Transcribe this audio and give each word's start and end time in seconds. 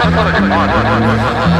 One, 0.00 0.16
one, 0.16 0.48
one, 0.48 1.59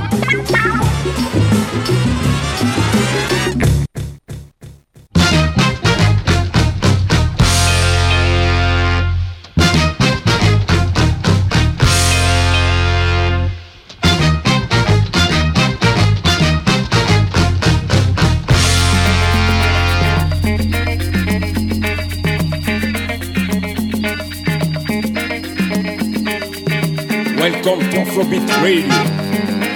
Afrobeat 28.11 28.43
Radio. 28.61 28.89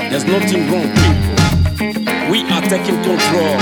There's 0.10 0.26
nothing 0.26 0.70
wrong, 0.70 0.92
people. 1.00 2.30
We 2.30 2.44
are 2.52 2.62
taking 2.64 3.02
control 3.02 3.56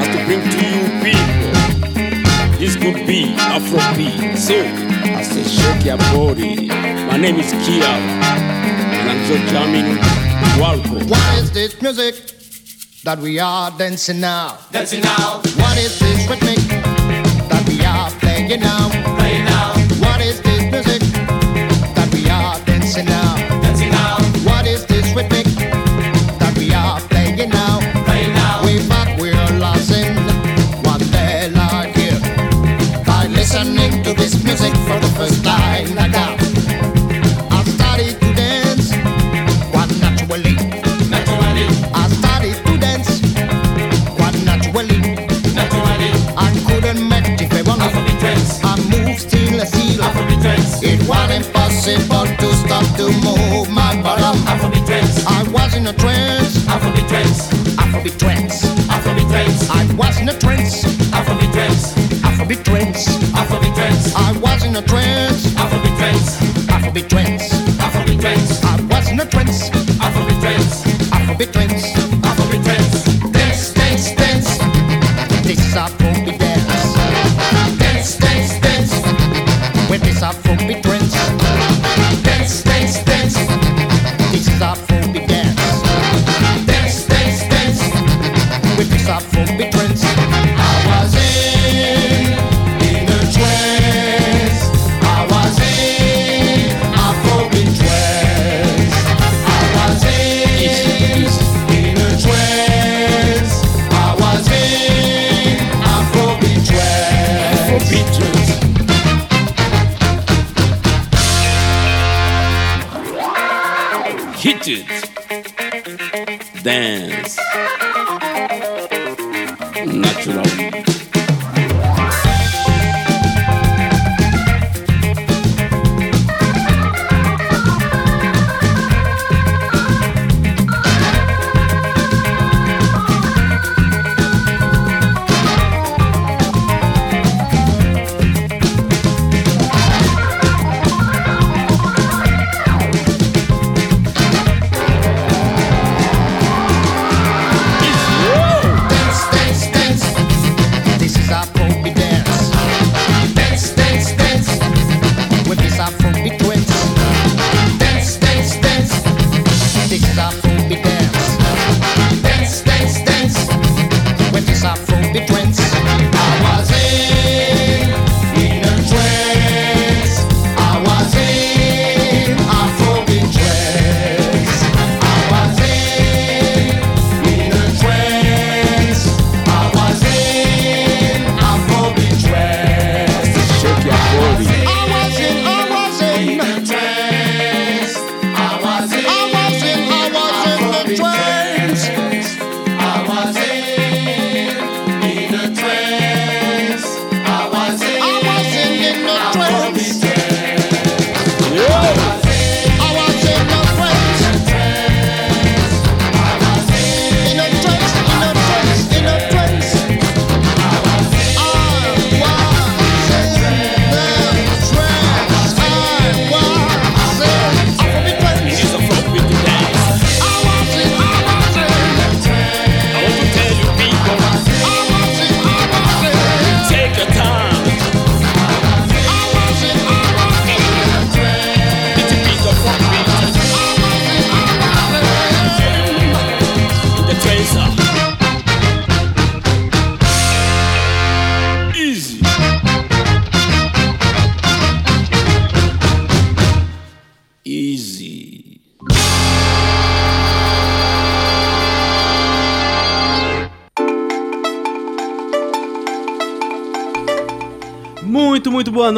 as 0.00 0.08
to 0.08 0.24
bring 0.24 0.40
to 0.40 0.60
you 0.64 0.84
people. 1.04 2.58
This 2.58 2.74
could 2.76 3.06
be 3.06 3.34
Afrobeat. 3.36 4.38
So, 4.38 4.56
I 5.14 5.22
say 5.22 5.42
shake 5.44 5.84
your 5.84 5.98
body. 5.98 6.68
My 7.06 7.18
name 7.18 7.36
is 7.38 7.50
Kia, 7.66 7.84
and 7.84 9.10
I'm 9.10 9.26
just 9.26 9.52
jamming. 9.52 9.98
Welcome. 10.58 11.06
What 11.08 11.38
is 11.42 11.50
this 11.52 11.82
music 11.82 12.14
that 13.04 13.18
we 13.18 13.38
are 13.38 13.70
dancing 13.72 14.20
now? 14.20 14.56
Dancing 14.72 15.02
now, 15.02 15.42
What 15.44 15.76
is 15.76 15.98
this 15.98 16.26
rhythmic 16.30 16.58
that 17.50 17.64
we 17.68 17.84
are 17.84 18.10
playing 18.20 18.58
now? 18.60 18.88
playing 19.18 19.44
now, 19.44 19.74
impossible 51.88 52.36
to 52.36 52.54
stop 52.54 52.84
to 52.96 53.06
move 53.24 53.68
my 53.70 54.00
bottom. 54.02 54.36
Afrobeat 54.46 54.86
trends, 54.86 55.24
I 55.26 55.42
was 55.50 55.74
in 55.74 55.86
a 55.86 55.92
trance, 55.92 56.58
Afrobeat 56.66 57.08
trends, 57.08 57.48
Afrobeat 57.76 58.18
trance. 58.18 58.64
Afrobeat 58.88 59.28
trends, 59.30 59.70
I 59.70 59.84
was 59.94 60.20
in 60.20 60.28
a 60.28 60.38
trance, 60.38 60.84
Afrobeat 61.16 61.52
trends, 61.52 61.94
Afrobeat 62.22 62.64
trance. 62.64 63.08
Afrobeat 63.32 63.74
trends, 63.74 64.14
I 64.14 64.32
was 64.38 64.64
in 64.64 64.76
a 64.76 64.82
trance, 64.82 65.46
Afrobeat 65.62 65.96
trends, 65.98 66.28
Afrobeat 66.68 67.08
trance. 67.08 67.37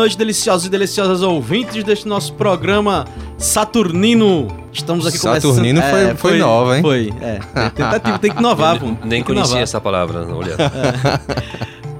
Noite, 0.00 0.16
deliciosos 0.16 0.66
e 0.66 0.70
deliciosas 0.70 1.20
ouvintes 1.20 1.84
deste 1.84 2.08
nosso 2.08 2.32
programa 2.32 3.04
Saturnino. 3.36 4.48
Estamos 4.72 5.06
aqui 5.06 5.18
Saturnino 5.18 5.78
começando... 5.78 6.06
foi- 6.16 6.30
foi 6.30 6.38
nova, 6.38 6.76
hein? 6.76 6.82
Foi, 6.82 7.12
é. 7.20 7.38
é 7.54 7.68
tentativa, 7.70 8.18
tem 8.18 8.30
que 8.32 8.38
inovar, 8.38 8.80
pô. 8.80 8.86
Nem 9.04 9.22
conhecia 9.22 9.44
inovar. 9.50 9.62
essa 9.62 9.78
palavra, 9.80 10.26
olha. 10.34 10.56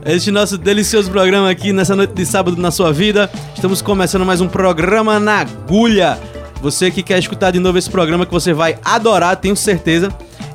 Este 0.07 0.31
nosso 0.31 0.57
delicioso 0.57 1.11
programa 1.11 1.51
aqui 1.51 1.75
nessa 1.75 1.95
noite 1.95 2.15
de 2.15 2.25
sábado 2.25 2.57
na 2.57 2.71
sua 2.71 2.91
vida. 2.91 3.31
Estamos 3.55 3.83
começando 3.83 4.25
mais 4.25 4.41
um 4.41 4.49
programa 4.49 5.21
na 5.21 5.41
agulha. 5.41 6.19
Você 6.63 6.91
que 6.91 7.03
quer 7.03 7.19
escutar 7.19 7.51
de 7.51 7.59
novo 7.59 7.77
esse 7.77 7.91
programa 7.91 8.25
que 8.25 8.33
você 8.33 8.55
vai 8.55 8.79
adorar, 8.83 9.37
tenho 9.37 9.55
certeza. 9.55 10.09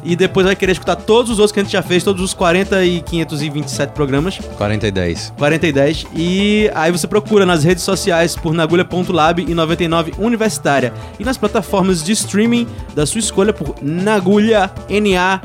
E 0.05 0.15
depois 0.15 0.45
vai 0.45 0.55
querer 0.55 0.73
escutar 0.73 0.95
todos 0.95 1.31
os 1.31 1.39
outros 1.39 1.51
que 1.51 1.59
a 1.59 1.63
gente 1.63 1.73
já 1.73 1.81
fez, 1.81 2.03
todos 2.03 2.21
os 2.21 2.33
40 2.33 2.85
e 2.85 3.01
527 3.01 3.91
programas. 3.91 4.37
40 4.57 4.87
e 4.87 4.91
10. 4.91 5.33
40 5.37 5.67
e 5.67 5.71
10. 5.73 6.05
E 6.15 6.71
aí 6.75 6.91
você 6.91 7.07
procura 7.07 7.45
nas 7.45 7.63
redes 7.63 7.83
sociais 7.83 8.35
por 8.35 8.53
nagulha.lab 8.53 9.41
e 9.41 9.53
99 9.55 10.13
Universitária. 10.19 10.93
E 11.19 11.23
nas 11.23 11.37
plataformas 11.37 12.03
de 12.03 12.11
streaming 12.11 12.67
da 12.93 13.05
sua 13.05 13.19
escolha 13.19 13.51
por 13.51 13.75
Nagulha, 13.81 14.71
N-A-G-U-L-H-A. 14.89 15.35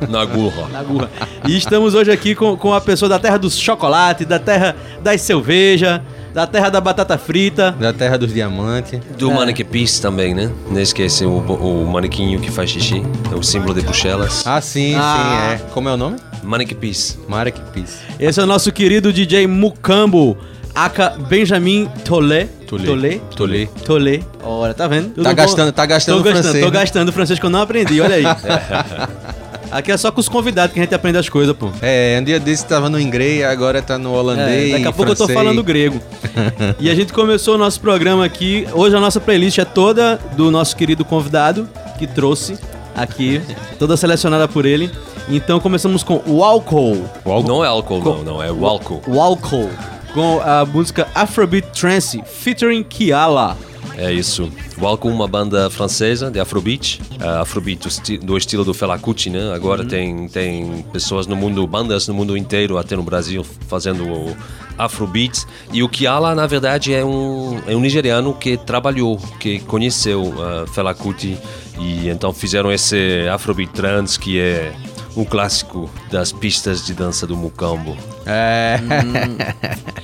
Na. 0.00 0.18
Nagurra. 0.26 0.68
Na 0.72 0.82
gurra. 0.82 1.10
E 1.46 1.56
estamos 1.56 1.94
hoje 1.94 2.10
aqui 2.10 2.34
com, 2.34 2.56
com 2.56 2.72
a 2.72 2.80
pessoa 2.80 3.08
da 3.08 3.18
terra 3.18 3.38
do 3.38 3.50
chocolate, 3.50 4.24
da 4.24 4.38
terra 4.38 4.74
das 5.02 5.20
cerveja, 5.22 6.02
da 6.34 6.46
terra 6.46 6.68
da 6.68 6.80
batata 6.80 7.16
frita. 7.16 7.72
Da 7.72 7.92
Terra 7.92 8.18
dos 8.18 8.32
Diamantes. 8.32 9.00
Do 9.18 9.30
Manic 9.32 9.64
Peace 9.64 10.00
também, 10.02 10.34
né? 10.34 10.50
Não 10.70 10.80
esquece 10.80 11.24
o, 11.24 11.38
o 11.38 11.86
manequinho 11.86 12.38
que 12.40 12.50
faz 12.50 12.70
xixi. 12.70 13.02
É 13.32 13.34
o 13.34 13.42
símbolo 13.42 13.72
de 13.74 13.80
Bruxelas. 13.82 14.46
Ah, 14.46 14.60
sim, 14.60 14.94
Ah. 14.96 15.56
sim, 15.58 15.64
é. 15.66 15.70
Como 15.72 15.88
é 15.88 15.94
o 15.94 15.96
nome? 15.96 16.16
Manic 16.42 16.74
Peace. 16.74 17.18
Marek 17.28 17.58
Peace. 17.72 17.98
Esse 18.20 18.38
é 18.38 18.42
o 18.42 18.46
nosso 18.46 18.70
querido 18.70 19.12
DJ 19.12 19.46
Mucambo, 19.46 20.36
aka 20.74 21.10
Benjamin 21.10 21.88
Tolé. 22.04 22.48
Tolé. 22.68 22.84
Tolé. 22.84 23.20
Tolé. 23.34 23.66
Tolé. 23.84 24.20
Olha, 24.42 24.74
tá 24.74 24.86
vendo? 24.88 25.12
Eu 25.16 25.22
Tá 25.24 25.32
gastando- 25.32 25.72
tá 25.72 25.86
gastando 25.86 26.18
tô 26.18 26.22
gastando, 26.24 26.42
francês, 26.42 26.64
Tô 26.64 26.70
né? 26.70 26.78
gastando 26.80 27.12
francês 27.12 27.38
que 27.38 27.46
eu 27.46 27.50
não 27.50 27.62
aprendi, 27.62 28.00
olha 28.00 28.16
aí. 28.16 28.24
Aqui 29.70 29.90
é 29.92 29.96
só 29.96 30.10
com 30.10 30.20
os 30.20 30.28
convidados 30.28 30.72
que 30.72 30.80
a 30.80 30.82
gente 30.82 30.94
aprende 30.94 31.18
as 31.18 31.28
coisas, 31.28 31.54
pô. 31.56 31.70
É, 31.82 32.18
um 32.20 32.24
dia 32.24 32.38
desse 32.38 32.64
tava 32.66 32.88
no 32.88 33.00
inglês, 33.00 33.44
agora 33.44 33.82
tá 33.82 33.98
no 33.98 34.12
holandês. 34.12 34.70
É, 34.70 34.72
daqui 34.72 34.86
a 34.86 34.92
pouco 34.92 35.12
eu 35.12 35.16
tô 35.16 35.26
francês. 35.26 35.38
falando 35.38 35.62
grego. 35.62 36.00
e 36.78 36.88
a 36.88 36.94
gente 36.94 37.12
começou 37.12 37.54
o 37.54 37.58
nosso 37.58 37.80
programa 37.80 38.24
aqui. 38.24 38.66
Hoje 38.72 38.96
a 38.96 39.00
nossa 39.00 39.20
playlist 39.20 39.58
é 39.58 39.64
toda 39.64 40.18
do 40.36 40.50
nosso 40.50 40.76
querido 40.76 41.04
convidado 41.04 41.68
que 41.98 42.06
trouxe 42.06 42.58
aqui, 42.94 43.42
toda 43.78 43.96
selecionada 43.96 44.48
por 44.48 44.64
ele. 44.64 44.90
Então 45.28 45.58
começamos 45.58 46.02
com 46.02 46.22
o 46.26 46.44
álcool. 46.44 47.04
Não 47.46 47.64
é 47.64 47.68
álcool, 47.68 48.00
não, 48.00 48.22
não. 48.22 48.42
É 48.42 48.50
o 48.50 48.64
álcool. 48.66 49.02
O 49.06 49.20
álcool. 49.20 49.70
Com 50.14 50.40
a 50.40 50.64
música 50.64 51.06
Afrobeat 51.14 51.68
Trance, 51.78 52.22
featuring 52.24 52.82
Kiala. 52.82 53.56
É 53.98 54.12
isso. 54.12 54.50
O 54.78 54.86
álcool 54.86 55.08
é 55.10 55.12
uma 55.12 55.26
banda 55.26 55.70
francesa 55.70 56.30
de 56.30 56.38
Afrobeat. 56.38 57.00
Uh, 57.20 57.40
Afrobeat 57.40 57.80
do, 57.82 57.88
esti- 57.88 58.18
do 58.18 58.36
estilo 58.36 58.62
do 58.64 58.74
Fela 58.74 58.98
Kuti, 58.98 59.30
né? 59.30 59.54
Agora 59.54 59.84
tem, 59.86 60.28
tem 60.28 60.84
pessoas 60.92 61.26
no 61.26 61.34
mundo, 61.34 61.66
bandas 61.66 62.06
no 62.06 62.12
mundo 62.12 62.36
inteiro, 62.36 62.76
até 62.76 62.94
no 62.94 63.02
Brasil, 63.02 63.42
fazendo 63.68 64.04
o 64.06 64.36
Afrobeat. 64.76 65.46
E 65.72 65.82
o 65.82 65.88
Kiala, 65.88 66.34
na 66.34 66.46
verdade, 66.46 66.92
é 66.92 67.02
um, 67.02 67.58
é 67.66 67.74
um 67.74 67.80
nigeriano 67.80 68.34
que 68.34 68.58
trabalhou, 68.58 69.16
que 69.40 69.60
conheceu 69.60 70.22
uh, 70.24 70.66
Fela 70.72 70.92
Kuti. 70.94 71.38
E 71.78 72.08
então 72.08 72.32
fizeram 72.34 72.70
esse 72.70 73.26
Afrobeat 73.32 73.72
Trance, 73.72 74.18
que 74.20 74.38
é 74.38 74.72
um 75.16 75.24
clássico 75.24 75.90
das 76.10 76.30
pistas 76.30 76.84
de 76.84 76.92
dança 76.92 77.26
do 77.26 77.36
Mukambo. 77.36 77.96
É. 78.26 78.78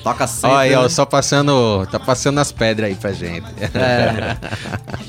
Toca 0.03 0.27
sempre. 0.27 0.51
Olha 0.51 0.61
aí, 0.61 0.75
ó, 0.75 0.83
né? 0.85 0.89
só 0.89 1.05
passando. 1.05 1.87
Tá 1.91 2.01
passando 2.01 2.39
as 2.39 2.51
pedras 2.51 2.89
aí 2.89 2.95
pra 2.95 3.13
gente. 3.13 3.47
É. 3.75 4.37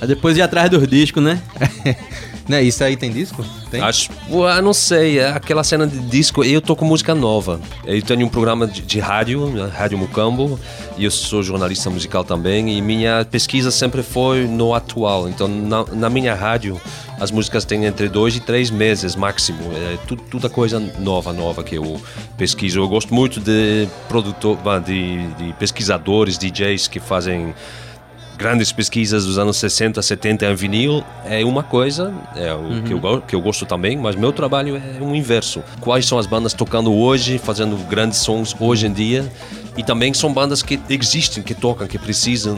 Aí 0.01 0.07
Depois 0.07 0.35
de 0.35 0.41
ir 0.41 0.43
atrás 0.43 0.69
dos 0.69 0.87
discos, 0.87 1.23
né? 1.23 1.41
Né, 2.47 2.61
isso 2.61 2.83
aí 2.83 2.97
tem 2.97 3.09
disco? 3.09 3.43
Tem? 3.71 3.79
Acho, 3.79 4.11
ué, 4.29 4.61
não 4.61 4.73
sei, 4.73 5.19
é 5.19 5.29
aquela 5.29 5.63
cena 5.63 5.87
de 5.87 5.97
disco. 5.99 6.43
Eu 6.43 6.61
tô 6.61 6.75
com 6.75 6.83
música 6.83 7.15
nova. 7.15 7.59
Eu 7.85 8.01
tenho 8.01 8.25
um 8.25 8.29
programa 8.29 8.67
de, 8.67 8.81
de 8.81 8.99
rádio, 8.99 9.47
né, 9.47 9.71
Rádio 9.73 9.97
Mucambo, 9.97 10.59
e 10.97 11.05
eu 11.05 11.11
sou 11.11 11.41
jornalista 11.41 11.89
musical 11.89 12.23
também. 12.25 12.77
E 12.77 12.81
minha 12.81 13.23
pesquisa 13.23 13.71
sempre 13.71 14.03
foi 14.03 14.45
no 14.45 14.73
atual. 14.73 15.29
Então, 15.29 15.47
na, 15.47 15.85
na 15.85 16.09
minha 16.09 16.35
rádio, 16.35 16.81
as 17.23 17.31
músicas 17.31 17.63
têm 17.63 17.85
entre 17.85 18.09
dois 18.09 18.35
e 18.35 18.39
três 18.41 18.69
meses 18.69 19.15
máximo. 19.15 19.59
É 19.73 19.97
tudo, 20.05 20.21
toda 20.29 20.49
coisa 20.49 20.77
nova, 20.99 21.31
nova 21.31 21.63
que 21.63 21.75
eu 21.75 21.99
pesquiso. 22.37 22.79
Eu 22.79 22.87
gosto 22.89 23.13
muito 23.13 23.39
de 23.39 23.87
produtor, 24.09 24.57
de, 24.85 25.25
de 25.33 25.53
pesquisadores, 25.53 26.37
DJs 26.37 26.87
que 26.87 26.99
fazem 26.99 27.53
grandes 28.37 28.71
pesquisas 28.73 29.25
dos 29.25 29.37
anos 29.37 29.55
60, 29.57 30.01
70 30.01 30.45
em 30.47 30.55
vinil 30.55 31.03
é 31.23 31.45
uma 31.45 31.63
coisa, 31.63 32.13
é 32.35 32.51
o 32.53 32.81
que, 32.83 32.91
eu, 32.91 32.99
go- 32.99 33.21
que 33.21 33.35
eu 33.35 33.39
gosto 33.41 33.65
também, 33.65 33.95
mas 33.95 34.15
meu 34.17 34.33
trabalho 34.33 34.75
é 34.75 35.01
o 35.01 35.15
inverso. 35.15 35.63
Quais 35.79 36.05
são 36.05 36.17
as 36.17 36.25
bandas 36.25 36.51
tocando 36.51 36.91
hoje, 36.91 37.37
fazendo 37.37 37.77
grandes 37.87 38.17
sons 38.19 38.53
hoje 38.59 38.87
em 38.87 38.91
dia? 38.91 39.31
E 39.77 39.83
também 39.83 40.13
são 40.13 40.33
bandas 40.33 40.61
que 40.61 40.79
existem, 40.89 41.41
que 41.43 41.53
tocam, 41.53 41.87
que 41.87 41.97
precisam 41.97 42.57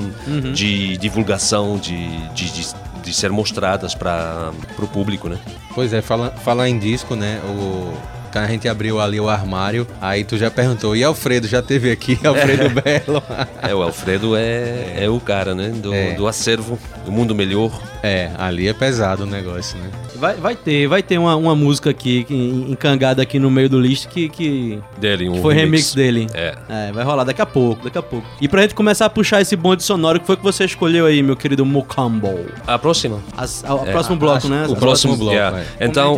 de 0.53 0.97
divulgação, 0.97 1.77
de, 1.77 1.95
de, 2.33 2.49
de, 2.51 2.67
de 3.05 3.13
ser 3.13 3.31
mostradas 3.31 3.93
para 3.95 4.51
o 4.79 4.87
público, 4.87 5.29
né? 5.29 5.37
Pois 5.73 5.93
é, 5.93 6.01
fala, 6.01 6.31
falar 6.31 6.67
em 6.67 6.77
disco, 6.79 7.15
né? 7.15 7.39
O, 7.45 7.93
quando 8.31 8.43
a 8.43 8.47
gente 8.47 8.67
abriu 8.67 8.99
ali 8.99 9.17
o 9.17 9.29
armário, 9.29 9.87
aí 10.01 10.25
tu 10.25 10.37
já 10.37 10.51
perguntou, 10.51 10.93
e 10.95 11.03
Alfredo 11.05 11.47
já 11.47 11.61
teve 11.61 11.89
aqui, 11.89 12.19
Alfredo 12.25 12.69
Belo? 12.69 13.23
É, 13.61 13.73
o 13.73 13.81
Alfredo 13.81 14.35
é, 14.35 15.03
é 15.05 15.09
o 15.09 15.19
cara, 15.21 15.55
né? 15.55 15.69
Do, 15.69 15.93
É. 15.93 16.13
do 16.15 16.27
acervo, 16.27 16.77
do 17.05 17.11
mundo 17.13 17.33
melhor. 17.33 17.71
é, 18.03 18.31
ali 18.37 18.67
é 18.67 18.73
pesado 18.73 19.23
o 19.23 19.25
negócio, 19.25 19.77
né? 19.77 19.89
Vai, 20.25 20.35
vai 20.35 20.55
ter, 20.55 20.87
vai 20.87 21.03
ter 21.03 21.17
uma, 21.17 21.35
uma 21.35 21.55
música 21.55 21.89
aqui, 21.89 22.25
encangada 22.29 23.21
aqui 23.21 23.37
no 23.39 23.49
meio 23.51 23.69
do 23.69 23.79
list 23.79 24.07
que, 24.07 24.27
que, 24.29 24.79
Dele, 24.97 25.29
um 25.29 25.33
que 25.33 25.41
foi 25.41 25.53
remix 25.53 25.93
dele. 25.93 26.27
É. 26.33 26.55
É, 26.69 26.91
vai 26.91 27.03
rolar 27.03 27.23
daqui 27.23 27.41
a 27.41 27.45
pouco, 27.45 27.83
daqui 27.83 27.97
a 27.97 28.01
pouco. 28.01 28.25
E 28.41 28.47
pra 28.47 28.61
gente 28.61 28.73
começar 28.75 29.05
a 29.05 29.09
puxar 29.09 29.41
esse 29.41 29.55
bonde 29.55 29.83
sonoro, 29.83 30.19
que 30.19 30.25
foi 30.25 30.35
que 30.35 30.43
você 30.43 30.65
escolheu 30.65 31.05
aí, 31.05 31.21
meu 31.21 31.35
querido 31.35 31.65
Mukambo? 31.65 32.45
A 32.65 32.77
próxima. 32.79 33.19
As- 33.37 33.63
a- 33.63 33.75
O 33.75 33.85
É, 33.87 33.91
próximo 33.91 34.15
bloco, 34.17 34.47
né? 34.47 34.61
o 34.67 34.73
As 34.73 34.79
próximo 34.79 34.79
próximas- 34.79 35.19
bloco, 35.19 35.33
Yeah. 35.35 35.59
é. 35.79 35.85
Então, 35.85 36.15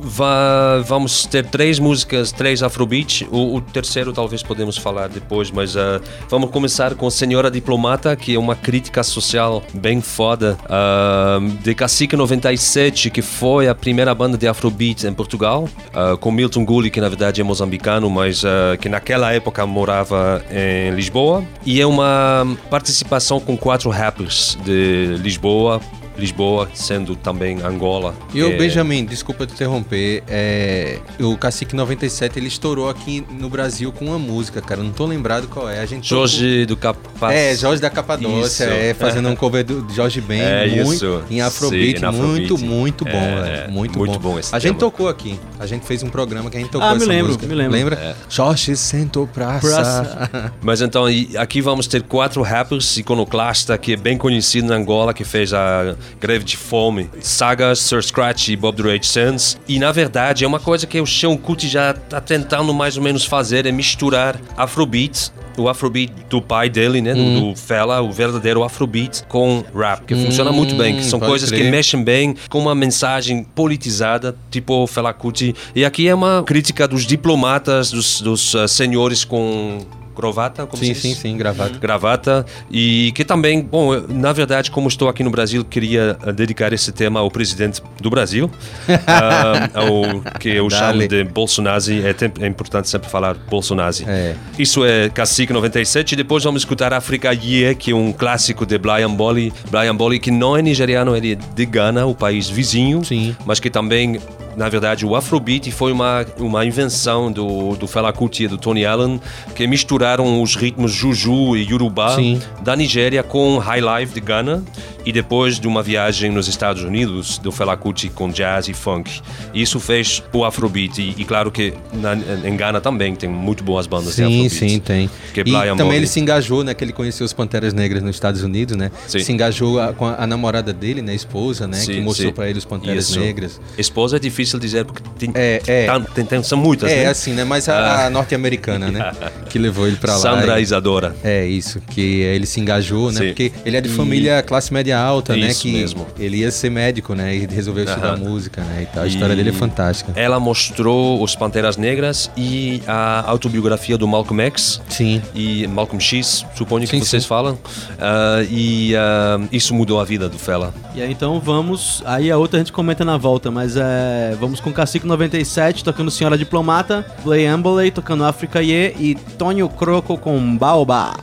va- 0.00 0.82
vamos 0.86 1.26
ter 1.26 1.46
três 1.46 1.78
músicas, 1.78 2.32
três 2.32 2.62
Afrobeat. 2.62 3.26
O, 3.30 3.56
o 3.56 3.60
terceiro 3.60 4.12
talvez 4.12 4.42
podemos 4.42 4.76
falar 4.76 5.08
depois, 5.08 5.50
mas 5.50 5.76
ah, 5.76 6.00
vamos 6.28 6.50
começar 6.50 6.94
com 6.94 7.08
Senhora 7.10 7.50
Diplomata, 7.50 8.14
que 8.16 8.34
é 8.34 8.38
uma 8.38 8.54
crítica 8.56 9.02
social 9.02 9.62
bem 9.72 10.00
foda, 10.00 10.56
ah, 10.68 11.38
de 11.62 11.74
Cacique 11.74 12.16
97, 12.16 13.10
que 13.10 13.22
foi 13.22 13.43
a 13.68 13.74
primeira 13.74 14.14
banda 14.14 14.38
de 14.38 14.48
Afrobeat 14.48 15.06
em 15.06 15.12
Portugal, 15.12 15.68
ah, 15.92 16.16
com 16.18 16.30
Milton 16.30 16.64
Gulli, 16.64 16.90
que 16.90 17.00
na 17.00 17.08
verdade 17.08 17.40
é 17.40 17.44
moçambicano, 17.44 18.08
mas 18.08 18.44
ah, 18.44 18.76
que 18.76 18.88
naquela 18.88 19.32
época 19.32 19.66
morava 19.66 20.44
em 20.50 20.90
Lisboa. 20.94 21.44
E 21.64 21.80
é 21.80 21.86
uma 21.86 22.46
participação 22.70 23.38
com 23.40 23.56
quatro 23.56 23.90
rappers 23.90 24.56
de 24.64 25.16
Lisboa, 25.20 25.80
Lisboa 26.16 26.68
sendo 26.74 27.16
também 27.16 27.60
Angola. 27.62 28.14
E 28.32 28.42
o 28.42 28.52
É, 28.52 28.56
Benjamin, 28.56 29.04
desculpa 29.04 29.46
te 29.46 29.52
interromper, 29.54 30.22
é, 30.28 30.98
o 31.20 31.36
Cacique 31.36 31.74
97 31.74 32.38
ele 32.38 32.48
estourou 32.48 32.88
aqui 32.88 33.24
no 33.30 33.48
Brasil 33.48 33.90
com 33.92 34.06
uma 34.06 34.18
música, 34.18 34.60
cara, 34.60 34.82
não 34.82 34.92
tô 34.92 35.06
lembrado 35.06 35.48
qual 35.48 35.68
é. 35.68 35.80
A 35.80 35.86
gente 35.86 36.08
tocou- 36.08 36.26
Jorge 36.26 36.66
do 36.66 36.76
Capaz. 36.76 37.34
É, 37.34 37.56
Jorge 37.56 37.80
da 37.82 37.90
Capadócia, 37.90 38.64
é, 38.64 38.94
fazendo 38.94 39.28
um 39.28 39.36
cover 39.36 39.64
do 39.64 39.86
Jorge 39.92 40.20
Ben, 40.20 40.40
É 40.40 40.66
muito, 40.82 40.92
isso. 40.94 41.22
em 41.30 41.40
Afrobeat, 41.40 41.98
Sim, 41.98 42.04
em 42.04 42.08
Afrobeat. 42.08 42.30
muito, 42.52 42.58
muito 42.58 43.04
bom, 43.04 43.10
É, 43.10 43.42
velho, 43.42 43.72
muito, 43.72 43.98
muito 43.98 44.18
bom. 44.18 44.32
bom 44.32 44.38
esse 44.38 44.54
a 44.54 44.58
gente 44.58 44.68
tema. 44.76 44.80
tocou 44.80 45.08
aqui, 45.08 45.38
a 45.58 45.66
gente 45.66 45.84
fez 45.86 46.02
um 46.02 46.08
programa 46.08 46.50
que 46.50 46.56
a 46.56 46.60
gente 46.60 46.70
tocou 46.70 46.86
Ah, 46.88 46.92
me 46.92 46.98
essa 46.98 47.06
lembro, 47.06 47.26
música. 47.28 47.46
me 47.46 47.54
lembro. 47.54 47.72
Lembra? 47.72 48.16
Jorge 48.28 48.76
sentou 48.76 49.26
praça. 49.26 49.66
Praça. 49.68 50.52
Mas 50.62 50.80
então, 50.80 51.04
aqui 51.38 51.60
vamos 51.60 51.86
ter 51.86 52.02
quatro 52.02 52.42
rappers 52.42 52.96
iconoclasta 52.96 53.76
que 53.78 53.92
é 53.92 53.96
bem 53.96 54.16
conhecido 54.16 54.68
na 54.68 54.76
Angola, 54.76 55.12
que 55.12 55.24
fez 55.24 55.52
a 55.52 55.96
greve 56.20 56.44
de 56.44 56.56
fome, 56.56 57.08
Saga, 57.20 57.74
Sir 57.74 58.02
Scratch 58.02 58.48
e 58.48 58.56
Bob 58.56 58.82
the 58.82 58.88
Rage 58.88 59.06
Sands. 59.06 59.58
E 59.68 59.78
na 59.78 59.92
verdade 59.92 60.44
é 60.44 60.46
uma 60.46 60.60
coisa 60.60 60.86
que 60.86 61.00
o 61.00 61.06
Sean 61.06 61.36
Kuti 61.36 61.68
já 61.68 61.90
está 61.92 62.20
tentando 62.20 62.72
mais 62.74 62.96
ou 62.96 63.02
menos 63.02 63.24
fazer, 63.24 63.66
é 63.66 63.72
misturar 63.72 64.40
Afrobeat 64.56 65.32
o 65.56 65.68
Afrobeat 65.68 66.12
do 66.28 66.42
pai 66.42 66.68
dele, 66.68 67.00
né, 67.00 67.14
Hum. 67.14 67.52
do, 67.52 67.56
Fela, 67.56 68.00
o 68.02 68.10
verdadeiro 68.10 68.64
Afrobeat 68.64 69.22
com 69.28 69.62
rap, 69.72 70.04
que 70.04 70.12
funciona 70.12 70.50
muito 70.50 70.74
bem, 70.74 70.96
que 70.96 71.04
são 71.04 71.20
Hum, 71.20 71.26
coisas 71.26 71.48
que 71.48 71.56
crer. 71.58 71.70
mexem 71.70 72.02
bem 72.02 72.34
com 72.48 72.58
uma 72.58 72.74
mensagem 72.74 73.44
politizada, 73.44 74.34
tipo 74.50 74.74
o 74.82 74.86
Fela 74.88 75.12
Kuti. 75.12 75.54
E 75.72 75.84
aqui 75.84 76.08
é 76.08 76.14
uma 76.14 76.42
crítica 76.44 76.88
dos 76.88 77.06
diplomatas, 77.06 77.92
dos, 77.92 78.20
dos 78.20 78.52
ah, 78.56 78.66
senhores 78.66 79.24
com 79.24 79.78
gravata, 80.16 80.66
como 80.66 80.82
Sim, 80.82 80.94
sim, 80.94 81.14
sim, 81.14 81.36
gravata. 81.36 81.78
gravata 81.78 82.46
e 82.70 83.12
que 83.14 83.24
também, 83.24 83.62
bom, 83.62 84.00
na 84.08 84.32
verdade, 84.32 84.70
como 84.70 84.88
estou 84.88 85.08
aqui 85.08 85.22
no 85.22 85.30
Brasil, 85.30 85.64
queria 85.64 86.16
eh, 86.24 86.32
dedicar 86.32 86.72
esse 86.72 86.92
tema 86.92 87.20
ao 87.20 87.30
presidente 87.30 87.82
do 88.00 88.10
Brasil, 88.10 88.50
ah, 89.06 89.70
ao 89.74 90.20
que 90.38 90.48
eu 90.48 90.68
chamo 90.70 91.06
de 91.06 91.24
Bolsonaro. 91.24 91.74
É, 91.74 92.44
é 92.44 92.46
importante 92.46 92.88
sempre 92.88 93.08
falar 93.08 93.34
Bolsonaro. 93.34 93.96
É. 94.06 94.34
Isso 94.58 94.84
é 94.84 95.08
Cacique 95.08 95.52
97 95.52 96.12
e 96.12 96.16
depois 96.16 96.44
vamos 96.44 96.62
escutar 96.62 96.92
Africa 96.92 97.32
Ye, 97.32 97.74
que 97.74 97.90
é 97.90 97.94
um 97.94 98.12
clássico 98.12 98.64
de 98.64 98.78
Brian 98.78 99.10
Bolly, 99.10 99.52
Brian 99.70 99.94
Bolly 99.94 100.18
que 100.18 100.30
não 100.30 100.56
é 100.56 100.62
nigeriano, 100.62 101.16
ele 101.16 101.32
é 101.32 101.34
de 101.34 101.66
Ghana, 101.66 102.06
o 102.06 102.14
país 102.14 102.48
vizinho, 102.48 103.04
Sim. 103.04 103.36
mas 103.44 103.60
que 103.60 103.70
também 103.70 104.20
na 104.56 104.68
verdade, 104.68 105.04
o 105.06 105.14
Afrobeat 105.16 105.70
foi 105.72 105.92
uma, 105.92 106.24
uma 106.38 106.64
invenção 106.64 107.30
do, 107.32 107.76
do 107.76 107.86
Fela 107.86 108.12
Kuti 108.12 108.44
e 108.44 108.48
do 108.48 108.56
Tony 108.58 108.84
Allen, 108.84 109.20
que 109.54 109.66
misturaram 109.66 110.42
os 110.42 110.54
ritmos 110.56 110.92
Juju 110.92 111.56
e 111.56 111.62
Yoruba 111.64 112.14
Sim. 112.16 112.40
da 112.62 112.74
Nigéria 112.76 113.22
com 113.22 113.58
High 113.58 113.80
Life 114.00 114.14
de 114.14 114.20
Ghana 114.20 114.62
e 115.04 115.12
depois 115.12 115.60
de 115.60 115.68
uma 115.68 115.82
viagem 115.82 116.30
nos 116.30 116.48
Estados 116.48 116.82
Unidos 116.82 117.36
do 117.38 117.52
Fela 117.52 117.76
Kuti 117.76 118.08
com 118.08 118.30
jazz 118.30 118.68
e 118.68 118.74
funk. 118.74 119.20
Isso 119.52 119.78
fez 119.78 120.22
o 120.32 120.44
Afrobeat 120.44 120.98
e, 121.00 121.14
e 121.18 121.24
claro 121.24 121.50
que 121.50 121.74
na, 121.92 122.14
em 122.48 122.56
Ghana 122.56 122.80
também 122.80 123.14
tem 123.14 123.28
muito 123.28 123.62
boas 123.62 123.86
bandas 123.86 124.10
de 124.10 124.14
Sim, 124.16 124.46
Afrobeat. 124.46 124.50
sim, 124.54 124.78
tem. 124.80 125.10
Que 125.34 125.40
é 125.40 125.44
e 125.46 125.76
também 125.76 125.96
ele 125.98 126.06
se 126.06 126.20
engajou, 126.20 126.64
né? 126.64 126.72
Que 126.72 126.82
ele 126.84 126.92
conheceu 126.92 127.26
os 127.26 127.32
Panteras 127.34 127.74
Negras 127.74 128.02
nos 128.02 128.16
Estados 128.16 128.42
Unidos, 128.42 128.76
né? 128.76 128.90
Sim. 129.06 129.18
Se 129.18 129.32
engajou 129.32 129.78
a- 129.80 129.92
com 129.92 130.06
a, 130.06 130.14
a 130.22 130.26
namorada 130.26 130.72
dele, 130.72 131.02
né? 131.02 131.14
Esposa, 131.14 131.66
né? 131.66 131.78
que 131.78 131.84
Sim, 131.86 132.00
mostrou 132.00 132.28
sim. 132.28 132.34
pra 132.34 132.48
ele 132.48 132.58
os 132.58 132.64
Panteras 132.64 133.08
Isso. 133.10 133.20
Negras. 133.20 133.60
Esposa 133.76 134.16
é 134.16 134.18
difícil 134.18 134.43
dizer 134.58 134.84
porque 134.84 135.02
tem, 135.18 135.30
É, 135.34 135.60
é. 135.66 135.86
tá- 135.86 136.00
tem- 136.00 136.24
tem- 136.24 136.42
são 136.42 136.58
muitas, 136.58 136.90
É, 136.90 137.04
né? 137.04 137.06
assim, 137.08 137.32
né? 137.32 137.44
Mas 137.44 137.68
a, 137.68 138.06
a 138.06 138.10
norte-americana, 138.10 138.90
né? 138.90 139.12
Que 139.48 139.58
levou 139.58 139.86
ele 139.86 139.96
pra 139.96 140.14
lá. 140.14 140.18
Sandra 140.18 140.58
e- 140.58 140.62
Isadora. 140.64 141.14
É 141.22 141.46
isso, 141.46 141.80
que 141.90 142.00
ele 142.00 142.44
se 142.46 142.58
engajou, 142.60 143.12
né? 143.12 143.20
Sim. 143.20 143.26
Porque 143.28 143.52
ele 143.64 143.76
é 143.76 143.80
de 143.80 143.88
família 143.88 144.42
classe 144.42 144.72
média 144.72 144.98
alta, 144.98 145.36
né? 145.36 145.48
Isso 145.48 145.62
Que 145.62 145.72
mesmo. 145.72 146.06
ele 146.18 146.38
ia 146.38 146.50
ser 146.50 146.70
médico, 146.70 147.14
né? 147.14 147.36
E 147.36 147.46
resolveu 147.46 147.84
estudar 147.84 148.14
Aham. 148.14 148.16
música, 148.16 148.62
né? 148.62 148.82
E 148.82 148.86
tal. 148.86 149.04
A 149.04 149.06
história 149.06 149.36
dele 149.36 149.50
é 149.50 149.52
fantástica. 149.52 150.12
Ela 150.16 150.40
mostrou 150.40 151.22
os 151.22 151.36
Panteras 151.36 151.76
Negras 151.76 152.30
e 152.36 152.82
a 152.86 153.22
autobiografia 153.30 153.96
do 153.96 154.08
Malcolm 154.08 154.42
X. 154.42 154.80
Sim. 154.88 155.22
E 155.34 155.66
Malcolm 155.68 156.00
X, 156.02 156.44
suponho 156.56 156.84
que 156.86 156.90
Sim, 156.98 157.04
vocês 157.04 157.22
sim. 157.22 157.28
falam. 157.28 157.56
Ah, 158.00 158.44
e 158.50 158.94
ah, 158.96 159.38
isso 159.52 159.72
mudou 159.74 160.00
a 160.00 160.04
vida 160.04 160.28
do 160.28 160.38
Fela. 160.38 160.74
E 160.96 161.02
aí 161.02 161.12
então 161.12 161.38
vamos. 161.38 162.02
Aí 162.04 162.30
a 162.30 162.36
outra 162.36 162.58
a 162.58 162.60
gente 162.60 162.72
comenta 162.72 163.04
na 163.04 163.16
volta, 163.16 163.50
mas 163.52 163.76
é. 163.76 164.33
Vamos 164.36 164.60
com 164.60 164.72
Cacique 164.72 165.06
97 165.06 165.84
tocando 165.84 166.10
Senhora 166.10 166.36
Diplomata, 166.36 167.06
Blay 167.22 167.46
Ambley 167.46 167.90
tocando 167.90 168.24
África 168.24 168.60
Ye 168.62 168.94
e 168.98 169.14
Tonio 169.38 169.68
Croco 169.68 170.16
com 170.18 170.56
Baobá. 170.56 171.14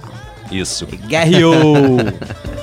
Isso. 0.52 0.86
Guerrio! 1.08 1.52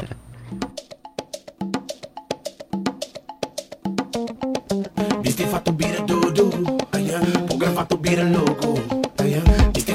Viste 5.23 5.47
fatto 5.47 5.73
birra 5.73 6.03
dodo, 6.05 6.51
aia, 6.93 7.21
poga 7.47 7.71
fatto 7.71 7.97
birra 7.97 8.25
louco, 8.25 8.75
aia, 9.19 9.43
viste 9.75 9.93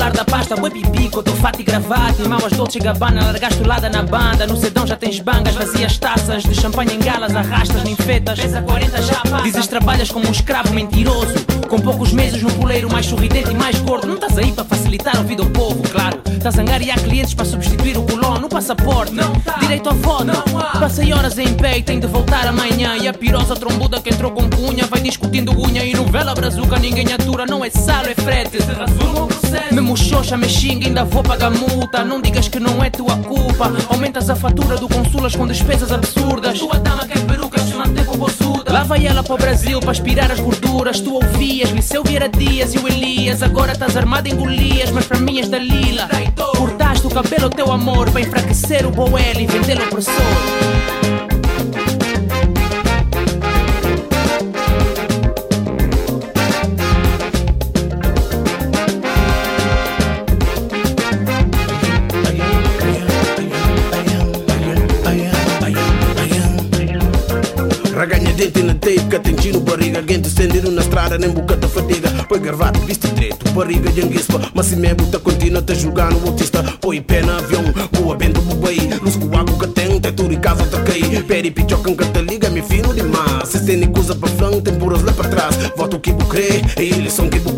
Titular 0.00 0.16
da 0.16 0.24
pasta, 0.24 0.54
web 0.58 0.80
pico, 0.92 1.22
teu 1.22 1.36
fato 1.36 1.60
e 1.60 1.62
gravata. 1.62 2.22
Irmão, 2.22 2.38
as 2.42 2.52
Dolce 2.52 2.78
Gabbana, 2.78 3.22
largaste 3.22 3.62
lada 3.62 3.90
na 3.90 4.02
banda. 4.02 4.46
No 4.46 4.56
sedão 4.56 4.86
já 4.86 4.96
tens 4.96 5.20
bangas, 5.20 5.54
vazias 5.54 5.98
taças. 5.98 6.42
De 6.42 6.54
champanhe 6.54 6.94
em 6.94 6.98
galas, 6.98 7.36
arrastas, 7.36 7.84
nem 7.84 7.94
fetas. 7.94 8.40
Pesa 8.40 8.62
40 8.62 9.02
já 9.02 9.20
passa. 9.20 9.42
Dizes 9.42 9.66
trabalhas 9.66 10.10
como 10.10 10.26
um 10.26 10.30
escravo 10.30 10.72
mentiroso. 10.72 11.34
Com 11.68 11.78
poucos 11.78 12.14
meses 12.14 12.40
no 12.40 12.50
poleiro, 12.52 12.90
mais 12.90 13.04
sorridente 13.04 13.50
e 13.50 13.54
mais 13.54 13.78
gordo. 13.80 14.06
Não 14.06 14.14
estás 14.14 14.38
aí 14.38 14.50
para 14.52 14.64
facilitar 14.64 15.18
a 15.18 15.22
vida 15.22 15.42
ao 15.42 15.50
povo, 15.50 15.82
claro. 15.90 16.18
Estás 16.34 16.58
a 16.58 16.62
angariar 16.62 16.98
clientes 17.02 17.34
para 17.34 17.44
substituir 17.44 17.98
o 17.98 18.02
passaporte. 18.50 19.14
Direito 19.60 19.88
a 19.88 19.92
voto. 19.92 20.26
Passei 20.78 21.12
horas 21.12 21.38
em 21.38 21.54
pé 21.54 21.78
e 21.78 21.82
tenho 21.82 22.00
de 22.00 22.06
voltar 22.06 22.46
amanhã. 22.46 22.96
E 22.96 23.08
a 23.08 23.14
pirosa 23.14 23.54
trombuda 23.54 24.00
que 24.00 24.10
entrou 24.10 24.32
com 24.32 24.50
cunha 24.50 24.86
vai 24.86 25.00
discutindo 25.00 25.52
unha. 25.58 25.84
E 25.84 25.94
novela 25.94 26.34
brazuca 26.34 26.78
ninguém 26.78 27.12
atura, 27.12 27.46
não 27.46 27.64
é 27.64 27.70
salo, 27.70 28.08
é 28.08 28.14
frete. 28.14 28.58
Me 29.72 29.80
mochocha, 29.80 30.36
me 30.36 30.48
xinga, 30.48 30.86
ainda 30.88 31.04
vou 31.04 31.22
pagar 31.22 31.50
multa. 31.50 32.04
Não 32.04 32.20
digas 32.20 32.48
que 32.48 32.60
não 32.60 32.82
é 32.84 32.90
tua 32.90 33.16
culpa. 33.16 33.72
Aumentas 33.88 34.28
a 34.28 34.36
fatura 34.36 34.76
do 34.76 34.88
consulas 34.88 35.34
com 35.34 35.46
despesas 35.46 35.92
absurdas. 35.92 36.58
Tua 36.58 36.78
dama 36.78 37.06
quer 37.06 37.24
perucas, 37.24 37.70
não 37.70 37.84
tem 37.84 38.04
bolsuda. 38.04 38.59
Lá 38.80 38.84
vai 38.84 39.06
ela 39.06 39.22
para 39.22 39.34
o 39.34 39.36
Brasil 39.36 39.78
para 39.78 39.90
aspirar 39.90 40.32
as 40.32 40.40
gorduras. 40.40 41.00
Tu 41.00 41.12
ouvias, 41.12 41.68
Liceu 41.68 42.02
Vieira 42.02 42.30
Dias 42.30 42.72
e 42.72 42.78
o 42.78 42.88
Elias. 42.88 43.42
Agora 43.42 43.72
estás 43.72 43.94
armado 43.94 44.26
em 44.26 44.34
Golias, 44.34 44.90
mas 44.90 45.04
para 45.04 45.18
mim 45.18 45.38
és 45.38 45.50
da 45.50 45.58
Lila. 45.58 46.08
Cortaste 46.56 47.06
o 47.06 47.10
cabelo, 47.10 47.50
teu 47.50 47.70
amor, 47.70 48.10
para 48.10 48.22
enfraquecer 48.22 48.86
o 48.86 48.90
Boel 48.90 49.38
e 49.38 49.46
vendê-lo 49.46 49.82
ao 49.82 49.88
opressor. 49.88 50.99
Tape, 68.90 69.08
catentino 69.08 69.60
barriga 69.60 70.02
Gente 70.06 70.26
estendido 70.26 70.70
na 70.70 70.82
estrada, 70.82 71.16
nem 71.18 71.30
boca 71.30 71.56
da 71.56 71.68
fadiga. 71.68 72.10
Põe 72.28 72.40
gravata, 72.40 72.80
viste 72.80 73.06
direito, 73.08 73.48
barriga 73.52 73.90
de 73.92 74.02
anguispa 74.02 74.40
Mas 74.54 74.66
se 74.66 74.76
me 74.76 74.92
buta 74.94 75.18
continua 75.18 75.62
te 75.62 75.74
julgar 75.74 76.10
no 76.10 76.28
autista. 76.28 76.62
Põe 76.80 77.00
pé 77.00 77.22
na 77.22 77.38
avião, 77.38 77.62
boa 77.92 78.16
bento 78.16 78.40
bubai 78.40 78.78
Luz 79.02 79.16
com 79.16 79.36
água 79.36 79.58
que 79.58 79.66
tem, 79.68 80.00
tem 80.00 80.12
tudo 80.12 80.34
em 80.34 80.40
casa 80.40 80.64
tá 80.66 80.80
cai. 80.82 81.00
Peri 81.22 81.50
pichoca 81.50 81.94
que 81.94 82.04
te 82.04 82.22
liga, 82.22 82.50
me 82.50 82.62
fino 82.62 82.92
demais 82.92 83.48
Se 83.48 83.64
tem 83.64 83.80
coisa 83.92 84.14
para 84.14 84.28
frente, 84.28 84.62
tem 84.62 84.74
puras 84.74 85.02
lá 85.02 85.12
para 85.12 85.28
trás. 85.28 85.56
Voto 85.76 85.98
que 86.00 86.12
bu 86.12 86.24
crê, 86.26 86.62
e 86.78 86.82
eles 86.82 87.12
são 87.12 87.28
que 87.28 87.38
bu 87.38 87.52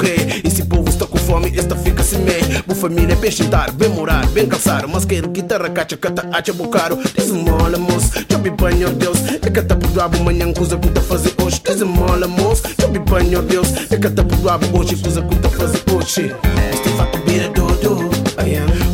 esta 1.59 1.77
fica 1.77 2.03
sem 2.03 2.19
me 2.21 2.33
Bu 2.67 2.75
família 2.75 3.13
é 3.13 3.17
bem 3.17 3.31
sentar, 3.31 3.71
bem 3.73 3.89
morar, 3.89 4.27
bem 4.29 4.47
calçar. 4.47 4.87
Mas 4.87 5.05
quero 5.05 5.29
guitarra, 5.29 5.69
cacha, 5.71 5.97
cata, 5.97 6.29
acha, 6.33 6.53
bu 6.53 6.69
caro. 6.69 6.99
Diz 7.17 7.31
mola, 7.31 7.79
moço, 7.79 8.11
me 8.43 8.51
banho, 8.51 8.91
Deus. 8.91 9.19
É 9.43 9.51
que 9.51 9.63
tá 9.63 9.75
por 9.75 9.91
diabo, 9.91 10.19
amanhã, 10.19 10.53
coisa 10.53 10.77
que 10.77 10.89
tá 10.89 11.01
fazer 11.01 11.33
hoje. 11.43 11.61
Diz 11.65 11.83
mola, 11.83 12.27
moço, 12.27 12.63
me 12.91 12.99
banho, 12.99 13.43
Deus. 13.43 13.69
É 13.91 13.97
que 13.97 14.11
tá 14.11 14.23
por 14.23 14.37
diabo, 14.39 14.79
hoje, 14.79 14.97
coisa 14.97 15.23
que 15.23 15.37
tá 15.37 15.49
fazer 15.51 15.83
hoje. 15.93 16.35
Este 16.73 16.89
fato 16.97 17.19
vira 17.27 17.49
dodo, 17.49 18.11
aia 18.37 18.63
O 18.91 18.92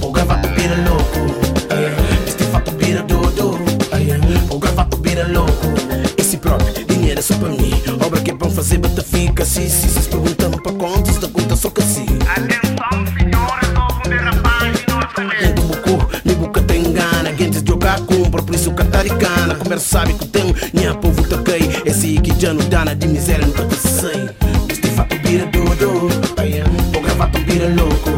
é 7.18 7.22
só 7.22 7.34
para 7.34 7.48
mim. 7.48 7.72
Obra 8.04 8.20
que 8.20 8.30
é 8.30 8.34
bom 8.34 8.48
fazer, 8.48 8.78
bata 8.78 9.02
fica 9.02 9.44
Se, 9.44 9.68
se, 9.68 9.88
se 9.88 10.08
perguntam 10.08 10.52
para 10.52 10.72
contas, 10.72 11.18
da 11.18 11.28
conta 11.28 11.56
só 11.56 11.68
que 11.68 11.80
assim. 11.80 12.06
Atenção, 12.37 13.06
senhores, 13.18 13.68
novo 13.75 14.00
derrapagem 14.08 14.84
no 14.88 15.40
Gente 15.40 15.60
bucu, 15.62 16.08
me 16.25 16.34
buca 16.34 16.62
tem 16.62 16.92
gana. 16.92 17.34
Gente 17.37 17.62
jogar 17.66 18.00
compra, 18.02 18.42
por 18.42 18.54
isso 18.54 18.72
cataricana 18.72 19.54
Conversa 19.56 19.98
sabe 19.98 20.14
que 20.14 20.26
tem, 20.26 20.54
minha 20.72 20.94
povo 20.94 21.22
toquei. 21.28 21.68
Esse 21.84 22.20
que 22.20 22.40
já 22.40 22.54
não 22.54 22.68
dá 22.68 22.84
nada 22.84 22.94
de 22.94 23.08
miséria, 23.08 23.46
nunca 23.46 23.64
te 23.64 23.76
sei 23.76 24.28
Este 24.68 24.88
fato 24.90 25.16
vira 25.25 25.46
dodo, 25.46 26.08
aia 26.37 26.64
O 26.96 27.00
gravato 27.00 27.38
vira 27.40 27.68
louco, 27.68 28.10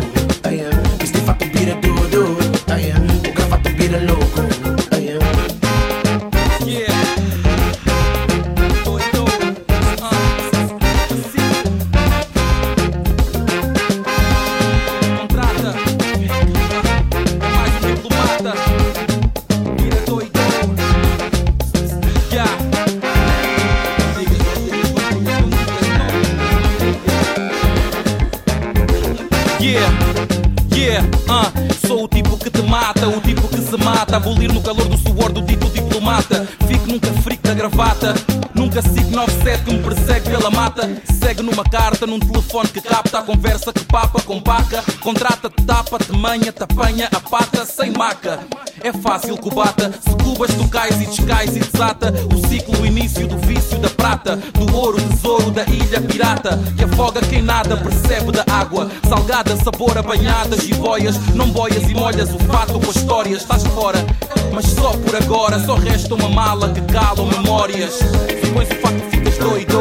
conversa 43.30 43.72
que 43.72 43.84
papa 43.84 44.20
com 44.22 44.40
paca. 44.40 44.82
Contrata-te, 45.00 45.62
tapa-te, 45.62 46.12
manha, 46.12 46.50
te 46.50 46.62
apanha 46.64 47.08
a 47.14 47.20
pata 47.20 47.64
sem 47.64 47.92
maca. 47.92 48.40
é 48.82 48.92
fácil 48.92 49.37
que 49.38 49.46
o 49.46 49.54
bata. 49.54 49.92
Se 50.00 50.10
cubas, 50.16 50.52
tu 50.54 50.68
cais 50.68 51.00
e 51.00 51.06
descais 51.06 51.54
e 51.54 51.60
desata 51.60 52.12
o 52.34 52.49
ciclo, 52.49 52.80
o 52.80 52.87
início 52.87 53.28
do 53.28 53.38
vício 53.46 53.78
da 53.78 53.88
prata, 53.88 54.37
do 54.37 54.76
ouro, 54.76 55.00
tesouro 55.00 55.50
da 55.52 55.64
ilha 55.64 56.00
pirata, 56.00 56.58
que 56.76 56.84
afoga 56.84 57.20
quem 57.20 57.40
nada 57.40 57.76
percebe 57.76 58.32
da 58.32 58.44
água. 58.52 58.90
Salgada, 59.08 59.56
sabor 59.56 60.02
banhadas 60.02 60.64
e 60.68 60.75
boias, 60.75 61.16
não 61.34 61.50
boias 61.50 61.88
e 61.88 61.94
molhas 61.94 62.34
o 62.34 62.38
fato 62.40 62.80
com 62.80 62.90
as 62.90 62.96
histórias. 62.96 63.42
Estás 63.42 63.64
fora, 63.68 64.04
mas 64.52 64.66
só 64.66 64.90
por 64.92 65.14
agora, 65.14 65.60
só 65.60 65.76
resta 65.76 66.14
uma 66.16 66.28
mala 66.28 66.72
que 66.72 66.80
calam 66.92 67.26
memórias. 67.26 67.94
Se 67.94 68.50
pões 68.52 68.68
o 68.68 68.75
fato, 68.76 69.00
ficas 69.10 69.38
doido. 69.38 69.80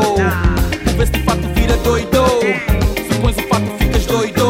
Vês 0.97 1.09
de 1.09 1.23
fato 1.23 1.47
vira 1.55 1.77
doido. 1.77 2.18
Pões 3.29 3.45
o 3.45 3.48
fato, 3.48 3.77
ficas 3.77 4.05
doido. 4.07 4.50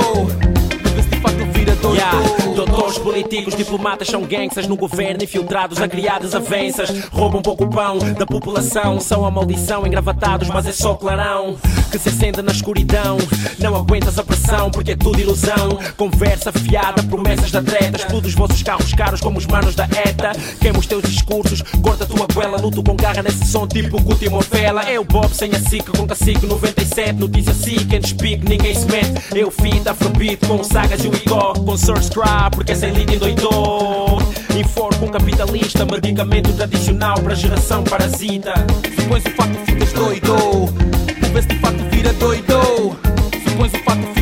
Vês 0.93 1.09
de 1.09 1.17
fato 1.19 1.45
vira 1.53 1.75
doido. 1.75 1.97
Yeah. 1.97 2.48
Doutores, 2.59 2.97
políticos, 2.97 3.55
diplomatas 3.55 4.09
são 4.09 4.21
gangsters 4.23 4.67
no 4.67 4.75
governo 4.75 5.23
infiltrados 5.23 5.81
a 5.81 5.87
criar 5.87 6.19
desavenças. 6.19 6.89
Roubam 7.09 7.41
pouco 7.41 7.65
pão 7.69 7.99
da 7.99 8.25
população, 8.25 8.99
são 8.99 9.25
a 9.25 9.31
maldição, 9.31 9.87
engravatados, 9.87 10.49
mas 10.49 10.65
é 10.65 10.73
só 10.73 10.93
clarão 10.93 11.55
que 11.89 11.97
se 11.97 12.09
acende 12.09 12.41
na 12.41 12.51
escuridão. 12.51 13.17
Não 13.59 13.75
aguentas 13.75 14.19
a 14.19 14.23
pressão 14.23 14.69
porque 14.69 14.91
é 14.91 14.95
tudo 14.97 15.21
ilusão. 15.21 15.79
Conversa 15.95 16.51
fiada, 16.51 17.01
promessas 17.03 17.49
da 17.49 17.63
treta. 17.63 17.97
Explode 17.97 18.27
os 18.27 18.33
vossos 18.33 18.61
carros 18.61 18.93
caros 18.93 19.21
como 19.21 19.37
os 19.37 19.45
manos 19.45 19.73
da 19.73 19.85
ETA. 19.85 20.31
Queima 20.59 20.79
os 20.79 20.85
teus 20.85 21.03
discursos, 21.03 21.61
corta 21.81 22.03
a 22.03 22.07
tua 22.07 22.27
goela. 22.33 22.57
Luto 22.57 22.83
com 22.83 22.95
garra 22.95 23.23
nesse 23.23 23.45
som 23.45 23.65
tipo 23.65 24.01
Guti 24.01 24.29
Morfela. 24.29 24.81
O 24.99 25.05
Bob 25.05 25.33
sem 25.33 25.51
a 25.51 25.59
SIC 25.59 25.85
com 25.97 26.05
cacique 26.05 26.45
97. 26.45 27.13
Notícia 27.13 27.53
SIC, 27.53 27.95
and 27.95 28.05
speak, 28.05 28.45
ninguém 28.45 28.75
se 28.75 28.85
mete. 28.85 29.33
Eu 29.33 29.49
fita 29.49 29.91
afrobeat 29.91 30.45
com 30.45 30.61
sagas 30.61 31.03
e 31.05 31.07
o 31.07 31.15
Igor. 31.15 31.53
Com 31.63 31.77
Source 31.77 32.09
Porque 32.49 32.71
essa 32.71 32.87
elite 32.87 33.15
endoidou. 33.15 34.19
Enforco 34.57 35.05
um 35.05 35.09
capitalista, 35.09 35.85
medicamento 35.85 36.51
tradicional 36.53 37.19
para 37.21 37.35
geração 37.35 37.83
parasita. 37.83 38.53
Se 38.83 39.07
pões 39.07 39.25
o 39.25 39.29
fato, 39.31 39.57
ficas 39.65 39.93
doido. 39.93 40.35
Tu 41.19 41.33
vês 41.33 41.45
de 41.45 41.59
fato 41.59 41.77
vira 41.91 42.13
doido. 42.13 42.97
Se 43.33 43.55
pões 43.55 43.73
o 43.73 43.77
fato, 43.83 44.18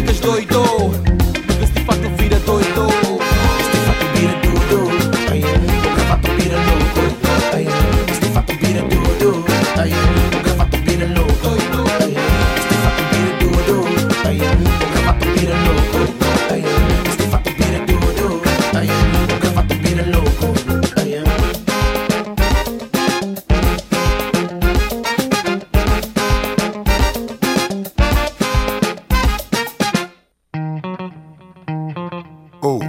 Oh, 32.70 32.82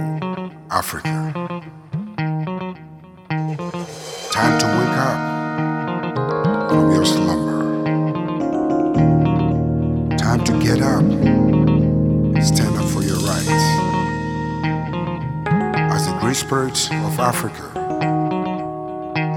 Africa. 0.69 1.31
Time 4.29 4.59
to 4.59 4.65
wake 4.75 4.97
up 5.07 5.19
from 6.69 6.91
your 6.91 7.05
slumber. 7.05 7.85
Time 10.17 10.43
to 10.43 10.51
get 10.59 10.81
up. 10.81 11.05
Stand 12.43 12.75
up 12.75 12.89
for 12.89 13.03
your 13.03 13.19
rights. 13.19 13.63
As 15.95 16.07
the 16.07 16.17
great 16.19 16.35
spirits 16.35 16.87
of 16.91 17.17
Africa 17.17 17.63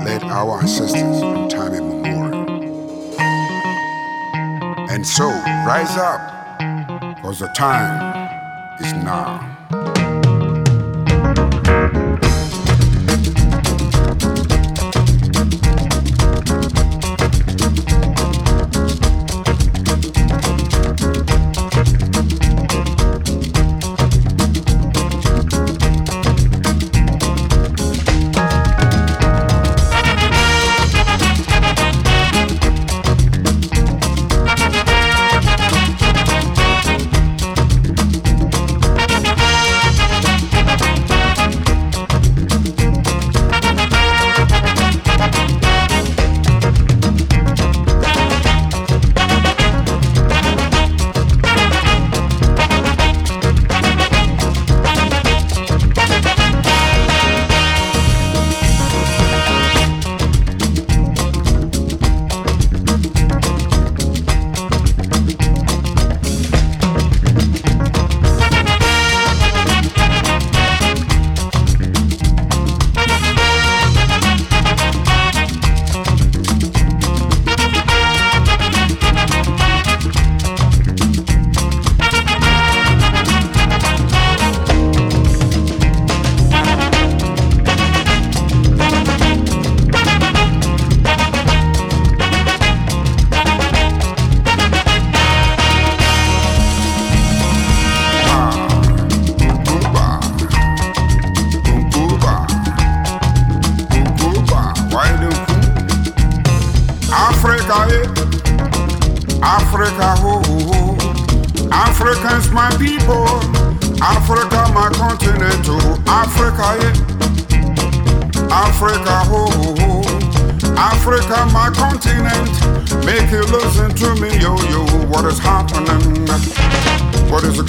led 0.05 0.25
our 0.25 0.61
ancestors 0.61 1.21
from 1.21 1.49
time 1.49 1.73
immemorial. 1.73 2.49
And 4.91 5.07
so, 5.07 5.29
rise 5.69 5.97
up, 5.97 6.21
because 7.15 7.39
the 7.39 7.47
time 7.57 8.19
is 8.81 8.93
now. 9.05 9.42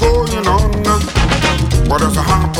Going 0.04 0.48
on? 0.48 0.72
What 1.88 2.02
is 2.02 2.16
happening? 2.16 2.53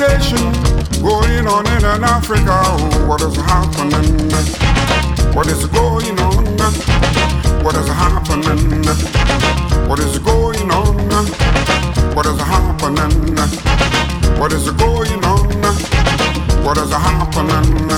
going 0.00 1.46
on 1.46 1.66
in 1.76 1.84
an 1.84 2.04
Africa. 2.04 2.46
Oh, 2.48 3.06
what 3.06 3.20
is 3.20 3.36
happening? 3.36 4.30
What 5.34 5.46
is 5.46 5.66
going 5.66 6.18
on? 6.20 6.46
What 7.62 7.76
is 7.76 7.86
happening? 7.86 8.82
What 9.86 9.98
is 9.98 10.18
going 10.18 10.70
on? 10.70 10.96
What 12.14 12.24
is 12.24 12.40
happening? 12.40 13.36
What 14.40 14.52
is 14.54 14.70
going 14.70 15.24
on? 15.24 15.74
What 16.64 16.78
is 16.78 16.90
happening? 16.90 17.90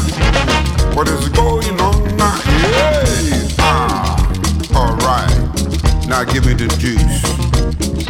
What 0.96 1.08
is 1.08 1.28
going 1.28 1.80
on? 1.80 2.18
Hey! 2.42 3.54
Ah! 3.60 4.18
Alright. 4.74 6.08
Now 6.08 6.24
give 6.24 6.46
me 6.46 6.54
the 6.54 6.66
juice. 6.78 8.01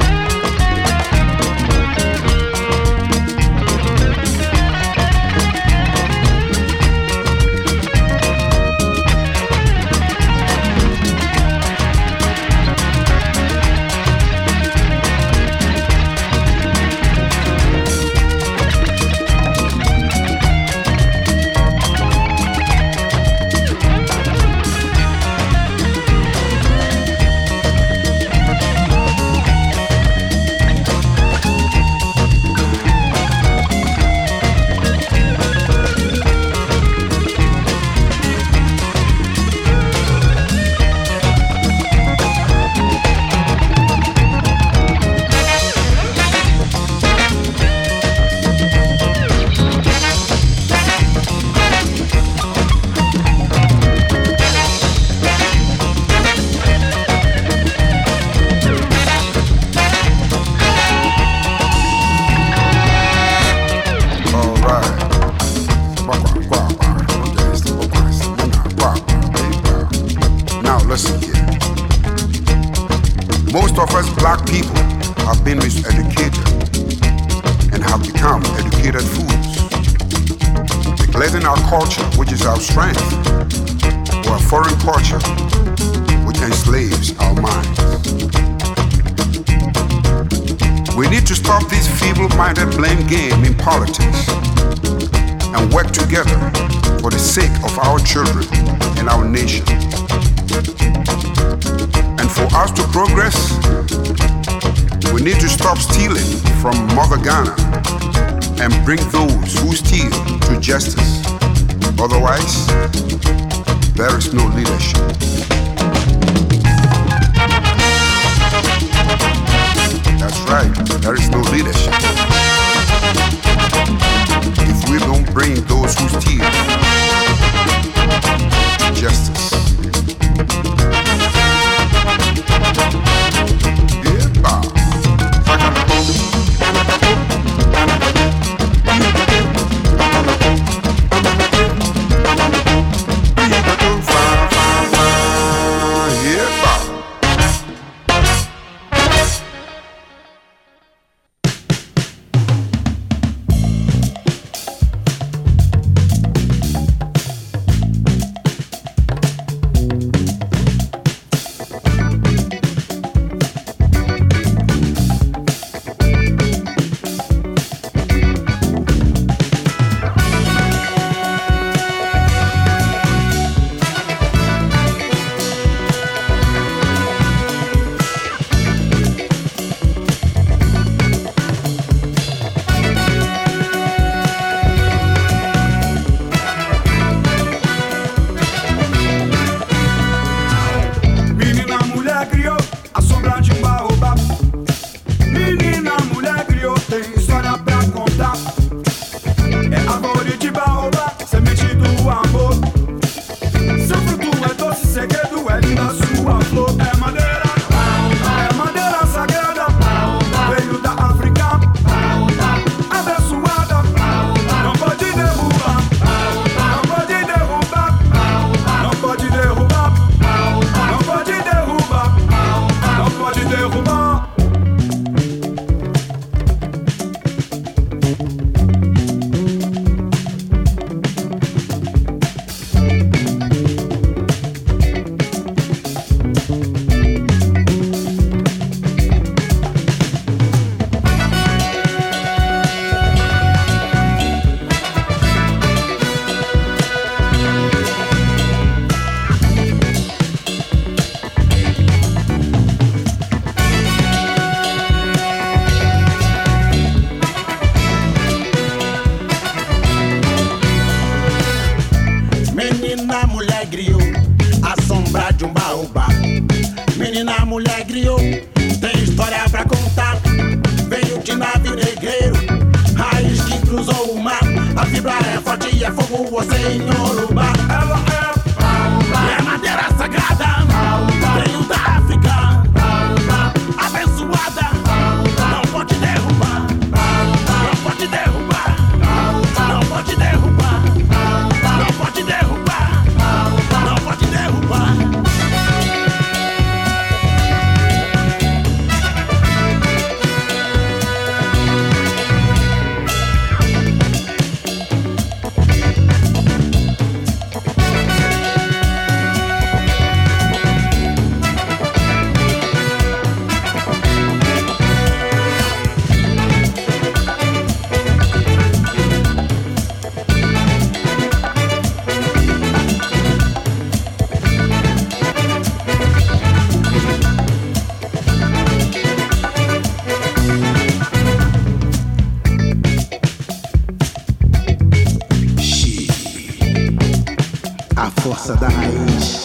Força 338.32 338.56
da 338.56 338.68
raiz, 338.68 339.44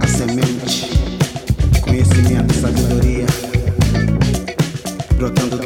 a 0.00 0.06
semente, 0.06 0.90
conhecimento, 1.80 2.52
sabedoria, 2.60 3.24
brotando 5.16 5.56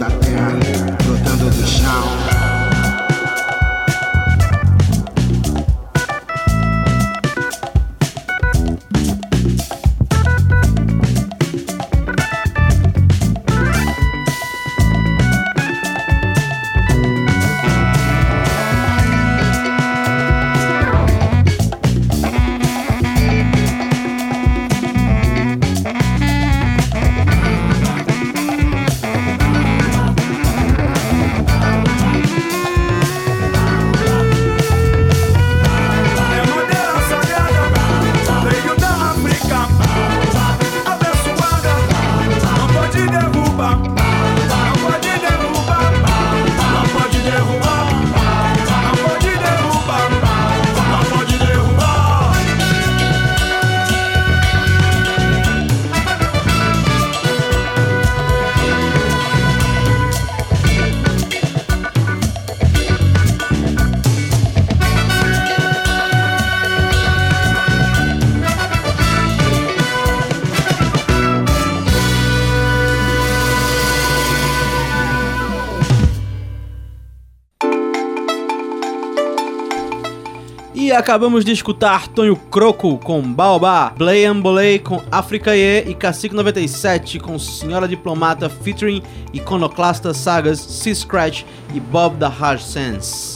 acabamos 81.01 81.47
de 81.47 81.53
escutar 81.53 82.09
Tonho 82.09 82.37
Croco 82.37 82.99
com 82.99 83.23
Baobá, 83.23 83.95
Blay 83.97 84.27
Ambolay 84.27 84.79
com 84.79 85.03
África 85.11 85.57
Ye 85.57 85.89
e 85.89 85.95
Cacique 85.95 86.35
97 86.35 87.19
com 87.19 87.39
Senhora 87.39 87.89
Diplomata 87.89 88.51
featuring 88.51 89.03
Iconoclasta 89.33 90.13
Sagas, 90.13 90.59
Sea 90.59 90.95
Scratch 90.95 91.45
e 91.75 91.81
Bob 91.81 92.17
da 92.17 92.29
Hard 92.29 92.61
Sense. 92.61 93.30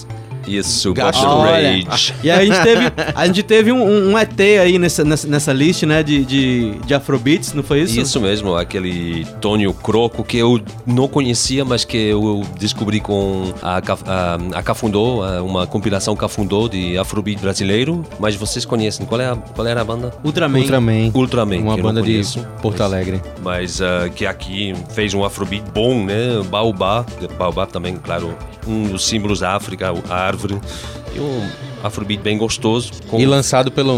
Isso, 0.47 0.93
Olha, 1.27 1.85
Rage. 1.89 2.15
E 2.23 2.31
a 2.31 2.45
gente 2.45 2.63
teve, 2.63 2.93
a 3.15 3.27
gente 3.27 3.43
teve 3.43 3.73
um, 3.73 3.83
um- 3.83 4.13
um 4.13 4.19
ET 4.19 4.41
aí 4.41 4.79
nessa, 4.79 5.05
nessa, 5.05 5.27
nessa 5.27 5.53
list, 5.53 5.83
né, 5.85 6.03
de, 6.03 6.25
de, 6.25 6.73
de 6.87 6.95
Afrobeats, 6.95 7.53
não 7.53 7.63
foi 7.63 7.81
isso? 7.81 8.01
Isso 8.01 8.21
mesmo, 8.21 8.55
aquele 8.55 9.25
Tônio 9.41 9.73
Croco 9.73 10.23
que 10.25 10.37
eu 10.39 10.61
não 10.87 11.09
conhecia, 11.09 11.65
mas 11.65 11.85
que 11.85 11.97
eu 11.97 12.43
descobri 12.59 13.01
com 13.01 13.53
a, 13.63 13.79
a, 13.79 14.59
a 14.59 14.63
Cafundô, 14.63 15.23
a- 15.23 15.43
uma 15.43 15.67
compilação 15.67 16.15
Cafundô 16.17 16.69
de 16.69 16.97
Afrobeat 16.99 17.41
brasileiro. 17.41 18.05
Mas 18.19 18.35
vocês 18.35 18.65
conhecem, 18.65 19.07
qual, 19.07 19.21
é 19.21 19.27
a, 19.31 19.37
qual 19.37 19.67
era 19.67 19.81
a 19.81 19.85
banda? 19.85 20.13
Ultraman. 20.25 20.61
Ultraman. 20.61 21.11
Ultraman, 21.15 21.59
Uma 21.61 21.77
banda 21.77 22.03
de. 22.03 22.23
Porto 22.63 22.81
Alegre. 22.83 23.21
Mas 23.43 23.81
ah, 23.81 24.09
que 24.15 24.27
aqui 24.27 24.75
fez 24.95 25.15
um 25.15 25.25
Afrobeat 25.25 25.65
bom, 25.73 26.05
né? 26.05 26.43
Baobá, 26.51 27.05
Baobá 27.39 27.67
também, 27.67 27.97
claro, 27.97 28.35
um 28.67 28.85
dos 28.89 29.05
símbolos 29.07 29.41
da 29.41 29.55
África, 29.55 29.93
a 30.09 30.29
árvore. 30.35 30.61
E 31.15 31.21
um 31.21 31.49
Afrobeat 31.83 32.21
bem 32.23 32.37
gostoso. 32.37 32.91
com- 33.09 33.21
E 33.21 33.27
lançado 33.27 33.71
pelo, 33.71 33.97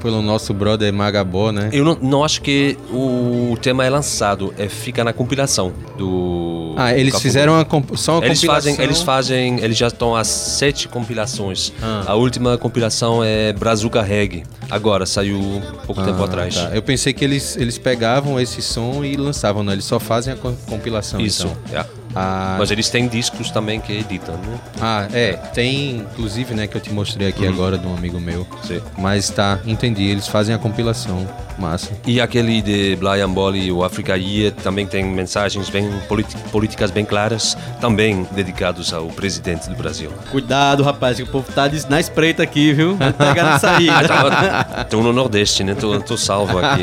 pelo 0.00 0.22
nosso 0.22 0.52
brother 0.54 0.92
Magabó, 0.92 1.50
né? 1.50 1.70
Eu 1.72 1.84
não, 1.84 1.98
não 2.00 2.24
acho 2.24 2.40
que 2.42 2.76
o 2.92 3.56
tema 3.60 3.84
é 3.84 3.90
lançado, 3.90 4.54
é 4.58 4.68
fica 4.68 5.02
na 5.02 5.12
compilação 5.12 5.72
do. 5.98 6.74
Ah, 6.76 6.94
eles 6.96 7.12
do 7.14 7.20
fizeram 7.20 7.54
uma 7.54 7.64
comp- 7.64 7.96
só 7.96 8.18
uma 8.18 8.26
eles 8.26 8.38
compilação. 8.38 8.70
fazem, 8.72 8.84
eles 8.84 9.02
fazem, 9.02 9.58
eles 9.60 9.76
já 9.76 9.88
estão 9.88 10.14
há 10.14 10.22
sete 10.24 10.88
compilações. 10.88 11.72
Ah. 11.82 12.04
A 12.06 12.14
última 12.14 12.56
compilação 12.58 13.22
é 13.24 13.52
Brazuca 13.52 14.02
Reggae. 14.02 14.44
Agora 14.70 15.04
saiu 15.04 15.60
pouco 15.86 16.02
tempo 16.02 16.22
Ah, 16.22 16.24
atrás. 16.26 16.54
tá. 16.54 16.70
Eu 16.74 16.82
pensei 16.82 17.12
que 17.12 17.24
eles, 17.24 17.56
eles 17.56 17.76
pegavam 17.76 18.38
esse 18.40 18.62
som 18.62 19.04
e 19.04 19.16
lançavam, 19.16 19.62
né? 19.62 19.72
Eles 19.72 19.84
só 19.84 19.98
fazem 19.98 20.32
a 20.32 20.36
co- 20.36 20.54
compilação. 20.66 21.20
Isso. 21.20 21.46
Então. 21.66 21.80
é. 21.80 21.84
Ah, 22.14 22.56
Mas 22.58 22.70
eles 22.70 22.88
têm 22.90 23.08
discos 23.08 23.50
também 23.50 23.80
que 23.80 23.92
editam, 23.92 24.34
né? 24.36 24.58
Ah, 24.80 25.06
é. 25.12 25.32
Tem, 25.54 25.96
inclusive, 25.98 26.54
né, 26.54 26.66
que 26.66 26.76
eu 26.76 26.80
te 26.80 26.92
mostrei 26.92 27.28
aqui 27.28 27.44
Uhum. 27.46 27.52
agora 27.52 27.78
de 27.78 27.86
um 27.86 27.94
amigo 27.94 28.20
meu. 28.20 28.46
Sim. 28.64 28.80
Mas 28.98 29.30
tá, 29.30 29.58
entendi. 29.66 30.04
Eles 30.04 30.26
fazem 30.28 30.54
a 30.54 30.58
compilação. 30.58 31.26
Massa. 31.58 31.90
E 32.06 32.18
aquele 32.18 32.62
de 32.62 32.96
Brian 32.96 33.28
Bolly, 33.28 33.70
o 33.70 33.84
Africa 33.84 34.16
Year, 34.16 34.52
também 34.52 34.86
tem 34.86 35.04
mensagens 35.04 35.68
bem 35.68 35.88
políticas 36.50 36.90
bem 36.90 37.04
claras, 37.04 37.56
também 37.78 38.26
dedicados 38.32 38.92
ao 38.92 39.06
presidente 39.08 39.68
do 39.68 39.76
Brasil. 39.76 40.10
Cuidado, 40.30 40.82
rapaz, 40.82 41.18
que 41.18 41.22
o 41.22 41.26
povo 41.26 41.52
tá 41.52 41.70
na 41.90 42.00
espreita 42.00 42.42
aqui, 42.42 42.72
viu? 42.72 42.96
Vai 42.96 43.12
pegar 43.12 43.44
na 43.44 43.58
saída. 43.58 43.92
Estou 44.80 45.02
no 45.02 45.12
Nordeste, 45.12 45.62
né? 45.62 45.74
Tô, 45.74 46.00
tô 46.00 46.16
salvo 46.16 46.58
aqui. 46.58 46.82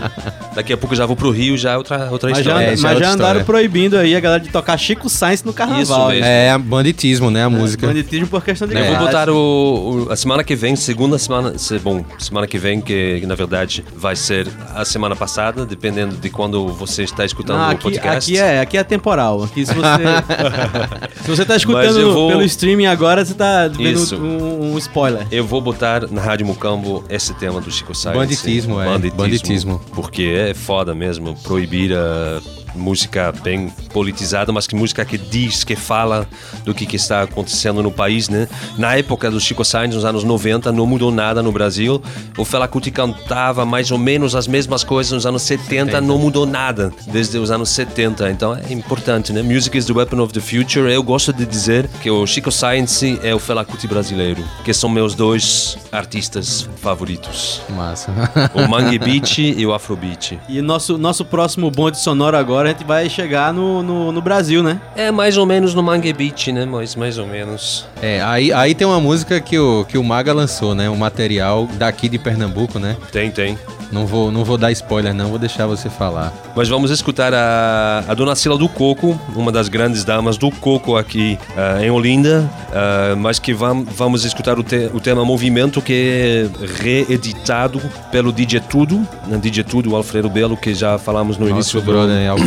Daqui 0.56 0.72
a 0.72 0.76
pouco 0.78 0.96
já 0.96 1.04
vou 1.04 1.14
pro 1.14 1.30
Rio, 1.30 1.56
já 1.58 1.72
é 1.72 1.76
outra, 1.76 2.08
outra 2.10 2.30
Mas 2.30 2.38
já, 2.42 2.52
história. 2.72 2.78
mas 2.80 2.98
já 2.98 3.10
andaram 3.12 3.44
proibindo 3.44 3.98
aí 3.98 4.16
a 4.16 4.20
galera 4.20 4.42
de 4.42 4.48
tocar 4.48 4.65
Chico 4.78 5.10
Sainz 5.10 5.44
no 5.44 5.52
carnaval. 5.52 5.82
Isso 5.82 6.08
mesmo. 6.08 6.20
né? 6.24 6.46
É 6.48 6.58
banditismo, 6.58 7.30
né? 7.30 7.44
A 7.44 7.50
música. 7.50 7.86
Banditismo 7.86 8.26
por 8.26 8.42
questão 8.42 8.66
de 8.66 8.74
Eu 8.74 8.84
vou 8.86 8.96
botar 9.06 9.28
o, 9.28 10.06
o- 10.06 10.12
a 10.12 10.16
semana 10.16 10.42
que 10.42 10.56
vem, 10.56 10.74
segunda 10.76 11.18
semana, 11.18 11.58
se- 11.58 11.78
bom, 11.78 12.02
semana 12.18 12.46
que 12.46 12.56
vem, 12.56 12.80
que 12.80 13.22
na 13.26 13.34
verdade 13.34 13.84
vai 13.94 14.16
ser 14.16 14.48
a 14.74 14.84
semana 14.84 15.14
passada, 15.14 15.66
dependendo 15.66 16.16
de 16.16 16.30
quando 16.30 16.66
você 16.68 17.02
está 17.02 17.24
escutando 17.24 17.58
Não, 17.58 17.68
o 17.68 17.70
aqui, 17.72 17.82
podcast. 17.82 18.32
aqui 18.32 18.40
é, 18.42 18.60
aqui 18.60 18.78
é 18.78 18.84
temporal. 18.84 19.42
Aqui 19.44 19.66
se 19.66 19.74
você 19.74 19.84
se 21.22 21.28
você 21.28 21.44
tá 21.44 21.54
Mas 21.54 21.62
escutando 21.62 22.12
vou- 22.14 22.28
pelo 22.28 22.42
streaming 22.44 22.86
agora, 22.86 23.24
você 23.24 23.34
tá 23.34 23.68
vendo 23.68 23.98
Isso. 24.02 24.16
um, 24.16 24.72
um 24.74 24.78
spoiler. 24.78 25.26
Eu 25.30 25.44
vou 25.44 25.60
botar 25.60 26.10
na 26.10 26.20
Rádio 26.22 26.46
Mucambo 26.46 27.04
esse 27.08 27.34
tema 27.34 27.60
do 27.60 27.70
Chico 27.70 27.94
Sainz. 27.94 28.16
Banditismo, 28.16 28.80
é. 28.80 28.98
Banditismo. 29.10 29.80
Porque 29.94 30.22
é 30.22 30.54
foda 30.54 30.94
mesmo 30.94 31.34
proibir 31.42 31.92
a 31.92 32.40
música 32.76 33.32
bem 33.42 33.68
politizada, 33.92 34.52
mas 34.52 34.66
que 34.66 34.74
música 34.74 35.04
que 35.04 35.18
diz, 35.18 35.64
que 35.64 35.76
fala 35.76 36.26
do 36.64 36.74
que, 36.74 36.86
que 36.86 36.96
está 36.96 37.22
acontecendo 37.22 37.82
no 37.82 37.90
país, 37.90 38.28
né? 38.28 38.48
Na 38.78 38.96
época 38.96 39.30
do 39.30 39.40
Chico 39.40 39.64
Sainz, 39.64 39.94
nos 39.94 40.04
anos 40.04 40.24
90, 40.24 40.72
não 40.72 40.86
mudou 40.86 41.10
nada 41.10 41.42
no 41.42 41.52
Brasil. 41.52 42.02
O 42.36 42.44
Fela 42.44 42.68
Kuti 42.68 42.90
cantava 42.90 43.64
mais 43.64 43.90
ou 43.90 43.98
menos 43.98 44.34
as 44.34 44.46
mesmas 44.46 44.84
coisas 44.84 45.12
nos 45.12 45.26
anos 45.26 45.42
70, 45.42 46.00
não 46.00 46.18
mudou 46.18 46.46
nada 46.46 46.92
desde 47.06 47.38
os 47.38 47.50
anos 47.50 47.70
70. 47.70 48.30
Então 48.30 48.54
é 48.54 48.72
importante, 48.72 49.32
né? 49.32 49.42
Music 49.42 49.76
is 49.76 49.86
the 49.86 49.92
weapon 49.92 50.20
of 50.20 50.32
the 50.32 50.40
future. 50.40 50.90
Eu 50.92 51.02
gosto 51.02 51.32
de 51.32 51.46
dizer 51.46 51.88
que 52.02 52.10
o 52.10 52.26
Chico 52.26 52.50
Sainz 52.50 53.02
é 53.22 53.34
o 53.34 53.38
Fela 53.38 53.64
Kuti 53.64 53.86
brasileiro, 53.86 54.42
que 54.64 54.72
são 54.72 54.88
meus 54.88 55.14
dois 55.14 55.76
artistas 55.92 56.68
favoritos. 56.80 57.60
Massa. 57.70 58.12
O 58.54 58.68
Mangue 58.68 58.98
Beat 59.06 59.38
e 59.38 59.66
o 59.66 59.74
Afrobeat. 59.74 60.38
E 60.48 60.60
nosso, 60.62 60.96
nosso 60.98 61.24
próximo 61.24 61.70
bonde 61.70 61.98
sonoro 61.98 62.36
agora, 62.36 62.65
a 62.68 62.72
gente 62.72 62.84
vai 62.84 63.08
chegar 63.08 63.52
no, 63.52 63.82
no, 63.82 64.12
no 64.12 64.20
Brasil, 64.20 64.62
né? 64.62 64.80
É 64.94 65.10
mais 65.10 65.36
ou 65.36 65.46
menos 65.46 65.74
no 65.74 65.82
Mangue 65.82 66.12
Beat, 66.12 66.48
né? 66.48 66.64
Mas 66.64 66.94
mais 66.94 67.18
ou 67.18 67.26
menos. 67.26 67.86
É, 68.00 68.20
aí, 68.22 68.52
aí 68.52 68.74
tem 68.74 68.86
uma 68.86 69.00
música 69.00 69.40
que 69.40 69.58
o, 69.58 69.84
que 69.84 69.98
o 69.98 70.04
Maga 70.04 70.32
lançou, 70.32 70.74
né? 70.74 70.88
Um 70.88 70.96
material 70.96 71.68
daqui 71.74 72.08
de 72.08 72.18
Pernambuco, 72.18 72.78
né? 72.78 72.96
Tem, 73.12 73.30
tem. 73.30 73.58
Não 73.92 74.06
vou, 74.06 74.32
não 74.32 74.44
vou 74.44 74.58
dar 74.58 74.72
spoiler, 74.72 75.14
não, 75.14 75.28
vou 75.28 75.38
deixar 75.38 75.66
você 75.66 75.88
falar. 75.88 76.32
Mas 76.54 76.68
vamos 76.68 76.90
escutar 76.90 77.32
a, 77.32 78.04
a 78.08 78.14
Dona 78.14 78.34
Sila 78.34 78.58
do 78.58 78.68
Coco, 78.68 79.18
uma 79.34 79.52
das 79.52 79.68
grandes 79.68 80.04
damas 80.04 80.36
do 80.36 80.50
Coco 80.50 80.96
aqui 80.96 81.38
ah, 81.56 81.84
em 81.84 81.90
Olinda, 81.90 82.50
ah, 82.72 83.14
mas 83.16 83.38
que 83.38 83.54
vam, 83.54 83.84
vamos 83.84 84.24
escutar 84.24 84.58
o, 84.58 84.62
te, 84.62 84.90
o 84.92 85.00
tema 85.00 85.24
Movimento, 85.24 85.80
que 85.80 85.92
é 85.92 86.82
reeditado 86.82 87.80
pelo 88.10 88.32
DJ 88.32 88.60
Tudo, 88.60 89.06
né? 89.26 89.38
DJ 89.38 89.64
Tudo, 89.64 89.92
o 89.92 89.96
Alfredo 89.96 90.28
Belo, 90.28 90.56
que 90.56 90.74
já 90.74 90.98
falamos 90.98 91.36
no 91.36 91.44
Nosso 91.44 91.54
início 91.54 91.80
do, 91.80 91.86
brother 91.86 92.30
Alfredo. 92.30 92.45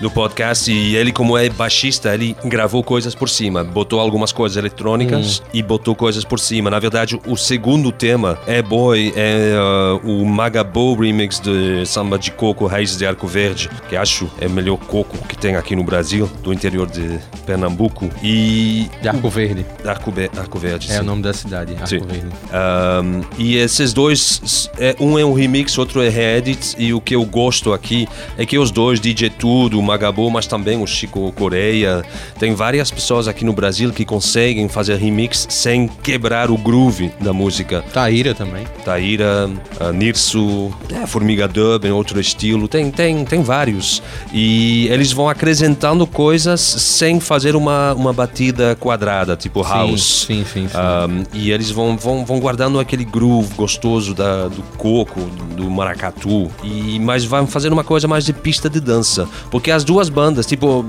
Do 0.00 0.10
podcast. 0.10 0.70
E 0.70 0.96
ele, 0.96 1.12
como 1.12 1.36
é 1.36 1.48
baixista, 1.48 2.14
ele 2.14 2.36
gravou 2.44 2.82
coisas 2.82 3.14
por 3.14 3.28
cima, 3.28 3.64
botou 3.64 4.00
algumas 4.00 4.32
coisas 4.32 4.56
eletrônicas 4.56 5.42
e 5.52 5.62
botou 5.62 5.94
coisas 5.94 6.24
por 6.24 6.38
cima. 6.38 6.70
Na 6.70 6.78
verdade, 6.78 7.18
o 7.26 7.36
segundo 7.36 7.90
tema 7.92 8.38
é 8.46 8.62
boy, 8.62 9.12
é 9.16 9.54
ah, 9.56 10.00
o 10.04 10.24
Magabo 10.24 10.94
remix 10.94 11.40
de 11.40 11.84
samba 11.86 12.18
de 12.18 12.30
coco, 12.30 12.66
Raízes 12.66 12.96
de 12.98 13.06
Arco 13.06 13.26
Verde, 13.26 13.70
que 13.88 13.96
acho 13.96 14.30
é 14.40 14.46
o 14.46 14.50
melhor 14.50 14.78
coco 14.78 15.16
que 15.26 15.36
tem 15.36 15.56
aqui 15.56 15.74
no 15.76 15.84
Brasil, 15.84 16.30
do 16.42 16.52
interior 16.52 16.90
de 16.90 17.18
Pernambuco. 17.46 18.10
E. 18.22 18.88
De 19.00 19.08
Arco 19.08 19.28
Verde. 19.28 19.66
Arco, 19.84 20.10
Be- 20.10 20.30
Arco 20.36 20.58
Verde. 20.58 20.90
É 20.90 20.94
sim. 20.96 21.00
o 21.00 21.04
nome 21.04 21.22
da 21.22 21.32
cidade, 21.32 21.72
Arco 21.74 21.88
Sim. 21.88 21.98
Verde. 21.98 22.26
Um, 22.52 23.20
e 23.38 23.56
esses 23.56 23.92
dois, 23.92 24.70
é, 24.78 24.94
um 25.00 25.18
é 25.18 25.24
um 25.24 25.32
remix, 25.32 25.76
outro 25.78 26.02
é 26.02 26.08
reedit. 26.08 26.74
E 26.78 26.92
o 26.92 27.00
que 27.00 27.14
eu 27.14 27.24
gosto 27.24 27.72
aqui 27.72 28.08
é 28.36 28.44
que 28.46 28.58
os 28.58 28.70
dois, 28.70 29.00
DJ 29.00 29.21
Tudo, 29.30 29.78
o 29.78 29.82
Magabu, 29.82 30.30
mas 30.30 30.46
também 30.46 30.80
o 30.80 30.86
Chico 30.86 31.32
Coreia, 31.32 32.04
tem 32.38 32.54
várias 32.54 32.90
pessoas 32.90 33.28
aqui 33.28 33.44
no 33.44 33.52
Brasil 33.52 33.92
que 33.92 34.04
conseguem 34.04 34.68
fazer 34.68 34.96
remix 34.96 35.46
sem 35.50 35.88
quebrar 35.88 36.50
o 36.50 36.56
groove 36.56 37.12
da 37.20 37.32
música. 37.32 37.84
Taíra 37.92 38.34
também. 38.34 38.64
Taíra, 38.84 39.50
a 39.80 39.92
Nirso, 39.92 40.72
é, 40.92 41.06
Formiga 41.06 41.46
Dub, 41.46 41.84
em 41.84 41.90
outro 41.90 42.20
estilo, 42.20 42.68
tem, 42.68 42.90
tem, 42.90 43.24
tem 43.24 43.42
vários. 43.42 44.02
E 44.32 44.86
eles 44.88 45.12
vão 45.12 45.28
acrescentando 45.28 46.06
coisas 46.06 46.60
sem 46.60 47.20
fazer 47.20 47.54
uma, 47.54 47.92
uma 47.94 48.12
batida 48.12 48.76
quadrada, 48.76 49.36
tipo 49.36 49.62
house. 49.62 50.24
Sim, 50.26 50.44
sim, 50.44 50.68
sim. 50.68 50.76
Um, 50.76 51.24
e 51.32 51.50
eles 51.50 51.70
vão, 51.70 51.96
vão, 51.96 52.24
vão 52.24 52.40
guardando 52.40 52.78
aquele 52.80 53.04
groove 53.04 53.54
gostoso 53.54 54.14
da, 54.14 54.48
do 54.48 54.62
coco, 54.76 55.20
do, 55.20 55.56
do 55.56 55.70
maracatu, 55.70 56.50
e, 56.62 56.98
mas 56.98 57.24
vão 57.24 57.46
fazendo 57.46 57.72
uma 57.72 57.84
coisa 57.84 58.08
mais 58.08 58.24
de 58.24 58.32
pista 58.32 58.68
de 58.68 58.80
dança. 58.80 59.11
Porque 59.50 59.70
as 59.70 59.84
duas 59.84 60.08
bandas, 60.08 60.46
tipo 60.46 60.84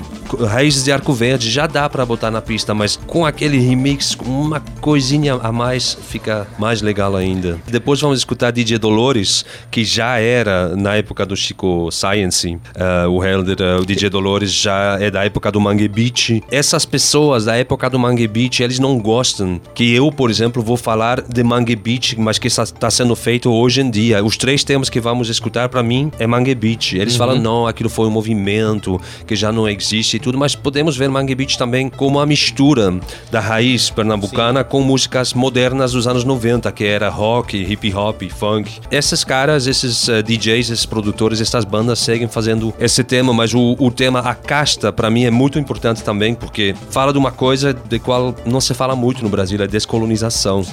Raízes 0.48 0.84
de 0.84 0.92
Arco 0.92 1.14
Verde, 1.14 1.50
já 1.50 1.68
dá 1.68 1.90
pra 1.90 2.06
botar 2.06 2.32
na 2.32 2.42
pista, 2.42 2.74
mas 2.74 2.96
com 2.96 3.26
aquele 3.26 3.58
remix, 3.58 4.16
uma 4.26 4.60
coisinha 4.82 5.36
a 5.36 5.52
mais, 5.52 5.98
fica 6.10 6.48
mais 6.58 6.82
legal 6.82 7.16
ainda. 7.16 7.60
Depois 7.68 8.00
vamos 8.00 8.20
escutar 8.20 8.52
DJ 8.52 8.78
Dolores, 8.78 9.46
que 9.70 9.84
já 9.84 10.20
era 10.20 10.76
na 10.76 10.96
época 10.96 11.26
do 11.26 11.36
Chico 11.36 11.90
Science, 11.92 12.48
uh, 12.48 13.10
o 13.10 13.24
Helder, 13.24 13.58
uh, 13.62 13.82
o 13.82 13.86
DJ 13.86 14.10
Dolores 14.10 14.52
já 14.52 14.98
é 15.00 15.12
da 15.12 15.24
época 15.24 15.52
do 15.52 15.60
Mangue 15.60 15.88
Beat. 15.88 16.42
Essas 16.52 16.86
pessoas 16.86 17.46
da 17.46 17.56
época 17.56 17.90
do 17.90 18.00
Mangue 18.00 18.28
Beat, 18.28 18.60
eles 18.60 18.80
não 18.80 19.00
gostam 19.00 19.60
que 19.74 19.94
eu, 19.94 20.12
por 20.12 20.30
exemplo, 20.30 20.62
vou 20.62 20.78
falar 20.78 21.22
de 21.22 21.44
Mangue 21.44 21.76
Beat, 21.76 22.16
mas 22.18 22.38
que 22.38 22.48
está 22.48 22.90
sendo 22.90 23.16
feito 23.16 23.52
hoje 23.52 23.82
em 23.82 23.90
dia. 23.90 24.24
Os 24.24 24.38
três 24.38 24.64
temas 24.64 24.90
que 24.90 25.00
vamos 25.00 25.30
escutar, 25.30 25.70
para 25.70 25.84
mim, 25.84 26.12
é 26.20 26.28
Mangue 26.28 26.56
Beat. 26.56 26.94
Eles 26.94 27.16
falam, 27.16 27.38
não, 27.40 27.68
aquilo 27.68 27.90
foi 27.90 28.08
um 28.08 28.12
movimento 28.14 29.00
que 29.28 29.36
já 29.36 29.52
não 29.52 29.68
existe 29.68 30.18
e 30.18 30.20
tudo, 30.20 30.38
mas 30.38 30.56
podemos 30.56 30.96
ver 30.96 31.10
Mangue 31.10 31.36
Beat 31.36 31.58
também 31.58 31.90
como 31.90 32.18
uma 32.18 32.26
mistura 32.26 32.94
da 33.32 33.40
raiz 33.40 33.90
pernambucana 33.90 34.64
com 34.64 34.82
músicas 34.82 35.34
modernas 35.34 35.92
dos 35.92 36.08
anos 36.08 36.24
90, 36.24 36.72
que 36.72 36.86
era 36.86 37.10
rock, 37.10 37.58
hip 37.58 37.94
hop, 37.94 38.22
funk. 38.30 38.80
Esses 38.92 39.24
caras, 39.24 39.68
esses 39.68 40.08
eh, 40.08 40.22
DJs, 40.22 40.70
esses 40.70 40.86
produtores, 40.86 41.42
essas 41.42 41.66
bandas 41.66 42.00
seguem 42.00 42.28
fazendo 42.28 42.74
esse 42.80 43.04
tema, 43.04 43.34
mas 43.34 43.54
o, 43.54 43.76
o 43.80 43.92
tema 43.92 44.20
A 44.20 44.36
Casta, 44.36 44.92
para 44.94 45.10
mim, 45.10 45.26
é 45.26 45.32
muito 45.32 45.58
importante 45.58 46.04
também, 46.04 46.36
porque 46.36 46.76
fala 46.90 47.12
de 47.12 47.18
uma 47.18 47.32
coisa 47.32 47.74
de 47.74 48.00
qual 48.00 48.36
não 48.46 48.62
se 48.62 48.74
fala 48.74 48.96
muito 48.96 49.24
no 49.24 49.30
Brasil, 49.30 49.62
é 49.62 49.68
descolonização 49.68 50.66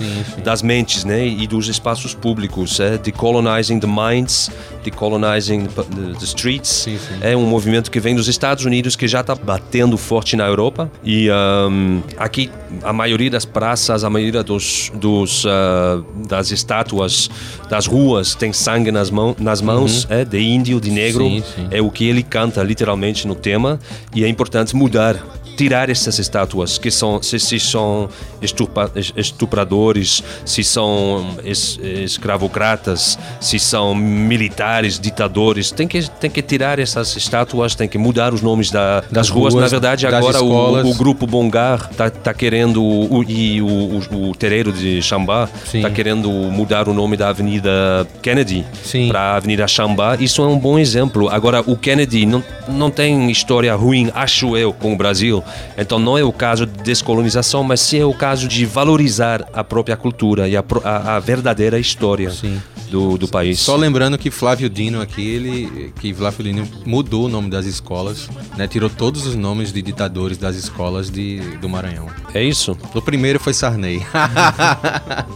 das 0.44 0.62
mentes, 0.62 1.05
né, 1.05 1.26
e 1.26 1.46
dos 1.46 1.68
espaços 1.68 2.14
públicos, 2.14 2.79
é 2.81 2.98
decolonizing 2.98 3.81
the 3.81 3.87
minds, 3.87 4.50
decolonizing 4.85 5.66
the, 5.66 6.18
the 6.18 6.24
streets. 6.24 6.87
É 7.20 7.30
um 7.37 7.47
movimento 7.47 7.90
que 7.90 8.01
vem 8.01 8.14
dos 8.14 8.29
Estados 8.29 8.64
Unidos 8.64 8.97
que 8.97 9.07
já 9.09 9.21
está 9.21 9.35
batendo 9.35 9.97
forte 9.97 10.37
na 10.37 10.47
Europa. 10.47 10.90
E 11.05 11.29
ahm, 11.31 12.01
aqui 12.16 12.51
a 12.83 12.93
maioria 12.93 13.31
das 13.31 13.45
praças, 13.45 14.05
a 14.05 14.11
maioria 14.11 14.43
dos, 14.43 14.90
dos 14.95 15.45
ah, 15.47 16.03
das 16.29 16.51
estátuas 16.51 17.31
das 17.69 17.87
ruas 17.87 18.35
tem 18.35 18.53
sangue 18.53 18.90
nas, 18.90 19.11
mão, 19.11 19.35
nas 19.38 19.61
mãos, 19.61 20.07
é 20.11 20.25
de 20.25 20.40
índio, 20.40 20.81
de 20.81 20.90
negro, 20.90 21.25
Sim, 21.25 21.43
sim. 21.55 21.69
é 21.71 21.81
o 21.81 21.90
que 21.90 22.05
ele 22.05 22.23
canta 22.23 22.62
literalmente 22.62 23.27
no 23.27 23.35
tema. 23.35 23.79
E 24.14 24.25
é 24.25 24.29
importante 24.29 24.74
mudar 24.74 25.16
tirar 25.57 25.90
essas 25.90 26.18
estátuas 26.18 26.78
que 26.78 26.90
são 26.90 27.22
se, 27.22 27.38
se 27.38 27.59
são 27.61 28.09
estupa- 28.40 28.90
estupradores 29.16 30.22
se 30.44 30.62
são 30.64 31.36
es- 31.44 31.78
escravocratas 31.82 33.18
se 33.40 33.59
são 33.59 33.94
militares 33.94 34.98
ditadores 34.98 35.70
tem 35.70 35.86
que 35.88 36.09
tem 36.09 36.30
que 36.30 36.42
tirar 36.42 36.78
essas 36.78 37.16
estátuas 37.16 37.74
tem 37.74 37.88
que 37.88 37.98
mudar 37.98 38.32
os 38.32 38.40
nomes 38.42 38.70
da- 38.70 39.01
das, 39.01 39.11
Das 39.11 39.28
ruas. 39.28 39.55
na 39.55 39.61
ruas, 39.61 39.70
verdade 39.72 40.07
agora 40.07 40.42
o, 40.42 40.90
o 40.90 40.94
grupo 40.94 41.26
Bongar 41.26 41.88
tá, 41.90 42.09
tá 42.11 42.32
querendo 42.34 42.82
o, 42.82 43.24
e 43.26 43.61
o, 43.62 43.66
o, 44.11 44.30
o 44.30 44.34
terreiro 44.34 44.72
de 44.72 45.01
Xambá 45.03 45.48
Sim. 45.66 45.82
tá 45.82 45.90
querendo 45.90 46.30
mudar 46.30 46.88
o 46.88 46.94
nome 46.94 47.16
da 47.16 47.28
Avenida 47.28 48.07
Kennedy 48.22 48.64
para 49.09 49.36
Avenida 49.36 49.66
Xambá. 49.68 50.16
Isso 50.18 50.42
é 50.42 50.46
um 50.46 50.59
bom 50.59 50.78
exemplo. 50.78 51.28
Agora, 51.28 51.61
o 51.66 51.76
Kennedy 51.76 52.26
não, 52.26 52.42
não 52.68 52.90
tem 52.90 53.30
história 53.30 53.74
ruim, 53.74 54.11
acho 54.14 54.57
eu, 54.57 54.72
com 54.72 54.92
o 54.92 54.96
Brasil. 54.96 55.42
Então, 55.76 55.98
não 55.98 56.16
é 56.18 56.22
o 56.24 56.32
caso 56.32 56.66
de 56.66 56.82
descolonização, 56.82 57.62
mas 57.64 57.80
sim 57.80 57.98
é 58.01 58.05
o 58.05 58.14
caso 58.14 58.46
de 58.48 58.64
valorizar 58.66 59.46
a 59.53 59.62
própria 59.64 59.96
cultura 59.96 60.48
e 60.48 60.57
a, 60.57 60.64
a- 60.84 61.16
a 61.16 61.18
verdadeira 61.18 61.78
história 61.78 62.30
do, 62.91 63.16
do 63.16 63.28
país. 63.28 63.61
Só 63.61 63.76
lembrando 63.76 64.18
que 64.18 64.30
Flávio 64.30 64.68
Dino 64.68 65.01
aqui, 65.01 65.26
ele 65.26 65.93
que 66.01 66.12
Flávio 66.12 66.45
Dino 66.45 66.68
mudou 66.84 67.26
o 67.26 67.28
nome 67.28 67.49
das 67.49 67.64
escolas, 67.64 68.28
né? 68.57 68.66
Tirou 68.66 68.91
todos 68.91 69.26
os 69.26 69.34
nomes 69.34 69.72
de 69.72 69.80
ditadores 69.80 70.36
das 70.36 70.57
escolas 70.57 71.11
de, 71.11 71.41
do 71.59 71.68
Maranhão. 71.68 72.09
É 72.34 72.43
isso? 72.43 72.76
O 72.95 73.01
primeiro 73.01 73.38
foi 73.38 73.55
Sarney. 73.55 74.03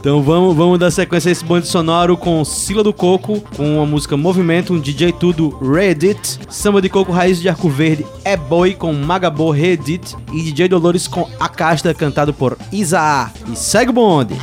Então 0.00 0.22
vamos, 0.22 0.55
vamos 0.55 0.78
dar 0.78 0.90
sequência 0.90 1.30
a 1.30 1.32
esse 1.32 1.42
bonde 1.42 1.66
sonoro 1.66 2.14
com 2.14 2.44
Sila 2.44 2.82
do 2.82 2.92
Coco, 2.92 3.40
com 3.57 3.82
a 3.82 3.86
música 3.86 4.18
Movimento, 4.18 4.74
um 4.74 4.78
DJ 4.78 5.12
Tudo 5.12 5.48
Reddit, 5.59 6.40
Samba 6.50 6.82
de 6.82 6.90
Coco 6.90 7.11
Raiz 7.11 7.40
de 7.40 7.48
Arco 7.48 7.70
Verde 7.70 8.05
é 8.22 8.36
Boy 8.36 8.74
com 8.74 8.92
Magabo 8.92 9.50
Reddit 9.50 10.14
e 10.32 10.42
DJ 10.42 10.68
Dolores 10.68 11.07
com 11.07 11.28
A 11.40 11.48
Casta 11.48 11.94
cantado 11.94 12.34
por 12.34 12.59
Isa. 12.70 13.30
E 13.50 13.57
segue 13.57 13.90
o 13.90 13.94
bonde. 13.94 14.34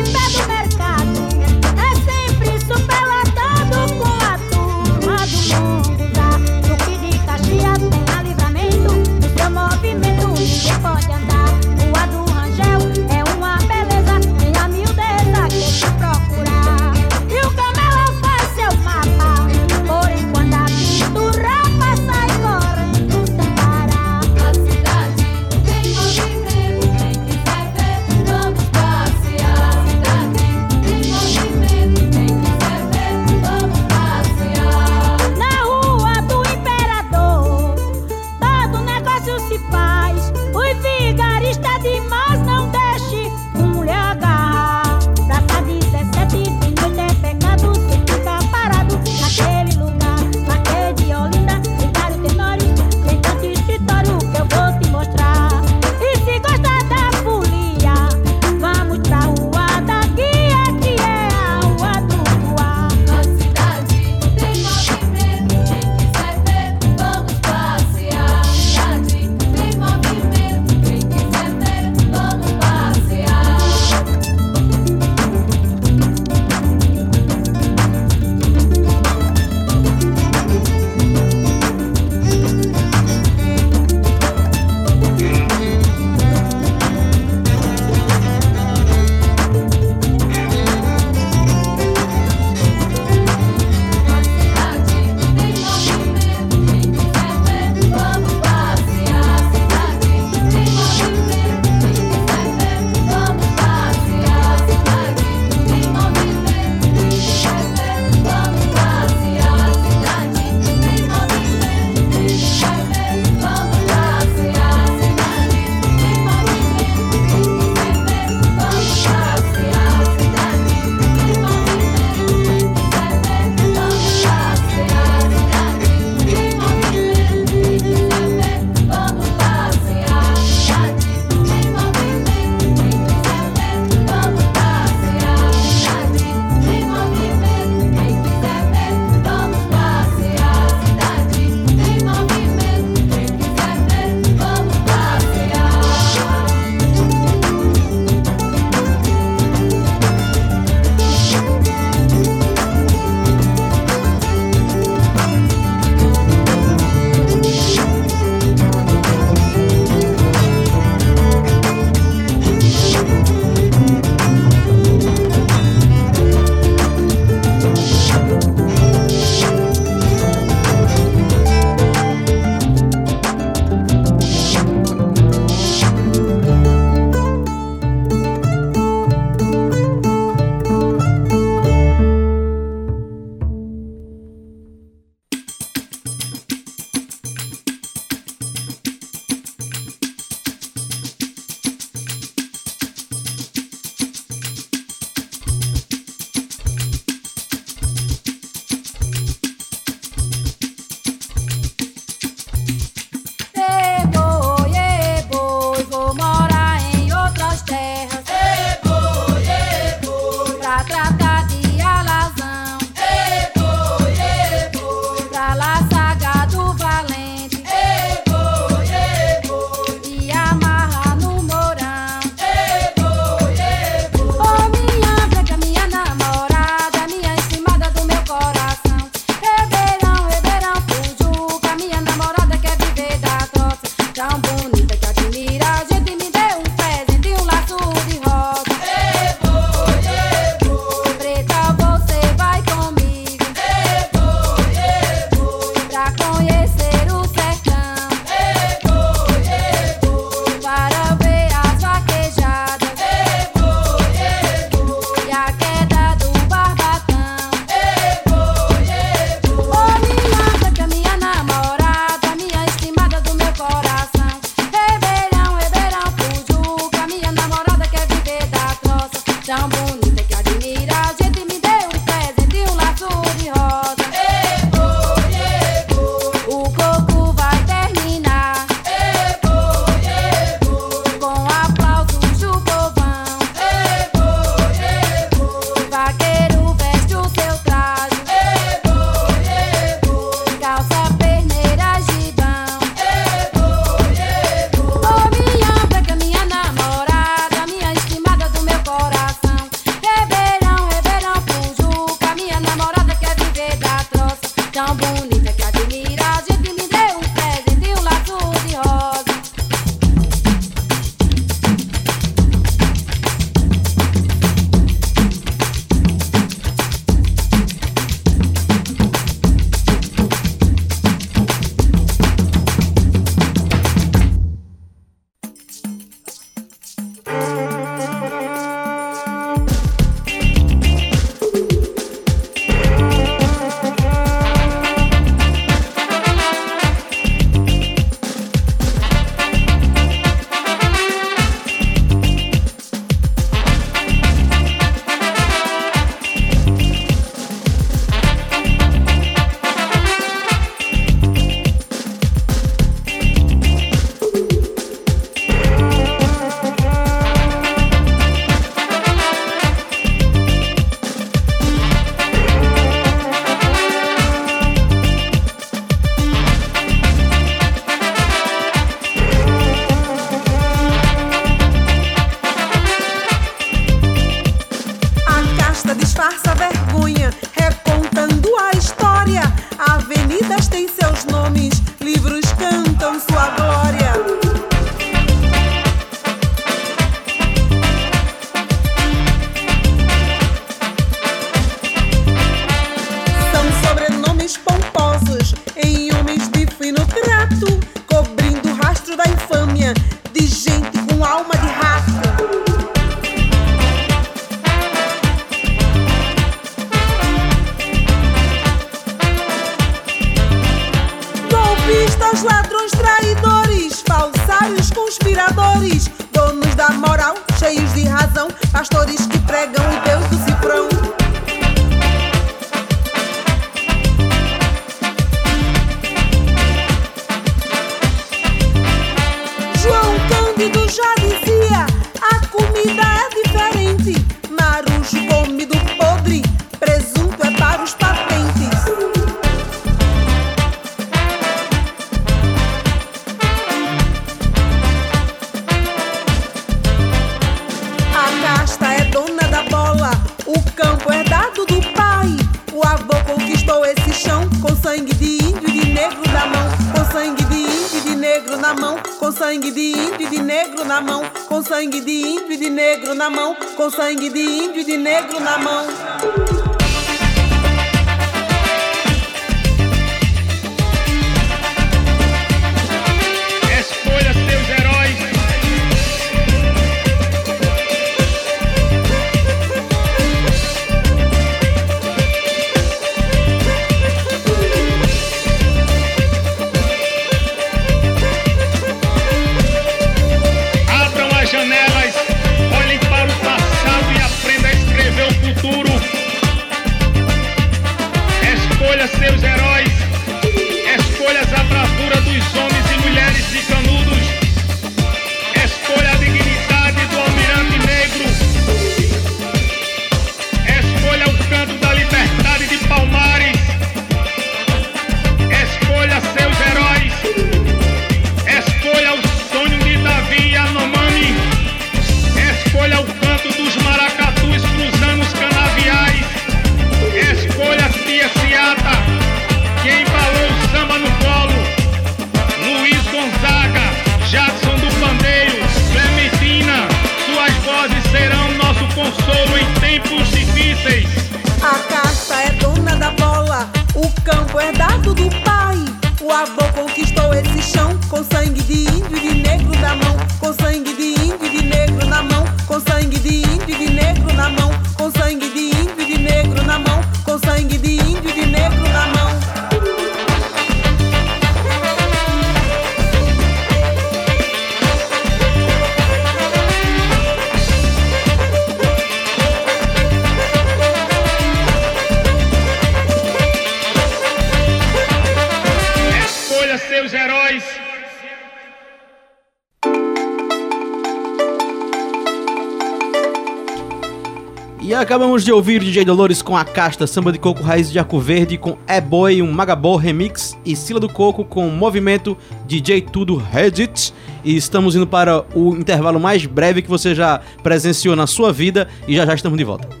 Acabamos 585.31 585.45
de 585.45 585.51
ouvir 585.53 585.79
DJ 585.79 586.03
Dolores 586.03 586.41
com 586.41 586.57
a 586.57 586.65
casta 586.65 587.07
Samba 587.07 587.31
de 587.31 587.39
Coco 587.39 587.63
Raiz 587.63 587.89
de 587.89 587.97
Arco 587.97 588.19
Verde 588.19 588.57
com 588.57 588.77
É 588.85 588.99
Boy, 588.99 589.41
um 589.41 589.49
Magabó 589.49 589.95
remix 589.95 590.57
e 590.65 590.75
Sila 590.75 590.99
do 590.99 591.07
Coco 591.07 591.45
com 591.45 591.69
Movimento 591.69 592.37
DJ 592.65 592.99
Tudo 592.99 593.37
Reddit. 593.37 594.13
E 594.43 594.57
estamos 594.57 594.93
indo 594.93 595.07
para 595.07 595.45
o 595.55 595.73
intervalo 595.73 596.19
mais 596.19 596.45
breve 596.45 596.81
que 596.81 596.89
você 596.89 597.15
já 597.15 597.39
presenciou 597.63 598.13
na 598.13 598.27
sua 598.27 598.51
vida 598.51 598.89
e 599.07 599.15
já 599.15 599.25
já 599.25 599.33
estamos 599.33 599.57
de 599.57 599.63
volta. 599.63 600.00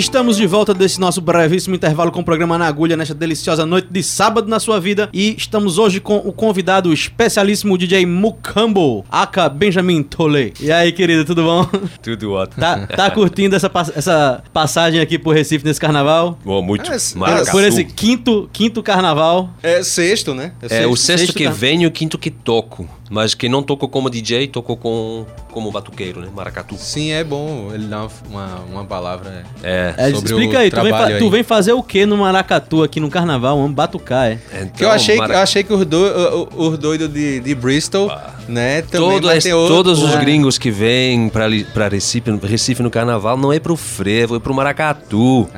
Estamos 0.00 0.36
de 0.38 0.46
volta 0.46 0.72
desse 0.72 0.98
nosso 0.98 1.20
brevíssimo 1.20 1.74
intervalo 1.76 2.10
com 2.10 2.20
o 2.20 2.24
programa 2.24 2.56
Na 2.56 2.66
Agulha 2.66 2.96
nesta 2.96 3.14
deliciosa 3.14 3.66
noite 3.66 3.88
de 3.90 4.02
sábado 4.02 4.48
na 4.48 4.58
sua 4.58 4.80
vida. 4.80 5.08
E 5.12 5.34
estamos 5.36 5.76
hoje 5.78 6.00
com 6.00 6.16
o 6.16 6.32
convidado 6.32 6.92
especialíssimo 6.92 7.76
DJ 7.76 8.06
Mukambo, 8.06 9.04
aka 9.10 9.48
Benjamin 9.48 10.02
Tole. 10.02 10.54
E 10.58 10.72
aí, 10.72 10.90
querido, 10.92 11.24
tudo 11.24 11.42
bom? 11.44 11.68
Tudo 12.02 12.32
ótimo. 12.32 12.60
Tá, 12.60 12.86
tá 12.86 13.10
curtindo 13.10 13.54
essa, 13.54 13.68
pass- 13.68 13.92
essa 13.94 14.42
passagem 14.52 15.00
aqui 15.00 15.18
por 15.18 15.34
Recife 15.34 15.64
nesse 15.64 15.78
carnaval? 15.80 16.38
Bom, 16.44 16.62
muito. 16.62 16.90
É, 16.90 16.96
Maracatu. 17.16 17.50
Por 17.50 17.62
esse 17.62 17.84
quinto, 17.84 18.48
quinto 18.52 18.82
carnaval. 18.82 19.50
É 19.62 19.82
sexto, 19.82 20.34
né? 20.34 20.52
É 20.62 20.86
o 20.86 20.96
sexto 20.96 21.20
sexto 21.20 21.34
que 21.36 21.44
tá- 21.44 21.50
venho 21.50 21.82
e 21.82 21.86
o 21.86 21.90
quinto 21.90 22.16
que 22.18 22.30
toco. 22.30 22.88
Mas 23.10 23.34
que 23.34 23.48
não 23.48 23.60
toco 23.60 23.88
como 23.88 24.08
DJ, 24.08 24.46
toco 24.46 24.76
com, 24.76 25.26
como 25.50 25.72
batuqueiro, 25.72 26.20
né? 26.20 26.28
Maracatu. 26.32 26.76
Sim, 26.76 27.10
é 27.10 27.24
bom 27.24 27.72
ele 27.74 27.88
dar 27.88 28.06
uma, 28.30 28.60
uma 28.70 28.84
palavra. 28.84 29.44
É. 29.64 29.94
É, 29.98 30.10
sobre 30.12 30.30
explica 30.30 30.58
o 30.58 30.60
aí 30.60 30.70
tu, 30.70 30.80
vem 30.80 30.92
trabalho 30.92 31.18
tu 31.18 31.24
aí. 31.24 31.30
vem 31.30 31.42
fazer 31.42 31.72
o 31.72 31.82
que 31.82 32.06
no 32.06 32.16
Maracatu 32.16 32.84
aqui 32.84 33.00
no 33.00 33.10
carnaval? 33.10 33.56
Vamos 33.56 33.72
batucar, 33.72 34.30
é? 34.30 34.38
Que 34.76 34.84
eu 34.84 34.90
achei, 34.92 35.18
eu 35.18 35.38
achei 35.38 35.64
que 35.64 35.72
os, 35.72 35.84
do, 35.84 36.48
os 36.56 36.78
doidos 36.78 37.12
de, 37.12 37.40
de 37.40 37.52
Bristol, 37.52 38.08
né? 38.50 38.82
Outro- 39.02 39.28
todos 39.68 40.02
os 40.02 40.14
gringos 40.16 40.58
que 40.58 40.70
vêm 40.70 41.28
pra, 41.28 41.48
Recife, 41.88 42.30
Recife 42.42 42.82
no 42.82 42.90
carnaval 42.90 43.36
não 43.36 43.52
é 43.52 43.58
pro 43.58 43.76
frevo, 43.76 44.36
é 44.36 44.40
pro 44.40 44.52
maracatu. 44.54 45.48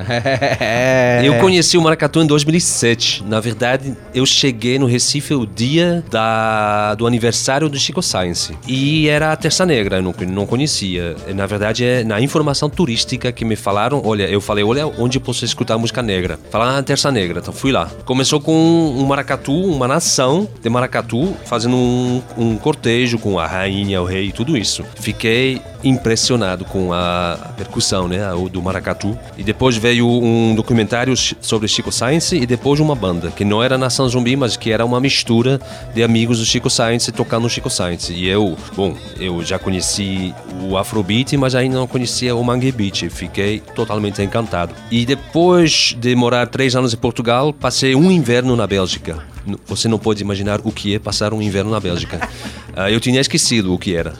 É. 0.59 1.21
Eu 1.23 1.35
conheci 1.39 1.77
o 1.77 1.81
maracatu 1.81 2.21
em 2.21 2.25
2007. 2.27 3.23
Na 3.27 3.39
verdade, 3.39 3.95
eu 4.13 4.25
cheguei 4.25 4.77
no 4.79 4.85
Recife 4.85 5.33
o 5.33 5.45
dia 5.45 6.03
da, 6.09 6.95
do 6.95 7.05
aniversário 7.07 7.69
do 7.69 7.77
Chico 7.79 8.01
Science. 8.01 8.55
E 8.67 9.07
era 9.07 9.31
a 9.31 9.35
Terça 9.35 9.65
Negra, 9.65 9.97
eu 9.97 10.01
não, 10.01 10.13
não 10.29 10.45
conhecia. 10.45 11.15
Na 11.35 11.45
verdade, 11.45 11.83
é 11.85 12.03
na 12.03 12.21
informação 12.21 12.69
turística 12.69 13.31
que 13.31 13.43
me 13.45 13.55
falaram. 13.55 14.01
Olha, 14.05 14.23
eu 14.23 14.39
falei, 14.41 14.63
olha 14.63 14.87
onde 14.87 15.19
posso 15.19 15.45
escutar 15.45 15.77
música 15.77 16.01
negra. 16.01 16.39
Falaram, 16.51 16.77
ah, 16.77 16.83
Terça 16.83 17.11
Negra. 17.11 17.39
Então 17.39 17.53
fui 17.53 17.71
lá. 17.71 17.89
Começou 18.05 18.39
com 18.39 18.53
um 18.53 19.05
maracatu, 19.05 19.53
uma 19.53 19.87
nação 19.87 20.47
de 20.61 20.69
maracatu, 20.69 21.33
fazendo 21.45 21.75
um, 21.75 22.21
um 22.37 22.57
cortejo 22.83 23.17
com 23.17 23.39
a 23.39 23.47
rainha, 23.47 24.01
o 24.01 24.05
rei, 24.05 24.33
tudo 24.33 24.57
isso. 24.57 24.83
Fiquei 24.95 25.61
impressionado 25.85 26.65
com 26.65 26.91
a 26.91 27.53
percussão, 27.55 28.09
né, 28.09 28.31
o 28.33 28.49
do 28.49 28.61
maracatu. 28.61 29.17
E 29.37 29.43
depois 29.43 29.77
veio 29.77 30.05
um 30.05 30.53
documentário 30.53 31.15
sobre 31.39 31.67
Chico 31.69 31.91
Science 31.93 32.35
e 32.35 32.45
depois 32.45 32.81
uma 32.81 32.93
banda 32.93 33.31
que 33.31 33.45
não 33.45 33.63
era 33.63 33.77
Nação 33.77 34.07
Zumbi, 34.07 34.35
mas 34.35 34.57
que 34.57 34.71
era 34.71 34.85
uma 34.85 34.99
mistura 34.99 35.61
de 35.93 36.03
amigos 36.03 36.39
do 36.39 36.45
Chico 36.45 36.69
Science 36.69 37.09
tocando 37.13 37.49
Chico 37.49 37.69
Science. 37.69 38.11
E 38.11 38.27
eu, 38.27 38.57
bom, 38.75 38.97
eu 39.17 39.41
já 39.43 39.57
conheci 39.57 40.35
o 40.61 40.77
Afrobeat, 40.77 41.37
mas 41.37 41.55
ainda 41.55 41.77
não 41.77 41.87
conhecia 41.87 42.35
o 42.35 42.43
Mangue 42.43 42.71
Beat. 42.71 43.09
Fiquei 43.09 43.61
totalmente 43.75 44.21
encantado. 44.21 44.75
E 44.91 45.05
depois 45.05 45.95
de 45.97 46.15
morar 46.15 46.47
três 46.47 46.75
anos 46.75 46.93
em 46.93 46.97
Portugal, 46.97 47.53
passei 47.53 47.95
um 47.95 48.11
inverno 48.11 48.57
na 48.57 48.67
Bélgica. 48.67 49.32
Você 49.67 49.87
não 49.87 49.99
pode 49.99 50.21
imaginar 50.21 50.61
o 50.63 50.71
que 50.71 50.95
é 50.95 50.99
passar 50.99 51.33
um 51.33 51.41
inverno 51.41 51.71
na 51.71 51.79
Bélgica. 51.79 52.19
Ah, 52.75 52.89
eu 52.89 52.99
tinha 52.99 53.21
esquecido 53.21 53.71
o 53.71 53.77
que 53.77 53.95
era. 53.95 54.15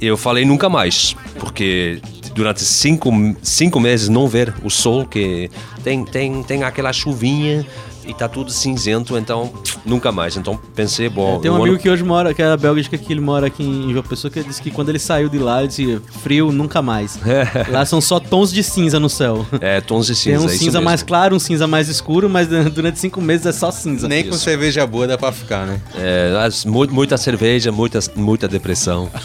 eu 0.00 0.16
falei 0.16 0.46
nunca 0.46 0.70
mais, 0.70 1.14
porque 1.38 2.00
durante 2.34 2.62
cinco, 2.62 3.10
cinco 3.42 3.78
meses 3.78 4.08
não 4.08 4.26
ver 4.26 4.54
o 4.64 4.70
sol, 4.70 5.06
que 5.06 5.50
tem, 5.84 6.02
tem, 6.02 6.42
tem 6.42 6.62
aquela 6.62 6.94
chuvinha 6.94 7.66
e 8.10 8.14
tá 8.14 8.28
tudo 8.28 8.50
cinzento, 8.50 9.16
então 9.16 9.52
nunca 9.86 10.10
mais. 10.12 10.36
Então 10.36 10.58
pensei, 10.74 11.08
bom. 11.08 11.40
Tem 11.40 11.50
um 11.50 11.54
amigo 11.56 11.70
ano- 11.70 11.78
que 11.78 11.88
hoje 11.88 12.02
mora, 12.04 12.34
que 12.34 12.42
é 12.42 12.56
belga, 12.56 12.82
que 12.82 13.12
ele 13.12 13.20
mora 13.20 13.46
aqui 13.46 13.62
em 13.62 13.90
João 13.92 14.02
Pessoa, 14.04 14.30
que 14.30 14.38
ele 14.40 14.48
disse 14.48 14.60
que 14.60 14.70
quando 14.70 14.88
ele 14.88 14.98
saiu 14.98 15.28
de 15.28 15.38
lá, 15.38 15.60
ele 15.60 15.68
disse, 15.68 16.00
frio 16.22 16.50
nunca 16.52 16.82
mais. 16.82 17.18
lá 17.70 17.84
são 17.84 18.00
só 18.00 18.18
tons 18.20 18.52
de 18.52 18.62
cinza 18.62 18.98
no 19.00 19.08
céu. 19.08 19.46
É, 19.60 19.80
tons 19.80 20.06
de 20.06 20.12
Tem 20.14 20.34
cinza. 20.34 20.40
um 20.44 20.48
é 20.48 20.52
isso 20.54 20.58
cinza 20.64 20.78
mesmo. 20.78 20.84
mais 20.84 21.02
claro, 21.02 21.36
um 21.36 21.38
cinza 21.38 21.66
mais 21.66 21.88
escuro, 21.88 22.28
mas 22.28 22.48
durante 22.72 22.98
cinco 22.98 23.20
meses 23.20 23.46
é 23.46 23.52
só 23.52 23.70
cinza. 23.70 24.08
Nem 24.08 24.24
com 24.24 24.36
cerveja 24.36 24.86
boa 24.86 25.06
dá 25.06 25.16
pra 25.18 25.30
ficar, 25.32 25.66
né? 25.66 25.80
É, 25.96 26.34
as- 26.44 26.64
mu- 26.64 26.88
muita 26.90 27.16
cerveja, 27.16 27.70
muita, 27.72 27.98
muita 28.16 28.48
depressão. 28.48 29.08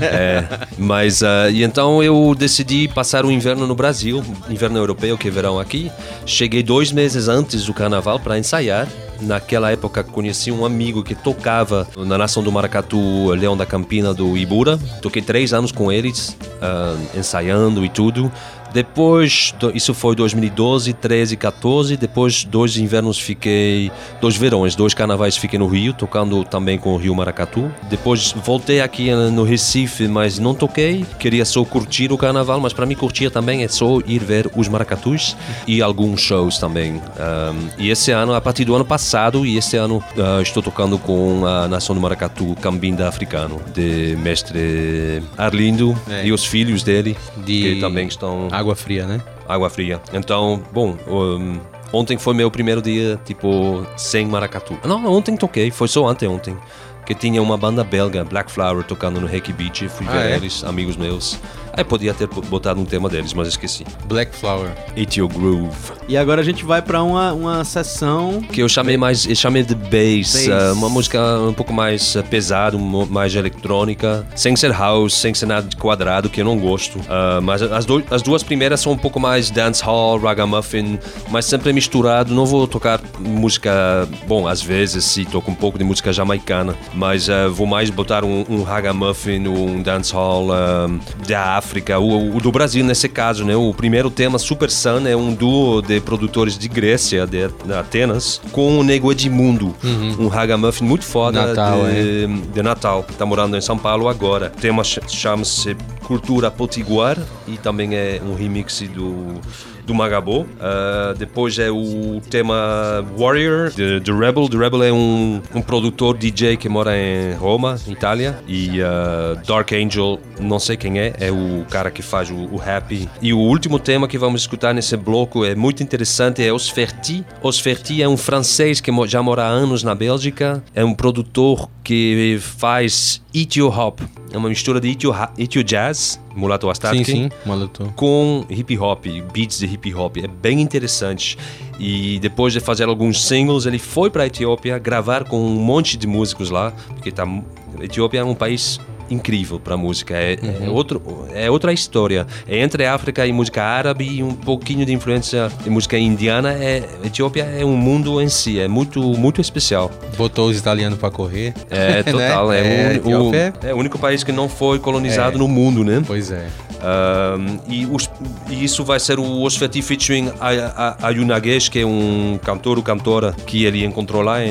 É, 0.00 0.44
mas, 0.78 1.22
ah, 1.22 1.50
e 1.50 1.62
então 1.62 2.02
eu 2.02 2.34
decidi 2.36 2.88
passar 2.88 3.24
o 3.24 3.30
inverno 3.30 3.66
no 3.66 3.74
Brasil, 3.74 4.22
inverno 4.48 4.78
europeu, 4.78 5.16
que 5.16 5.28
é 5.28 5.30
verão 5.30 5.58
aqui. 5.58 5.90
Cheguei 6.26 6.62
dois 6.62 6.92
meses 6.92 7.28
antes 7.28 7.64
do 7.66 7.74
carnaval 7.74 8.18
para 8.24 8.38
ensaiar. 8.38 8.88
Naquela 9.20 9.70
época 9.70 10.02
conheci 10.02 10.50
um 10.50 10.64
amigo 10.64 11.04
que 11.04 11.14
tocava 11.14 11.86
na 11.96 12.18
Nação 12.18 12.42
do 12.42 12.50
Maracatu, 12.50 13.30
Leão 13.30 13.56
da 13.56 13.64
Campina 13.64 14.12
do 14.12 14.36
Ibura. 14.36 14.76
Toquei 15.00 15.22
três 15.22 15.52
anos 15.52 15.70
com 15.70 15.92
eles, 15.92 16.36
ah, 16.60 16.96
ensaiando 17.14 17.84
e 17.84 17.88
tudo. 17.88 18.32
Depois, 18.74 19.54
isso 19.72 19.94
foi 19.94 20.16
2012, 20.16 20.92
13, 20.94 21.36
14. 21.36 21.96
Depois, 21.96 22.42
dois 22.42 22.76
invernos 22.76 23.20
fiquei, 23.20 23.88
dois 24.20 24.36
verões, 24.36 24.74
dois 24.74 24.92
carnavais 24.92 25.36
fiquei 25.36 25.60
no 25.60 25.68
Rio, 25.68 25.92
tocando 25.92 26.42
também 26.44 26.76
com 26.76 26.92
o 26.92 26.96
Rio 26.96 27.14
Maracatu. 27.14 27.70
Depois 27.88 28.32
voltei 28.44 28.80
aqui 28.80 29.10
eh, 29.10 29.14
no 29.30 29.44
Recife, 29.44 30.08
mas 30.08 30.40
não 30.40 30.54
toquei. 30.56 31.06
Queria 31.20 31.44
só 31.44 31.64
curtir 31.64 32.10
o 32.12 32.18
carnaval, 32.18 32.58
mas 32.58 32.72
para 32.72 32.84
mim 32.84 32.96
curtir 32.96 33.30
também 33.30 33.62
é 33.62 33.68
só 33.68 34.00
ir 34.06 34.18
ver 34.24 34.50
os 34.56 34.66
maracatus 34.66 35.36
e 35.68 35.80
alguns 35.80 36.20
shows 36.20 36.58
também. 36.58 36.94
Um, 36.94 37.68
e 37.78 37.90
esse 37.90 38.10
ano, 38.10 38.34
a 38.34 38.40
partir 38.40 38.64
do 38.64 38.74
ano 38.74 38.84
passado, 38.84 39.46
e 39.46 39.56
esse 39.56 39.76
ano 39.76 40.02
ah, 40.18 40.42
estou 40.42 40.60
tocando 40.60 40.98
com 40.98 41.46
a 41.46 41.68
Nação 41.68 41.94
do 41.94 42.00
Maracatu, 42.00 42.56
Cambinda 42.60 43.06
Africano, 43.06 43.60
de 43.72 44.16
mestre 44.20 45.22
Arlindo 45.38 45.96
É. 46.10 46.26
e 46.26 46.32
os 46.32 46.44
filhos 46.44 46.82
dele, 46.82 47.16
De 47.36 47.74
que 47.74 47.80
também 47.80 48.08
estão 48.08 48.48
Água 48.64 48.74
fria, 48.74 49.06
né? 49.06 49.20
água 49.46 49.68
fria. 49.68 50.00
Então, 50.14 50.62
bom, 50.72 50.96
um, 51.06 51.60
ontem 51.92 52.16
foi 52.16 52.32
meu 52.32 52.50
primeiro 52.50 52.80
dia, 52.80 53.20
tipo, 53.26 53.86
sem 53.94 54.26
maracatu. 54.26 54.74
Não, 54.84 55.04
ontem 55.06 55.36
toquei, 55.36 55.70
foi 55.70 55.86
só 55.86 56.06
anteontem. 56.08 56.56
Que 57.04 57.14
tinha 57.14 57.42
uma 57.42 57.58
banda 57.58 57.84
belga, 57.84 58.24
Black 58.24 58.50
Flower, 58.50 58.82
tocando 58.82 59.20
no 59.20 59.26
Reiki 59.26 59.52
Beach. 59.52 59.86
Fui 59.90 60.06
Ah, 60.08 60.12
ver 60.12 60.30
é? 60.30 60.36
eles, 60.36 60.64
amigos 60.64 60.96
meus. 60.96 61.38
Aí 61.76 61.84
podia 61.84 62.14
ter 62.14 62.26
botado 62.28 62.80
um 62.80 62.84
tema 62.84 63.08
deles, 63.08 63.32
mas 63.34 63.48
esqueci. 63.48 63.84
Black 64.06 64.34
Flower. 64.36 64.70
Eat 64.96 65.16
Your 65.18 65.28
Groove. 65.28 65.74
E 66.08 66.16
agora 66.16 66.40
a 66.40 66.44
gente 66.44 66.64
vai 66.64 66.80
pra 66.80 67.02
uma, 67.02 67.32
uma 67.32 67.64
sessão. 67.64 68.40
Que 68.42 68.62
eu 68.62 68.68
chamei 68.68 68.96
mais, 68.96 69.26
eu 69.26 69.34
chamei 69.34 69.62
de 69.62 69.74
bass, 69.74 70.46
Bass. 70.46 70.48
ah, 70.50 70.72
uma 70.74 70.88
música 70.88 71.20
um 71.40 71.52
pouco 71.52 71.72
mais 71.72 72.16
ah, 72.16 72.22
pesada, 72.22 72.76
um- 72.76 73.06
mais 73.06 73.34
eletrônica, 73.34 74.26
sem 74.36 74.54
ser 74.54 74.70
house, 74.72 75.14
sem 75.14 75.34
ser 75.34 75.46
nada 75.46 75.66
de 75.68 75.76
quadrado, 75.76 76.28
que 76.30 76.40
eu 76.40 76.44
não 76.44 76.58
gosto. 76.58 77.00
Ah, 77.08 77.40
mas 77.42 77.62
as, 77.62 77.84
do- 77.84 78.04
as 78.10 78.22
duas 78.22 78.42
primeiras 78.42 78.80
são 78.80 78.92
um 78.92 78.96
pouco 78.98 79.18
mais 79.18 79.50
dancehall, 79.50 80.18
ragamuffin, 80.18 80.98
mas 81.30 81.44
sempre 81.46 81.72
misturado. 81.72 82.32
Não 82.34 82.46
vou 82.46 82.66
tocar 82.68 83.00
música, 83.18 84.08
bom, 84.26 84.46
às 84.46 84.62
vezes 84.62 85.04
sim, 85.04 85.24
toco 85.24 85.50
um 85.50 85.54
pouco 85.54 85.76
de 85.78 85.84
música 85.84 86.12
jamaicana, 86.12 86.76
mas 86.92 87.28
ah, 87.28 87.48
vou 87.48 87.66
mais 87.66 87.90
botar 87.90 88.24
um, 88.24 88.44
um 88.48 88.62
ragamuffin, 88.62 89.46
um 89.48 89.82
dancehall 89.82 90.52
ah, 90.52 90.88
da 91.26 91.56
África, 91.64 91.98
o, 91.98 92.36
o 92.36 92.40
do 92.40 92.52
Brasil 92.52 92.84
nesse 92.84 93.08
caso, 93.08 93.44
né? 93.44 93.56
O 93.56 93.72
primeiro 93.72 94.10
tema, 94.10 94.38
Super 94.38 94.70
Sun, 94.70 95.06
é 95.06 95.16
um 95.16 95.32
duo 95.32 95.80
de 95.80 95.98
produtores 96.00 96.58
de 96.58 96.68
Grécia, 96.68 97.26
de 97.26 97.48
Atenas, 97.72 98.40
com 98.52 98.78
o 98.78 98.82
Nego 98.84 99.10
Edmundo, 99.10 99.74
um 100.18 100.28
ragamuffin 100.28 100.84
muito 100.84 101.04
foda 101.04 101.40
Natal, 101.46 101.80
de, 101.86 102.26
de 102.52 102.62
Natal. 102.62 103.06
Tá 103.18 103.24
morando 103.24 103.56
em 103.56 103.60
São 103.62 103.78
Paulo 103.78 104.08
agora. 104.08 104.52
O 104.56 104.60
tema 104.60 104.84
ch- 104.84 105.00
chama-se 105.08 105.74
Cultura 106.06 106.50
Potiguar 106.50 107.18
e 107.48 107.56
também 107.56 107.94
é 107.94 108.20
um 108.24 108.34
remix 108.34 108.82
do 108.94 109.40
do 109.86 109.94
Magabo. 109.94 110.46
Ah, 110.60 111.14
depois 111.16 111.58
é 111.58 111.70
o 111.70 112.20
tema 112.30 113.04
Warrior, 113.16 113.70
de, 113.70 114.00
de 114.00 114.12
Rebel. 114.12 114.48
The 114.48 114.56
Rebel 114.56 114.82
é 114.82 114.92
um, 114.92 115.40
um 115.54 115.62
produtor 115.62 116.16
DJ 116.16 116.56
que 116.56 116.68
mora 116.68 116.96
em 116.96 117.34
Roma, 117.34 117.76
Itália. 117.86 118.38
E 118.46 118.82
ah, 118.82 119.40
Dark 119.46 119.72
Angel, 119.72 120.18
não 120.40 120.58
sei 120.58 120.76
quem 120.76 120.98
é, 120.98 121.14
é 121.20 121.30
o 121.30 121.64
cara 121.70 121.90
que 121.90 122.02
faz 122.02 122.30
o, 122.30 122.34
o 122.34 122.60
Happy. 122.60 123.08
E 123.20 123.32
o 123.32 123.38
último 123.38 123.78
tema 123.78 124.08
que 124.08 124.18
vamos 124.18 124.42
escutar 124.42 124.74
nesse 124.74 124.96
bloco 124.96 125.44
é 125.44 125.54
muito 125.54 125.82
interessante, 125.82 126.42
é 126.42 126.52
Osferti. 126.52 127.24
Osferti 127.42 128.02
é 128.02 128.08
um 128.08 128.16
francês 128.16 128.80
que 128.80 128.90
já 129.06 129.22
mora 129.22 129.44
há 129.44 129.48
anos 129.48 129.82
na 129.82 129.94
Bélgica. 129.94 130.62
É 130.74 130.84
um 130.84 130.94
produtor 130.94 131.68
que 131.82 132.38
faz 132.40 133.23
Etio 133.34 133.68
Hop. 133.68 134.00
É 134.32 134.38
uma 134.38 134.48
mistura 134.48 134.80
de 134.80 134.88
Etio, 134.90 135.12
ha- 135.12 135.32
Etio 135.36 135.62
Jazz, 135.64 136.20
Mulato 136.34 136.70
Astatke, 136.70 137.04
Sim, 137.04 137.12
sim, 137.24 137.30
Mulato. 137.44 137.92
com 137.96 138.44
hip 138.48 138.78
hop, 138.78 139.04
beats 139.32 139.58
de 139.58 139.66
hip 139.66 139.92
hop. 139.94 140.16
É 140.18 140.26
bem 140.28 140.60
interessante. 140.60 141.36
E 141.78 142.18
depois 142.20 142.52
de 142.52 142.60
fazer 142.60 142.84
alguns 142.88 143.22
singles, 143.24 143.66
ele 143.66 143.78
foi 143.78 144.08
para 144.10 144.22
a 144.22 144.26
Etiópia 144.26 144.78
gravar 144.78 145.24
com 145.24 145.40
um 145.40 145.56
monte 145.56 145.96
de 145.96 146.06
músicos 146.06 146.50
lá, 146.50 146.72
porque 146.88 147.10
tá, 147.10 147.24
a 147.24 147.84
Etiópia 147.84 148.20
é 148.20 148.24
um 148.24 148.34
país 148.34 148.78
incrível 149.10 149.58
para 149.60 149.76
música. 149.76 150.14
É, 150.14 150.36
é, 150.64 150.68
outro, 150.70 151.02
é 151.34 151.50
outra 151.50 151.72
história. 151.72 152.26
É 152.48 152.58
entre 152.58 152.86
África 152.86 153.26
e 153.26 153.32
música 153.32 153.62
árabe 153.62 154.04
e 154.04 154.22
um 154.22 154.32
pouquinho 154.34 154.84
de 154.86 154.92
influência 154.92 155.50
de 155.62 155.70
música 155.70 155.98
indiana. 155.98 156.52
É, 156.52 156.82
a 157.02 157.06
Etiópia 157.06 157.44
é 157.44 157.64
um 157.64 157.76
mundo 157.76 158.20
em 158.20 158.28
si. 158.28 158.58
É 158.60 158.68
muito, 158.68 159.00
muito 159.00 159.40
especial. 159.40 159.90
Botou 160.16 160.48
os 160.48 160.58
italianos 160.58 160.98
pra 160.98 161.10
correr. 161.10 161.54
É, 161.70 162.02
total. 162.10 162.48
Né? 162.48 162.96
É, 162.96 163.00
o, 163.04 163.30
o, 163.30 163.34
é- 163.34 163.52
é 163.64 163.74
o 163.74 163.76
único 163.76 163.98
país 163.98 164.24
que 164.24 164.32
não 164.32 164.48
foi 164.48 164.78
colonizado 164.78 165.36
É. 165.36 165.38
no 165.38 165.48
mundo, 165.48 165.84
né? 165.84 166.02
Pois 166.06 166.30
é. 166.30 166.46
Um, 166.84 167.58
e, 167.66 167.86
os- 167.86 168.10
e 168.50 168.62
isso 168.62 168.84
vai 168.84 169.00
ser 169.00 169.18
o 169.18 169.40
Osfeti 169.42 169.80
featuring 169.80 170.30
a, 170.38 170.96
a, 171.00 171.06
a 171.08 171.10
Yunagesh, 171.10 171.70
que 171.70 171.78
é 171.78 171.86
um 171.86 172.38
cantor 172.44 172.76
ou 172.76 172.82
cantora 172.82 173.32
que 173.46 173.64
ele 173.64 173.82
encontrou 173.84 174.20
lá 174.20 174.44
em, 174.44 174.50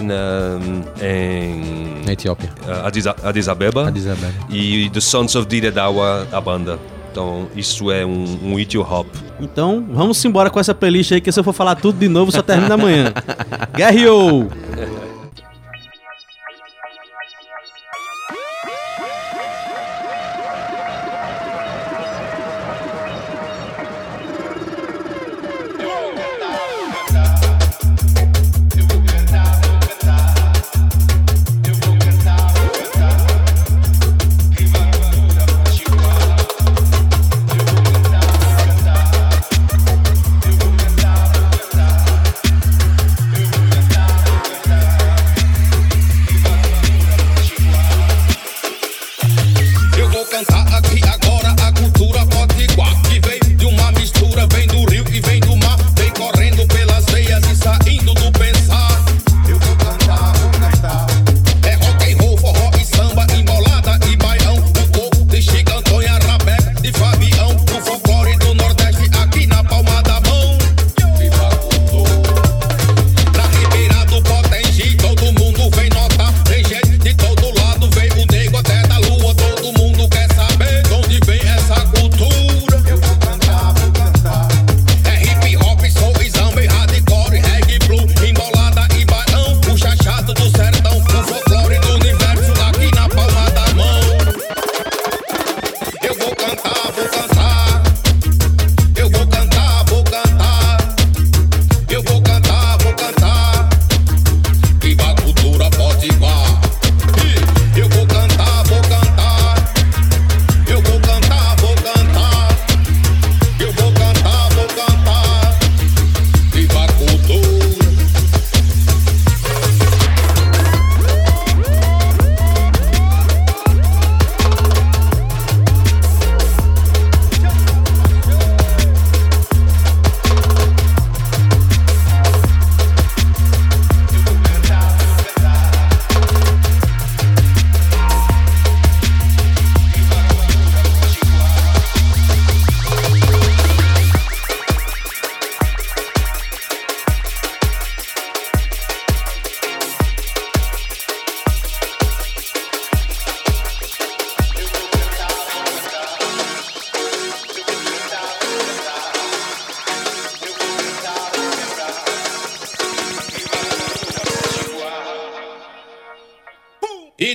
em 1.02 2.02
Na 2.06 2.14
Etiópia. 2.14 2.50
uh, 2.68 2.86
Addis, 2.88 3.06
Addis 3.08 3.48
Abeba. 3.48 3.88
Addis 3.88 4.08
Abeba. 4.08 4.34
E 4.50 4.90
The 4.90 5.00
Sons 5.02 5.36
of 5.36 5.48
Diredawa, 5.48 6.28
a 6.32 6.42
banda. 6.42 6.80
Então, 7.12 7.48
isso 7.56 7.92
é 7.92 8.04
um, 8.04 8.26
um 8.44 8.60
Etio 8.60 8.82
Hop. 8.82 9.06
Então, 9.40 9.86
vamos 9.92 10.24
embora 10.26 10.50
com 10.50 10.60
essa 10.60 10.74
playlist 10.74 11.12
aí, 11.12 11.22
que 11.22 11.32
se 11.32 11.40
eu 11.40 11.44
for 11.44 11.54
falar 11.54 11.76
tudo 11.76 12.00
de 12.00 12.08
novo, 12.08 12.32
só 12.32 12.42
termina 12.42 12.74
amanhã. 12.74 13.14
Guerreou! 13.78 14.50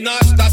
nós 0.00 0.32
tá 0.32 0.48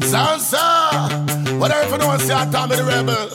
Salsa! 0.00 1.08
What 1.58 1.70
if 1.72 1.90
you 1.90 1.98
know 1.98 2.16
say 2.18 2.34
I 2.34 2.50
Tommy 2.50 2.76
the 2.76 2.84
Rebel? 2.84 3.28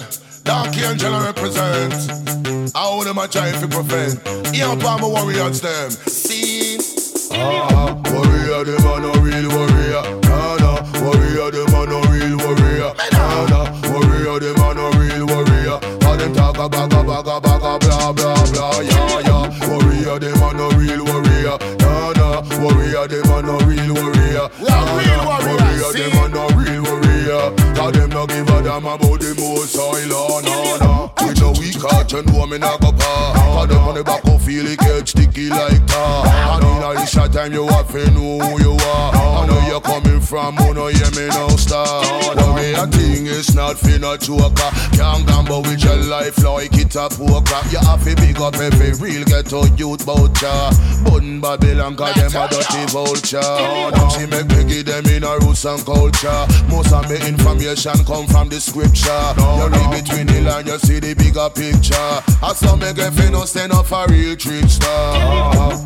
Dark 0.43 0.75
Angel 0.77 1.13
I 1.13 1.25
represent. 1.27 2.73
How 2.73 3.03
them 3.03 3.17
a 3.17 3.27
try 3.27 3.51
to 3.51 3.67
prevent? 3.67 4.25
Here 4.55 4.65
upon 4.65 5.01
my 5.01 5.07
warriors 5.07 5.61
them. 5.61 5.91
See? 5.91 6.77
Ah, 7.33 7.93
warrior 8.11 8.63
them 8.65 8.85
a 8.87 8.99
no 8.99 9.11
real 9.21 9.49
warrior. 9.49 10.01
Nah, 10.23 10.57
nah, 10.57 10.81
warrior 11.03 11.51
them 11.51 11.73
a 11.75 11.85
no 11.85 12.01
real 12.09 12.37
warrior. 12.37 12.93
Nah, 13.11 13.45
nah, 13.51 13.65
warrior 13.91 14.39
them 14.39 14.61
a 14.61 14.73
no 14.73 14.89
real 14.97 15.25
warrior. 15.27 15.79
All 16.07 16.17
them 16.17 16.33
talk 16.33 16.57
a 16.57 16.69
baga 16.69 17.03
baga 17.03 17.39
baga 17.41 17.79
blah 17.79 18.11
blah 18.13 18.45
blah. 18.45 18.79
Yeah, 18.81 19.19
yeah. 19.27 19.67
Warrior 19.67 20.19
them 20.19 20.41
a 20.41 20.53
no 20.53 20.69
real 20.79 21.03
warrior. 21.05 21.57
Nah, 21.79 22.11
nah, 22.13 22.41
warrior 22.63 23.07
them 23.07 23.29
a 23.29 23.41
no 23.41 23.57
real 23.67 23.93
warrior. 23.93 24.49
Nah, 24.63 24.97
real 24.97 25.17
nah, 25.17 25.27
warrior, 25.27 25.56
see? 25.56 25.56
Them 25.93 26.17
a 26.23 26.29
no 26.29 26.47
real 26.49 26.83
warrior. 26.83 27.55
Cause 27.75 27.93
them 27.93 28.09
no 28.09 28.25
give 28.27 28.49
a 28.49 28.56
damn 28.61 28.85
about 28.85 29.19
the 29.19 29.35
most 29.37 29.73
soil. 29.73 30.41
No, 30.41 30.77
no. 30.77 31.13
With 31.25 31.39
no 31.41 31.51
weak 31.59 31.81
heart, 31.81 32.11
you 32.11 32.23
know 32.23 32.45
me 32.45 32.57
not 32.57 32.79
go 32.81 32.91
par. 32.91 33.33
Cause 33.33 33.67
them 33.69 33.83
on 33.83 33.95
the 33.95 34.03
back 34.03 34.25
of 34.25 34.41
feel 34.43 34.65
it 34.65 34.79
get 34.79 35.07
sticky 35.07 35.49
like 35.49 35.85
tar. 35.87 36.25
And 36.27 36.63
in 36.63 36.83
a 36.83 36.93
this 36.99 37.13
time 37.13 37.53
you 37.53 37.67
have 37.67 37.91
to 37.91 38.11
know 38.11 38.39
who 38.39 38.61
you 38.63 38.73
are. 38.73 39.11
I 39.15 39.45
know 39.47 39.59
you're 39.67 39.81
coming 39.81 40.21
from, 40.21 40.55
who 40.55 40.73
know 40.73 40.87
hear 40.87 41.11
me 41.11 41.27
now 41.27 41.49
star. 41.57 42.01
Way 42.55 42.75
I 42.75 42.85
think 42.87 43.27
is 43.27 43.53
not 43.55 43.77
for 43.77 43.99
no 43.99 44.15
joker. 44.17 44.71
Can't 44.95 45.27
gamble 45.27 45.61
with 45.61 45.83
your 45.83 45.97
life 45.97 46.41
like 46.43 46.73
it's 46.73 46.95
a 46.95 47.09
poker. 47.09 47.61
You 47.69 47.79
have 47.79 48.03
to 48.03 48.15
big 48.15 48.39
up 48.39 48.55
every 48.55 48.93
real 48.97 49.25
ghetto 49.25 49.65
youth 49.75 50.03
voucher. 50.03 50.71
Bun 51.05 51.41
Babylon 51.41 51.95
cause 51.95 52.15
them 52.15 52.33
a 52.33 52.47
dirty 52.47 52.85
vulture. 52.91 53.41
She 54.15 54.25
make 54.25 54.47
me 54.47 54.63
give 54.63 54.85
them 54.85 55.05
in 55.07 55.23
a 55.23 55.37
roots 55.39 55.65
and 55.65 55.83
culture. 55.85 56.45
Most 56.69 56.93
of 56.93 57.09
me 57.09 57.17
information 57.27 57.99
come 58.05 58.27
from 58.27 58.46
the 58.49 58.59
scripture. 58.59 59.11
You 59.57 59.67
read 59.67 59.89
between 59.91 60.27
the 60.27 60.41
line, 60.41 60.67
you 60.67 60.77
see 60.79 60.99
the 60.99 61.13
bigger 61.15 61.49
picture. 61.49 61.95
I 62.43 62.53
saw 62.53 62.75
me 62.75 62.93
get 62.93 63.13
no 63.31 63.45
stand 63.45 63.73
up 63.73 63.87
for 63.87 64.05
real 64.07 64.35
trickster. 64.35 64.87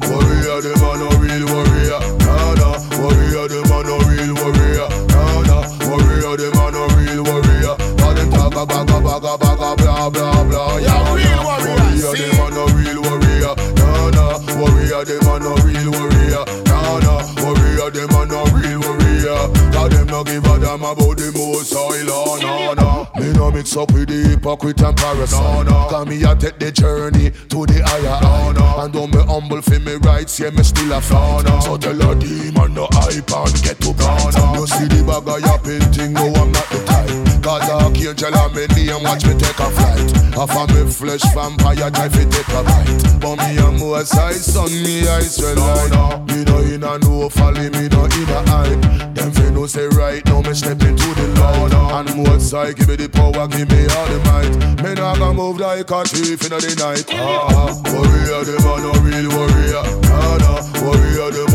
Warrior, 0.10 0.62
them 0.62 0.84
a 0.84 0.92
no 0.98 1.10
real 1.18 1.46
warrior. 1.48 2.02
No, 2.28 2.54
no. 2.60 2.70
Warrior, 3.00 3.48
them 3.48 3.72
a 3.72 3.78
no 3.88 3.96
real 4.06 4.34
warrior. 4.36 4.88
No, 5.14 5.42
no. 5.48 5.58
Warrior, 5.88 6.34
them 6.38 6.60
a 6.60 6.66
no 6.72 6.84
real 6.98 7.24
warrior. 7.24 7.76
All 8.04 8.14
them 8.14 8.30
talk 8.32 8.56
a 8.56 8.66
baga 8.66 8.98
baga 9.00 9.38
baga 9.38 9.76
blah 9.78 10.10
blah 10.10 10.44
blah. 10.44 10.78
Yeah, 10.78 11.14
real 11.14 11.42
warrior. 11.44 11.78
them 12.14 12.40
a 12.42 12.46
no 12.52 12.64
real 12.78 13.00
warrior. 13.02 13.54
No, 13.80 14.10
no. 14.12 14.26
Warrior, 14.60 15.06
them 15.06 15.28
a 15.28 15.34
no 15.40 15.52
real 15.66 15.92
warrior. 15.92 16.44
No, 16.68 17.00
no. 17.00 17.14
Warrior, 17.42 17.90
them 17.92 18.12
a 18.12 18.22
no 18.28 18.44
real 18.54 18.80
warrior. 18.82 19.40
Cause 19.72 19.90
them 19.90 20.08
no 20.08 20.24
give 20.24 20.46
a 20.46 20.60
damn 20.60 20.84
about 20.84 21.18
the 21.18 21.32
most 21.34 21.74
oil. 21.74 22.11
No, 23.34 23.40
no. 23.40 23.52
Me 23.52 23.52
no 23.52 23.52
mix 23.52 23.78
up 23.78 23.92
with 23.92 24.10
the 24.10 24.30
hypocrite 24.30 24.82
and 24.82 24.98
parasite. 24.98 25.66
No, 25.66 25.72
no. 25.72 25.90
Cause 25.90 26.08
me 26.08 26.24
a 26.24 26.36
take 26.36 26.60
the 26.60 26.72
journey 26.72 27.32
to 27.32 27.66
the 27.66 27.82
higher 27.86 28.20
oh, 28.24 28.52
no. 28.52 28.84
And 28.84 28.94
though 28.94 29.08
me 29.08 29.24
humble 29.24 29.62
for 29.62 29.80
me 29.80 29.96
rights, 29.96 30.40
yeah, 30.40 30.50
me 30.50 30.64
still 30.64 30.92
a 30.94 31.02
fight. 31.02 31.44
No, 31.46 31.56
no. 31.56 31.60
So 31.60 31.78
tell 31.78 32.12
a 32.12 32.16
demon 32.16 32.74
no 32.74 32.88
hype 32.92 33.32
and 33.32 33.64
get 33.64 33.80
to 33.82 33.94
grind. 33.94 34.36
No, 34.36 34.54
no. 34.54 34.60
You 34.62 34.68
see 34.68 34.86
the 34.86 35.04
bag 35.04 35.28
of 35.28 35.40
your 35.40 35.60
painting, 35.60 36.14
no, 36.14 36.26
I'm 36.42 36.52
not 36.52 36.70
the 36.70 36.84
type. 36.86 37.31
Cause 37.42 37.64
I 37.64 38.14
tell 38.14 38.34
her 38.34 38.50
me 38.54 38.68
name, 38.76 39.04
watch 39.04 39.26
me 39.26 39.34
take 39.34 39.60
a 39.60 39.70
flight. 39.72 40.12
Half 40.36 40.56
of 40.56 40.70
me 40.76 40.92
flesh 40.92 41.22
vampire 41.34 41.90
try 41.90 42.08
fi 42.08 42.24
take 42.26 42.48
a 42.50 42.64
bite. 42.64 43.20
But 43.20 43.38
me 43.38 43.58
a 43.58 43.72
more 43.72 44.06
size, 44.06 44.46
son, 44.46 44.70
me 44.70 45.08
eyes 45.08 45.42
red 45.42 45.58
light. 45.58 46.22
Me 46.28 46.44
no 46.44 46.60
in 46.60 46.84
a 46.84 47.00
no 47.00 47.30
folly, 47.30 47.70
me 47.72 47.88
no 47.90 48.06
in 48.06 48.30
a 48.30 48.42
hype. 48.46 49.16
Them 49.16 49.32
fi 49.32 49.50
know 49.50 49.66
say 49.66 49.88
right 49.88 50.24
now 50.26 50.42
me 50.42 50.54
step 50.54 50.82
into 50.84 51.14
the 51.16 51.28
light. 51.40 51.74
And 51.92 52.16
more 52.16 52.40
side, 52.40 52.78
give 52.78 52.88
me 52.88 52.96
the 52.96 53.10
power, 53.10 53.48
give 53.48 53.70
me 53.70 53.88
all 53.90 54.08
the 54.08 54.20
might. 54.30 54.84
Me 54.84 54.94
not 54.94 55.18
gonna 55.18 55.34
move 55.34 55.58
like 55.60 55.90
a 55.90 56.04
thief 56.06 56.44
in 56.44 56.50
the 56.50 56.76
night. 56.78 57.06
Ah, 57.14 57.74
warrior, 57.90 58.46
them 58.46 58.66
a 58.70 58.76
no 58.86 58.92
real 59.02 59.30
warrior. 59.34 59.84
Nah, 60.06 60.38
nah, 60.38 60.62
warrior, 60.86 61.32
them 61.32 61.51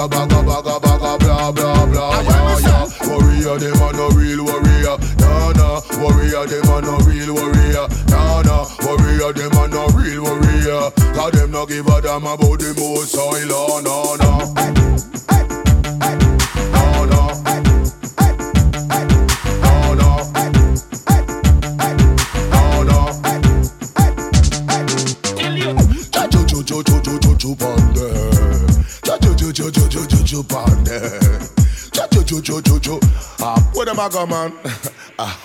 All 0.00 0.08
them 0.08 0.28
talk 0.30 0.40
a 0.40 0.46
baga 0.46 0.80
baga 0.80 0.80
baga 0.80 1.18
blah 1.18 1.52
blah 1.52 1.86
blah. 1.86 2.20
Yeah, 2.22 2.58
yeah. 2.60 3.06
Warrior, 3.06 3.58
them 3.58 3.82
a 3.82 3.92
no 3.92 4.08
real 4.16 4.44
warrior. 4.46 4.96
Nah, 5.18 5.52
nah, 5.52 5.80
warrior, 6.00 6.46
them 6.46 6.72
a 6.72 6.80
no 6.80 6.96
real 7.04 7.34
warrior. 7.34 7.86
Nah, 8.08 8.40
nah, 8.40 8.64
warrior, 8.80 9.32
them 9.34 9.52
a 9.52 9.68
no 9.68 9.86
real 9.88 10.22
warrior. 10.22 10.90
Cause 11.12 11.32
them 11.32 11.50
no 11.50 11.66
give 11.66 11.86
a 11.86 12.00
damn 12.00 12.24
about 12.24 12.58
the 12.60 12.72
most 12.80 13.14
oil. 13.14 13.52
Oh, 13.52 13.80
no, 13.84 14.49
Ah, 34.00 34.08
where 34.08 34.08
them 34.08 34.26
a 34.26 34.26
go, 34.26 34.26
man? 34.26 34.52
Ah, 35.18 35.38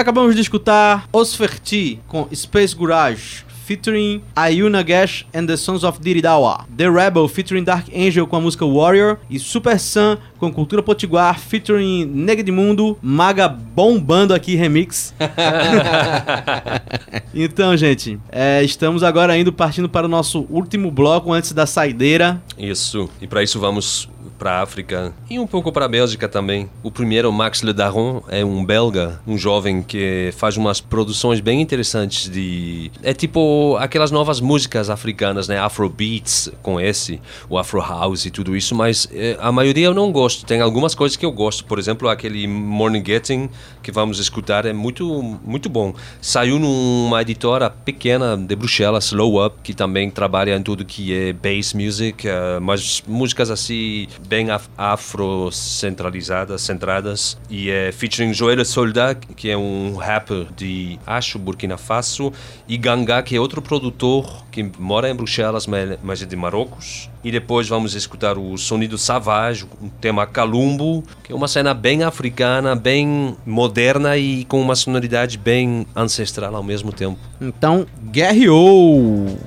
acabamos 0.00 0.34
de 0.34 0.40
escutar 0.40 1.08
Osferti 1.12 2.00
com 2.06 2.28
Space 2.32 2.76
Garage. 2.76 3.48
Featuring 3.68 4.22
Ayuna 4.34 4.82
Gash 4.82 5.26
and 5.34 5.46
the 5.46 5.54
Sons 5.54 5.84
of 5.84 6.00
Diridawa. 6.00 6.64
The 6.74 6.88
Rebel 6.88 7.28
featuring 7.28 7.64
Dark 7.64 7.86
Angel 7.94 8.26
com 8.26 8.36
a 8.36 8.40
música 8.40 8.64
Warrior. 8.64 9.18
E 9.28 9.38
Super 9.38 9.78
Sun 9.78 10.16
com 10.38 10.50
Cultura 10.50 10.82
Potiguar 10.82 11.38
featuring 11.38 12.06
Negedmundo. 12.06 12.96
Maga 13.02 13.46
bombando 13.46 14.32
aqui 14.32 14.54
remix. 14.54 15.14
então, 17.34 17.76
gente, 17.76 18.18
é, 18.32 18.64
estamos 18.64 19.02
agora 19.02 19.36
indo 19.36 19.52
partindo 19.52 19.88
para 19.88 20.06
o 20.06 20.08
nosso 20.08 20.46
último 20.48 20.90
bloco 20.90 21.30
antes 21.30 21.52
da 21.52 21.66
saideira. 21.66 22.42
Isso. 22.56 23.10
E 23.20 23.26
para 23.26 23.42
isso 23.42 23.60
vamos 23.60 24.08
para 24.38 24.52
a 24.52 24.62
África 24.62 25.12
e 25.28 25.38
um 25.38 25.46
pouco 25.46 25.72
para 25.72 25.84
a 25.84 25.88
Bélgica 25.88 26.28
também. 26.28 26.70
O 26.82 26.90
primeiro, 26.90 27.30
Max 27.32 27.62
Le 27.62 27.72
Daron, 27.72 28.22
é 28.28 28.44
um 28.44 28.64
belga, 28.64 29.20
um 29.26 29.36
jovem 29.36 29.82
que 29.82 30.30
faz 30.36 30.56
umas 30.56 30.80
produções 30.80 31.40
bem 31.40 31.60
interessantes 31.60 32.30
de... 32.30 32.90
É 33.02 33.12
tipo 33.12 33.76
aquelas 33.78 34.10
novas 34.10 34.40
músicas 34.40 34.88
africanas, 34.88 35.48
né? 35.48 35.58
Afrobeats 35.58 36.50
com 36.62 36.80
esse, 36.80 37.20
o 37.48 37.58
Afro 37.58 37.80
House 37.80 38.26
e 38.26 38.30
tudo 38.30 38.56
isso, 38.56 38.74
mas 38.74 39.08
eh, 39.12 39.36
a 39.40 39.50
maioria 39.50 39.86
eu 39.86 39.94
não 39.94 40.12
gosto. 40.12 40.46
Tem 40.46 40.60
algumas 40.60 40.94
coisas 40.94 41.16
que 41.16 41.26
eu 41.26 41.32
gosto. 41.32 41.64
Por 41.64 41.78
exemplo, 41.78 42.08
aquele 42.08 42.46
Morning 42.46 43.04
Getting 43.04 43.50
que 43.82 43.90
vamos 43.90 44.18
escutar 44.18 44.66
é 44.66 44.72
muito, 44.72 45.22
muito 45.44 45.68
bom. 45.68 45.94
Saiu 46.20 46.58
numa 46.58 47.22
editora 47.22 47.70
pequena 47.70 48.36
de 48.36 48.54
Bruxelas, 48.54 49.06
Slow 49.06 49.44
Up, 49.44 49.56
que 49.62 49.74
também 49.74 50.10
trabalha 50.10 50.56
em 50.56 50.62
tudo 50.62 50.84
que 50.84 51.12
é 51.12 51.32
bass 51.32 51.74
music, 51.74 52.28
eh, 52.28 52.58
mas 52.60 53.02
músicas 53.06 53.50
assim 53.50 54.06
bem 54.28 54.50
af 54.50 54.68
afrocentralizadas, 54.76 56.62
centradas, 56.62 57.38
e 57.48 57.70
é 57.70 57.90
featuring 57.90 58.32
Joel 58.32 58.64
Soldat, 58.64 59.26
que 59.34 59.50
é 59.50 59.56
um 59.56 59.96
rapper 59.96 60.46
de, 60.56 60.98
acho, 61.06 61.38
Burkina 61.38 61.78
Faso, 61.78 62.32
e 62.68 62.76
Ganga, 62.76 63.22
que 63.22 63.34
é 63.34 63.40
outro 63.40 63.62
produtor 63.62 64.44
que 64.50 64.70
mora 64.78 65.08
em 65.08 65.14
Bruxelas, 65.14 65.66
mas 65.66 65.98
mas 66.02 66.22
é 66.22 66.26
de 66.26 66.36
Marrocos. 66.36 67.08
E 67.24 67.30
depois 67.30 67.68
vamos 67.68 67.94
escutar 67.94 68.38
o 68.38 68.56
Sonido 68.56 68.96
Savage, 68.96 69.66
um 69.82 69.88
tema 69.88 70.26
Calumbo, 70.26 71.02
que 71.24 71.32
é 71.32 71.34
uma 71.34 71.48
cena 71.48 71.74
bem 71.74 72.02
africana, 72.02 72.74
bem 72.76 73.36
moderna 73.44 74.16
e 74.16 74.44
com 74.44 74.60
uma 74.60 74.76
sonoridade 74.76 75.36
bem 75.36 75.86
ancestral 75.96 76.54
ao 76.54 76.62
mesmo 76.62 76.92
tempo. 76.92 77.18
Então, 77.40 77.86
guerreou! 78.10 79.38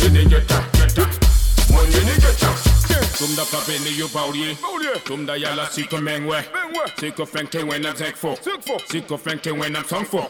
Come 0.00 0.14
down 0.14 0.20
to 0.20 0.20
money 0.20 0.20
and 0.22 0.30
get 0.30 0.48
that, 0.48 0.72
get 0.72 0.90
that. 0.96 1.70
Money 1.70 2.10
and 2.10 2.20
get 2.22 2.38
that. 2.40 2.66
Tum 3.20 3.34
da 3.36 3.44
papini 3.44 3.90
you 3.98 4.06
boulie 4.08 4.56
Tum 5.04 5.26
da 5.26 5.34
yala 5.36 5.66
siko 5.66 5.98
mengwe 5.98 6.42
Siko 6.96 7.26
fenke 7.26 7.62
when 7.68 7.84
I'm 7.84 7.94
sick 7.94 8.16
for 8.16 8.34
Siko 8.36 9.18
fenke 9.18 9.52
when 9.58 9.76
I'm 9.76 9.84
song 9.84 10.04
for 10.06 10.22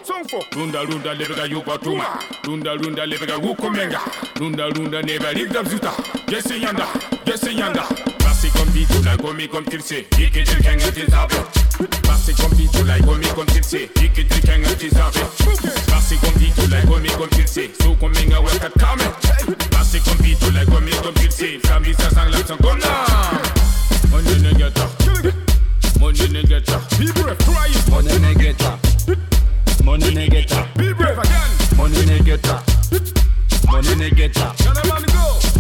Runda 0.53 0.85
runda 0.85 1.15
lebega 1.15 1.49
you 1.49 1.61
batuma 1.63 2.05
Runda 2.43 2.77
runda 2.77 3.07
lebega 3.07 3.39
wuko 3.39 3.71
menga. 3.71 4.01
Runda 4.37 4.69
runda 4.71 5.03
neba 5.03 5.33
rigda 5.33 5.63
bzuta 5.63 5.93
Jesse 6.29 6.59
yanda, 6.61 6.87
Jesse 7.25 7.53
yanda 7.55 7.87
Passer 8.41 8.59
comme 8.59 8.71
vite, 8.71 9.05
la 9.05 9.17
gomme 9.19 9.49
comme 9.53 9.65
tu 9.67 9.77
le 9.77 9.83
sais. 9.83 10.07
Dis 10.17 10.31
que 10.31 10.41
tu 10.41 10.63
gagnes 10.63 10.79
tes 10.79 11.13
arbres. 11.13 11.45
Passer 12.05 12.33
comme 12.33 12.55
vite, 12.55 12.73
la 12.87 12.99
gomme 12.99 13.21
comme 13.35 13.45
tu 13.45 13.59
le 13.59 13.63
sais. 13.63 13.91
Dis 13.97 14.09
que 14.09 14.23
tu 14.23 14.41
gagnes 14.41 14.63
tes 14.79 14.97
arbres. 14.97 15.21
Passer 15.89 16.17
comme 16.17 16.41
vite, 16.41 16.57
la 16.71 16.81
gomme 16.81 17.07
comme 17.19 17.29
tu 17.29 17.43
le 17.43 17.47
sais. 17.47 17.71
So 17.83 17.95
comme 17.97 18.13
minga 18.15 18.41
ouais, 18.41 18.53
t'as 18.59 18.71
calme. 18.71 19.13
Passer 19.71 20.01
comme 20.01 20.25
vite, 20.25 20.41
la 20.55 20.65
gomme 20.65 20.89
comme 21.03 21.13
tu 21.17 21.27
le 21.27 21.31
sais. 21.31 21.61
Famille, 21.67 21.93
ça 21.93 22.09
sang 22.09 22.31
la 22.31 22.39
sang 22.39 22.57
comme 22.57 22.79
là. 22.79 23.05
Money 24.11 24.39
negator. 24.41 24.89
Money 26.01 26.29
negator. 26.31 26.81
Be 26.99 27.13
brave, 27.13 27.37
cry. 27.45 27.71
Money 27.91 28.19
negator. 28.21 28.79
Money 29.85 30.15
negator. 30.15 30.65
Be 30.79 30.95
brave 30.95 31.19
again. 31.19 31.77
Money 31.77 32.07
negator. 32.07 32.63
Money 33.71 33.97
negator. 33.97 34.55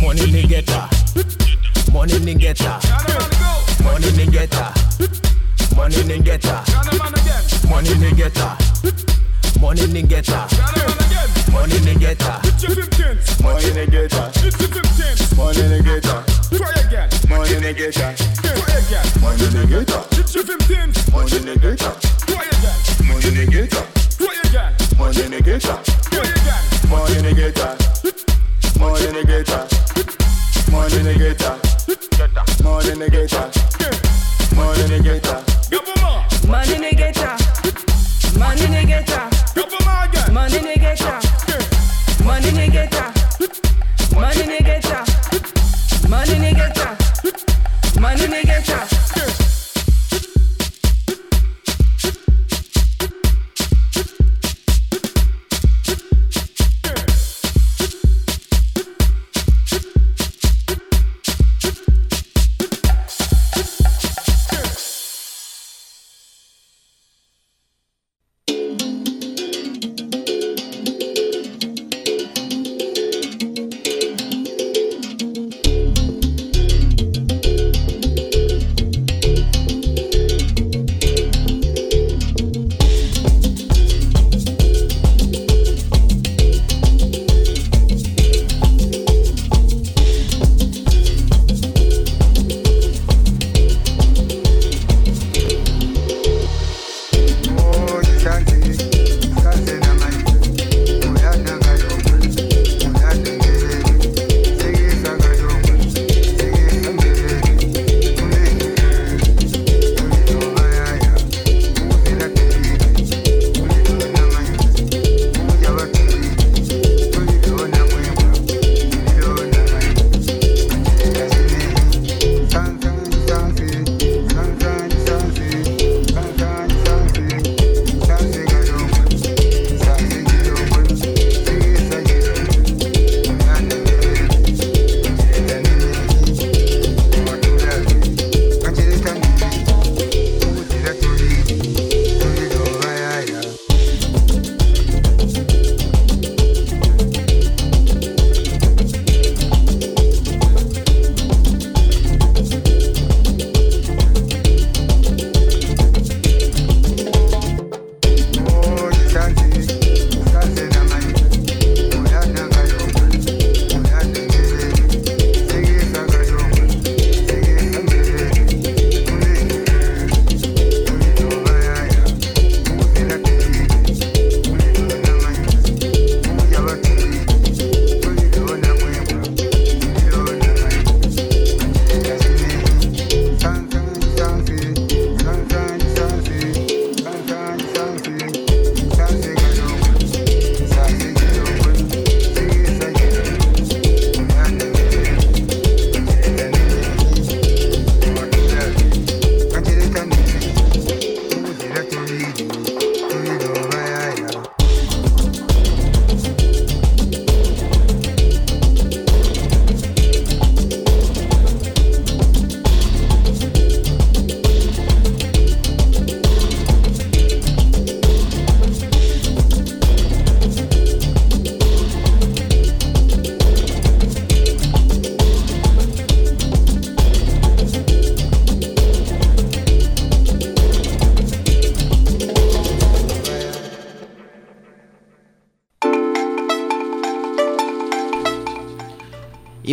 Money 0.00 0.32
negator. 0.32 0.88
Money 1.92 2.14
in 2.30 2.38
getter. 2.38 2.78
Money 3.82 4.22
in 4.22 4.30
getter. 4.30 4.72
Money 5.76 6.14
in 6.14 6.22
getter. 6.22 6.62
Money 7.68 7.90
in 7.92 8.14
getter. 8.14 8.56
Money 9.60 9.82
in 9.82 10.06
getter. 10.06 10.46
Money 11.50 11.76
in 11.76 11.98
getter. 11.98 12.30
Money 13.42 13.80
in 13.80 13.90
getter. 13.90 14.30
Money 15.36 15.72
in 15.72 15.82
getter. 15.84 16.24
Try 16.50 16.72
again. 16.84 17.08
Money 17.28 17.54
in 17.54 17.74
getter. 17.74 18.14
Try 18.14 18.72
again. 18.86 19.04
Money 19.20 19.44
in 19.46 19.68
getter. 19.68 20.04
Money 21.12 21.36
in 21.36 21.60
getter. 21.60 21.94
Try 22.26 22.44
again. 22.52 22.78
Money 23.08 23.42
in 23.42 23.50
getter. 23.50 23.84
Try 24.16 24.36
again. 24.44 24.72
Money 24.98 25.22
in 25.24 25.42
getter. 25.42 25.78
Try 26.10 26.28
again. 26.28 26.62
Money 26.88 27.28
in 27.28 27.34
getter. 27.34 27.76
Money 28.78 29.18
in 29.18 29.26
getter. 29.26 30.19
Money 30.70 31.02
negator. 31.02 31.56
Money 32.62 32.94
negator. 32.94 33.50
Money 34.56 34.84
negator. 34.88 35.38
Money 36.46 36.76
negator. 36.76 37.36
Money 38.38 38.66
negator. 38.66 39.24
Money 40.32 40.60
negator. 40.60 41.10
Money 42.24 42.50
negator. 42.50 43.10
Money 44.14 44.44
negator. 44.46 45.02
Money 46.08 46.36
negator. 46.38 46.96
Money 48.00 48.26
negator. 48.26 48.99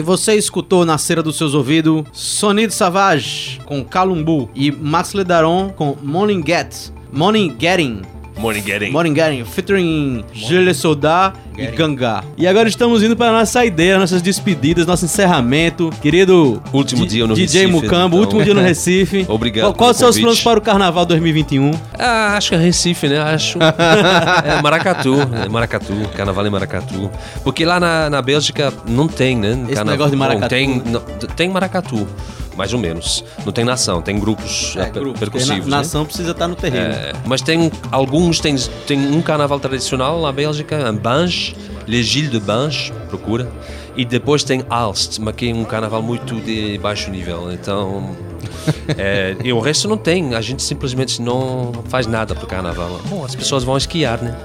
Você 0.08 0.36
escutou 0.36 0.86
na 0.86 0.98
cera 0.98 1.22
dos 1.22 1.36
seus 1.36 1.54
ouvidos 1.54 2.06
Sonido 2.14 2.72
Savage 2.72 3.60
com 3.66 3.84
Calumbu 3.84 4.50
e 4.56 4.72
Max 4.72 5.12
Ledaron 5.12 5.70
com 5.72 5.98
Morning 6.02 6.42
Get. 6.48 6.94
Morning 7.12 7.54
Getting. 7.60 8.17
Morning 8.38 8.62
Getting. 8.62 8.92
Morning 8.92 9.14
Getting, 9.16 9.44
featuring 9.46 10.24
Gilles 10.32 10.78
Soda 10.78 11.34
e 11.58 11.66
Ganga. 11.68 12.24
E 12.38 12.46
agora 12.48 12.70
estamos 12.70 13.02
indo 13.02 13.16
para 13.18 13.30
a 13.30 13.40
nossa 13.40 13.52
saideira, 13.54 13.98
nossas 13.98 14.22
despedidas, 14.22 14.86
nosso 14.86 15.06
encerramento. 15.06 15.90
Querido 16.02 16.62
Último 16.72 17.02
Di- 17.04 17.16
dia 17.16 17.26
no 17.28 17.34
DJ 17.34 17.66
Recife, 17.66 17.68
Mucambo, 17.72 18.18
então. 18.18 18.20
último 18.20 18.44
dia 18.44 18.54
no 18.54 18.62
Recife. 18.62 19.26
Obrigado 19.28 19.64
Qual, 19.66 19.74
qual 19.74 19.90
pelo 19.90 19.92
os 19.92 19.98
seus 19.98 20.20
planos 20.20 20.42
para 20.42 20.60
o 20.60 20.62
Carnaval 20.62 21.06
2021? 21.06 21.72
Ah, 21.98 22.38
acho 22.38 22.50
que 22.50 22.56
é 22.56 22.60
Recife, 22.60 23.08
né? 23.08 23.20
Acho. 23.20 23.58
é 24.46 24.62
Maracatu. 24.62 25.16
É 25.44 25.50
Maracatu. 25.50 25.94
Carnaval 26.16 26.46
em 26.46 26.50
Maracatu. 26.52 27.12
Porque 27.44 27.66
lá 27.66 27.80
na, 27.80 28.08
na 28.10 28.22
Bélgica 28.22 28.72
não 28.88 29.08
tem, 29.08 29.36
né? 29.36 29.58
Esse 29.70 29.84
negócio 29.84 30.12
de 30.12 30.18
maracatu. 30.18 30.42
Bom, 30.44 30.48
tem, 30.50 30.84
não, 30.86 31.00
tem 31.36 31.50
Maracatu, 31.50 32.08
mais 32.58 32.74
ou 32.74 32.80
menos. 32.80 33.24
Não 33.46 33.54
tem 33.54 33.64
nação, 33.64 34.02
tem 34.02 34.20
grupos, 34.20 34.76
é, 34.76 34.86
Porque 34.86 35.20
percussivos. 35.20 35.68
na, 35.68 35.78
né? 35.78 35.84
nação 35.84 36.04
precisa 36.04 36.32
estar 36.32 36.48
no 36.48 36.56
terreno. 36.56 36.94
É, 36.94 37.14
mas 37.26 37.42
tem 37.42 37.72
alguns, 37.92 38.40
tem, 38.40 38.56
tem 38.88 39.00
um 39.16 39.22
carnaval 39.22 39.60
tradicional 39.60 40.22
na 40.22 40.32
Bélgica, 40.32 40.90
em 40.90 40.96
Bange, 40.96 41.56
Les 41.88 42.06
Gilles 42.06 42.32
de 42.32 42.40
Bange, 42.40 42.92
procura. 43.08 43.50
E 43.96 44.04
depois 44.04 44.44
tem 44.44 44.64
Alst, 44.70 45.20
mas 45.20 45.36
que 45.36 45.50
é 45.50 45.54
um 45.54 45.64
carnaval 45.64 46.02
muito 46.02 46.36
de 46.42 46.78
baixo 46.80 47.10
nível. 47.10 47.52
Então. 47.52 48.16
é, 48.98 49.36
e 49.44 49.52
o 49.54 49.60
resto 49.60 49.88
não 49.88 49.98
tem, 49.98 50.36
a 50.36 50.42
gente 50.42 50.62
simplesmente 50.62 51.22
não 51.22 51.72
faz 51.90 52.06
nada 52.06 52.36
pro 52.36 52.46
carnaval. 52.46 53.00
Bom, 53.06 53.24
as 53.24 53.36
pessoas 53.36 53.64
vão 53.64 53.78
esquiar, 53.78 54.22
né? 54.22 54.36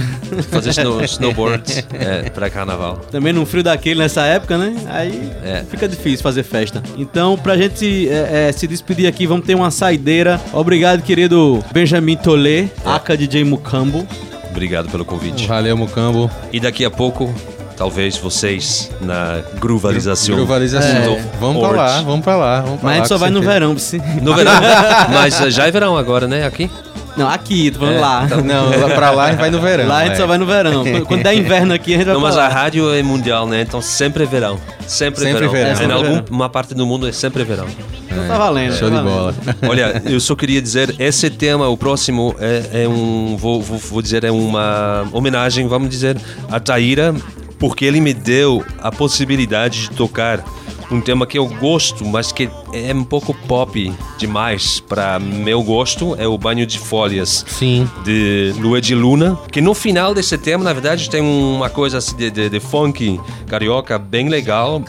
Fazer 0.50 0.70
snow, 0.70 1.02
snowboard 1.04 1.84
é, 1.94 2.30
para 2.30 2.48
carnaval. 2.50 2.96
Também 3.10 3.32
num 3.32 3.46
frio 3.46 3.62
daquele 3.62 4.00
nessa 4.00 4.22
época, 4.22 4.56
né? 4.58 4.74
Aí 4.88 5.30
É. 5.44 5.64
fica 5.70 5.88
difícil 5.88 6.22
fazer 6.22 6.42
festa. 6.42 6.82
Então, 6.96 7.36
pra 7.36 7.56
gente 7.56 8.08
é, 8.08 8.48
é, 8.48 8.52
se 8.52 8.66
despedir 8.66 9.06
aqui, 9.06 9.26
vamos 9.26 9.46
ter 9.46 9.54
uma 9.54 9.70
saideira. 9.70 10.40
Obrigado, 10.52 11.02
querido 11.02 11.64
Benjamin 11.72 12.16
Tolê, 12.16 12.68
aka 12.84 13.16
DJ 13.16 13.44
Mucambo. 13.44 14.06
Obrigado 14.50 14.88
pelo 14.88 15.04
convite. 15.04 15.46
Valeu, 15.46 15.76
Mucambo. 15.76 16.30
E 16.52 16.58
daqui 16.58 16.82
a 16.84 16.90
pouco, 16.90 17.32
talvez 17.76 18.16
vocês 18.16 18.90
na 19.02 19.42
gruvalização. 19.60 20.34
Gruvalização. 20.34 21.14
do 21.16 21.20
Vamos 21.38 21.62
pra 21.68 21.76
lá, 21.76 22.02
vamos 22.02 22.24
pra 22.24 22.36
lá. 22.36 22.60
Vamos 22.62 22.80
pra 22.80 22.84
Mas 22.84 22.84
a 22.84 22.88
lá, 22.88 22.96
gente 22.96 23.08
só 23.08 23.18
vai 23.18 23.30
no 23.30 23.36
certeza. 23.42 23.52
verão, 23.52 23.78
se... 23.78 23.98
No 24.22 24.34
verão. 24.34 24.52
Mas 25.12 25.34
já 25.54 25.66
é 25.66 25.70
verão 25.70 25.96
agora, 25.96 26.26
né? 26.26 26.46
Aqui? 26.46 26.70
Não, 27.16 27.28
aqui, 27.28 27.70
tô 27.70 27.78
falando 27.78 27.96
É, 27.96 28.00
lá. 28.00 28.26
tá- 28.28 28.36
Não, 28.36 28.78
lá 28.80 28.88
pra 28.90 29.10
lá 29.10 29.24
a 29.24 29.30
gente 29.30 29.40
vai 29.40 29.50
no 29.50 29.60
verão. 29.60 29.86
Lá 29.88 29.98
a 29.98 30.04
gente 30.04 30.12
é. 30.12 30.16
só 30.16 30.26
vai 30.26 30.36
no 30.38 30.44
verão. 30.46 30.84
Quando- 31.06 31.22
der 31.22 31.34
inverno 31.34 31.72
aqui, 31.74 31.94
a 31.94 31.96
gente 31.96 32.04
vai 32.06 32.14
Não, 32.14 32.20
mas 32.20 32.36
lá. 32.36 32.46
a 32.46 32.48
rádio 32.48 32.92
é 32.94 33.02
mundial, 33.02 33.46
né? 33.46 33.62
Então 33.62 33.80
sempre 33.80 34.24
é 34.24 34.26
verão. 34.26 34.58
Sempre, 34.86 35.20
Sempre 35.20 35.38
verão. 35.48 35.50
verão. 35.52 35.72
Em 35.72 35.76
Sempre 35.76 35.92
alguma 35.94 36.22
verão. 36.22 36.48
parte 36.50 36.74
do 36.74 36.86
mundo 36.86 37.08
é 37.08 37.12
sempre 37.12 37.42
verão. 37.42 37.66
Então 38.10 38.28
tá 38.28 38.38
valendo. 38.38 38.72
Show 38.76 38.90
tá 38.90 38.96
de 38.98 39.02
valendo. 39.02 39.14
bola. 39.16 39.34
Olha, 39.68 40.02
eu 40.04 40.20
só 40.20 40.34
queria 40.36 40.60
dizer, 40.62 40.94
esse 40.98 41.28
tema, 41.30 41.68
o 41.68 41.76
próximo, 41.76 42.34
é, 42.38 42.84
é 42.84 42.88
um, 42.88 43.36
vou, 43.36 43.60
vou, 43.62 43.78
vou 43.78 44.02
dizer, 44.02 44.22
é 44.24 44.30
uma 44.30 45.06
homenagem, 45.12 45.66
vamos 45.66 45.88
dizer, 45.88 46.16
a 46.50 46.60
Taíra, 46.60 47.14
porque 47.58 47.84
ele 47.84 48.00
me 48.00 48.12
deu 48.14 48.64
a 48.82 48.92
possibilidade 48.92 49.82
de 49.88 49.90
tocar 49.90 50.44
um 50.90 51.00
tema 51.00 51.26
que 51.26 51.38
eu 51.38 51.46
gosto, 51.46 52.04
mas 52.04 52.32
que 52.32 52.48
é 52.72 52.92
um 52.94 53.04
pouco 53.04 53.34
pop 53.34 53.92
demais 54.18 54.80
para 54.80 55.18
meu 55.18 55.62
gosto, 55.62 56.14
é 56.18 56.26
o 56.26 56.36
Banho 56.38 56.66
de 56.66 56.78
Folhas 56.78 57.44
Sim. 57.48 57.88
de 58.04 58.54
Luigi 58.58 58.94
Luna, 58.94 59.38
que 59.50 59.60
no 59.60 59.74
final 59.74 60.14
desse 60.14 60.36
tema, 60.38 60.64
na 60.64 60.72
verdade, 60.72 61.10
tem 61.10 61.20
uma 61.20 61.68
coisa 61.68 61.98
assim 61.98 62.16
de, 62.16 62.30
de, 62.30 62.48
de 62.48 62.60
funk 62.60 63.20
carioca 63.46 63.98
bem 63.98 64.28
legal, 64.28 64.82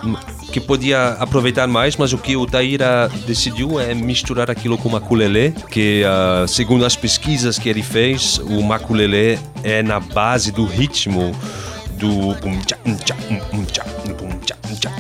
que 0.52 0.60
podia 0.60 1.10
aproveitar 1.20 1.68
mais, 1.68 1.96
mas 1.96 2.14
o 2.14 2.18
que 2.18 2.36
o 2.36 2.46
Taíra 2.46 3.10
decidiu 3.26 3.80
é 3.80 3.94
misturar 3.94 4.50
aquilo 4.50 4.78
com 4.78 4.90
o 4.90 4.92
maculelê, 4.92 5.52
que 5.70 6.04
ah, 6.06 6.46
segundo 6.48 6.86
as 6.86 6.96
pesquisas 6.96 7.60
que 7.60 7.70
ele 7.70 7.84
fez, 7.84 8.40
o 8.40 8.62
maculelê 8.64 9.38
é 9.64 9.84
na 9.84 10.00
base 10.00 10.52
do 10.52 10.66
ritmo 10.66 11.36
do 11.98 12.36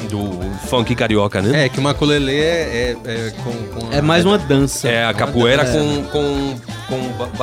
do 0.09 0.29
funk 0.67 0.93
carioca, 0.95 1.41
né? 1.41 1.65
É, 1.65 1.69
que 1.69 1.79
o 1.79 1.81
maculelê 1.81 2.39
é, 2.39 2.95
é, 3.05 3.11
é 3.11 3.31
com, 3.43 3.51
com- 3.79 3.91
É 3.93 4.01
mais 4.01 4.25
uma 4.25 4.37
dança. 4.37 4.87
É 4.89 5.05
a 5.05 5.13
capoeira 5.13 5.63
É. 5.63 5.71
com 5.71 6.03
com 6.11 6.55
com, 6.87 6.99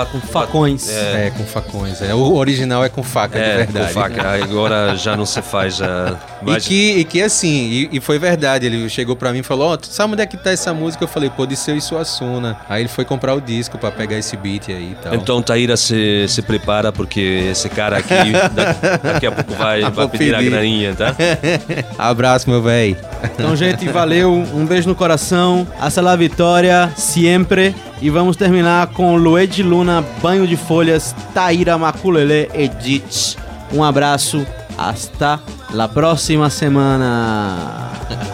com 0.07 0.21
Facões. 0.21 0.89
É, 0.89 1.27
É, 1.27 1.31
com 1.31 1.45
facões. 1.45 2.01
É. 2.03 2.15
O 2.15 2.35
original 2.35 2.85
é 2.85 2.89
com 2.89 3.03
faca, 3.03 3.39
de 3.39 3.45
é, 3.45 3.57
verdade. 3.59 3.87
com 3.95 4.01
faca. 4.01 4.31
Agora 4.43 4.97
já 4.97 5.17
não 5.17 5.27
se 5.27 5.41
faz. 5.43 5.81
ah, 5.83 6.17
E 6.43 6.45
mas 6.51 6.67
que, 6.67 6.93
e 6.99 7.05
que 7.05 7.23
assim, 7.23 7.49
e, 7.49 7.89
e 7.93 8.01
foi 8.01 8.19
verdade. 8.19 8.67
Ele 8.67 8.89
chegou 8.89 9.15
pra 9.17 9.33
mim 9.33 9.41
e 9.41 9.43
falou: 9.43 9.73
Ó, 9.73 9.77
tu 9.77 9.87
sabe 9.89 10.13
onde 10.15 10.23
é 10.23 10.27
que 10.27 10.37
tá 10.37 10.51
essa 10.51 10.73
música? 10.73 11.05
Eu 11.05 11.09
falei: 11.09 11.31
pô, 11.31 11.47
de 11.47 11.57
seu 11.57 11.77
e 11.77 11.81
Suassuna. 11.81 12.57
Aí 12.69 12.83
ele 12.83 12.89
foi 12.89 13.05
comprar 13.05 13.35
o 13.35 13.41
disco 13.41 13.77
pra 13.79 13.91
pegar 13.91 14.17
esse 14.19 14.37
beat 14.37 14.69
aí 14.69 14.93
e 14.93 14.97
tal. 15.03 15.15
Então 15.15 15.43
Taíra 15.43 15.77
se, 15.77 16.27
se 16.29 16.43
prepara 16.43 16.91
porque 16.93 17.21
esse 17.51 17.69
cara 17.69 17.99
aqui 17.99 18.33
da- 18.55 18.99
daqui 19.13 19.27
a 19.27 19.33
pouco 19.33 19.53
vai, 19.55 19.83
vai 19.83 19.91
Vou 19.91 20.09
pedir 20.09 20.35
a 20.35 20.39
pedir. 20.39 20.51
graninha, 20.51 20.95
tá? 20.95 21.15
Abraço, 21.99 22.49
meu 22.49 22.63
véi. 22.63 22.97
Então, 23.35 23.55
gente, 23.57 23.89
valeu. 23.89 24.33
Um 24.33 24.67
beijo 24.67 24.89
no 24.89 24.95
coração. 24.95 25.67
Hasta 25.81 26.01
la 26.01 26.17
vitória, 26.17 26.91
sempre. 26.97 27.75
E 28.01 28.11
vamos 28.11 28.37
terminar 28.37 28.89
com 28.89 29.17
Lued 29.17 29.63
Luna, 29.63 30.05
Banho 30.23 30.47
de 30.47 30.57
Folhas, 30.57 31.15
Taíra 31.33 31.79
Maculele 31.79 32.51
Edit. 32.53 33.37
Um 33.73 33.83
abraço. 33.83 34.47
Hasta 34.77 35.41
la 35.73 35.89
próxima 35.89 36.51
semana. 36.51 37.93